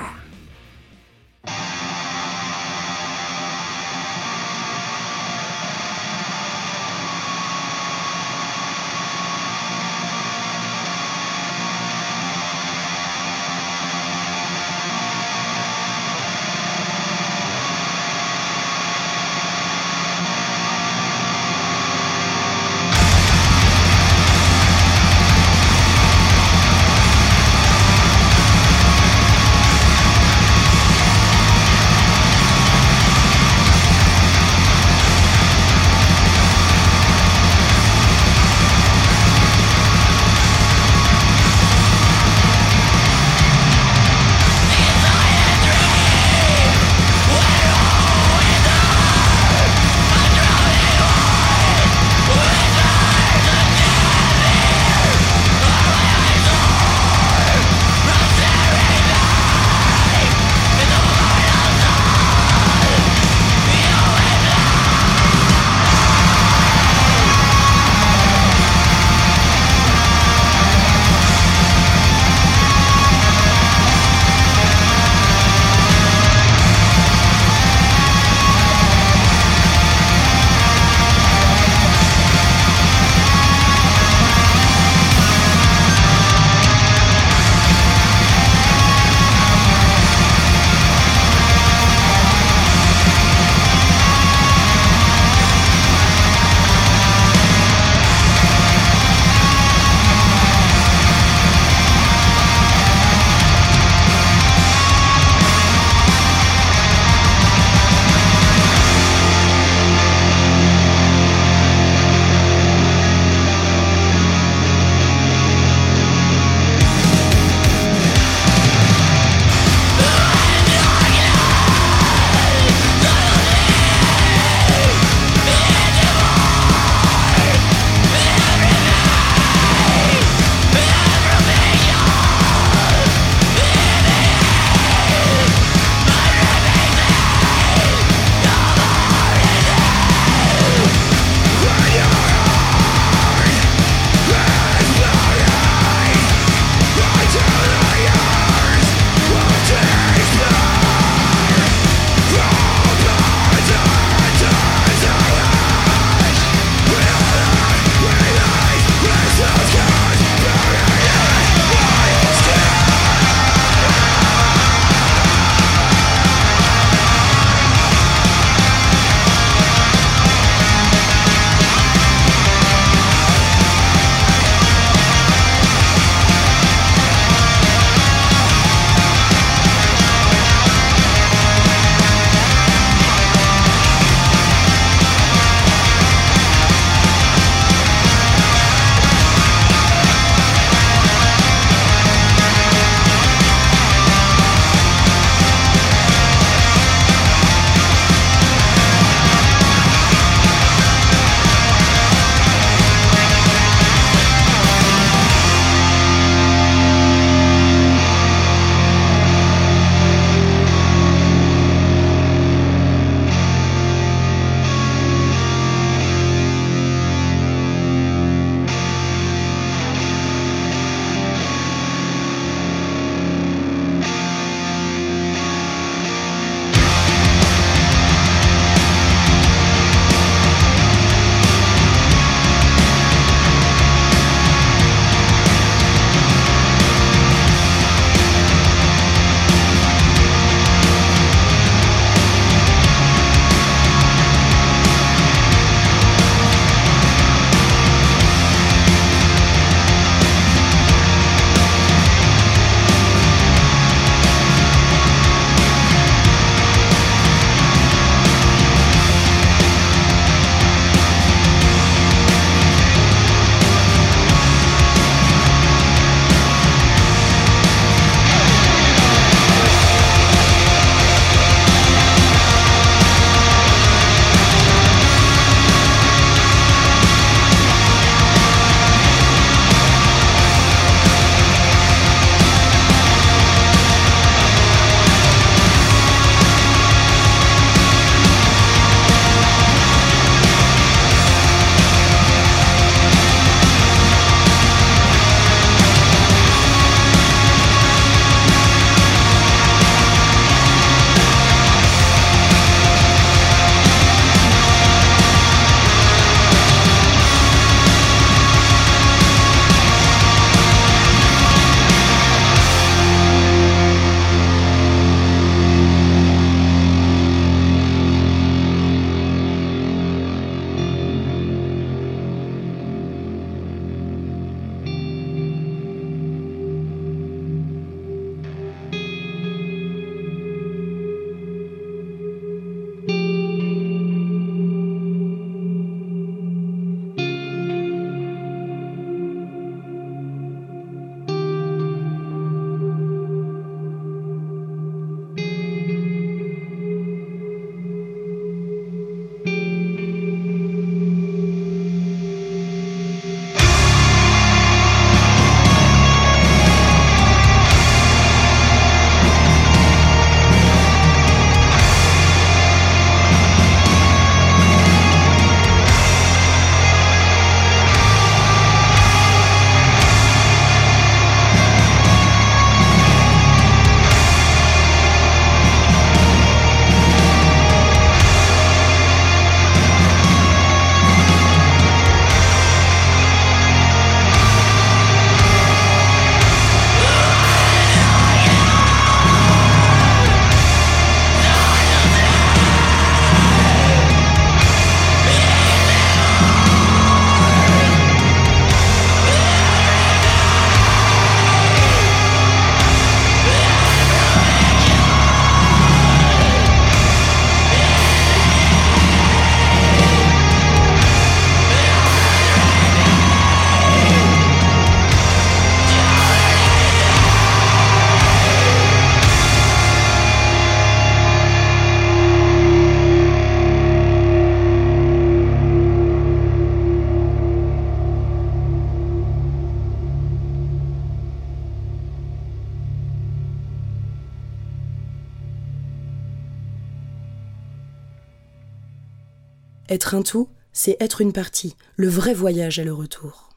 Être 440.09 440.23
tout, 440.23 440.49
c'est 440.73 440.97
être 441.01 441.21
une 441.21 441.35
partie. 441.35 441.77
Le 441.97 442.09
vrai 442.09 442.33
voyage 442.33 442.79
est 442.79 442.85
le 442.85 442.95
retour. 442.95 443.48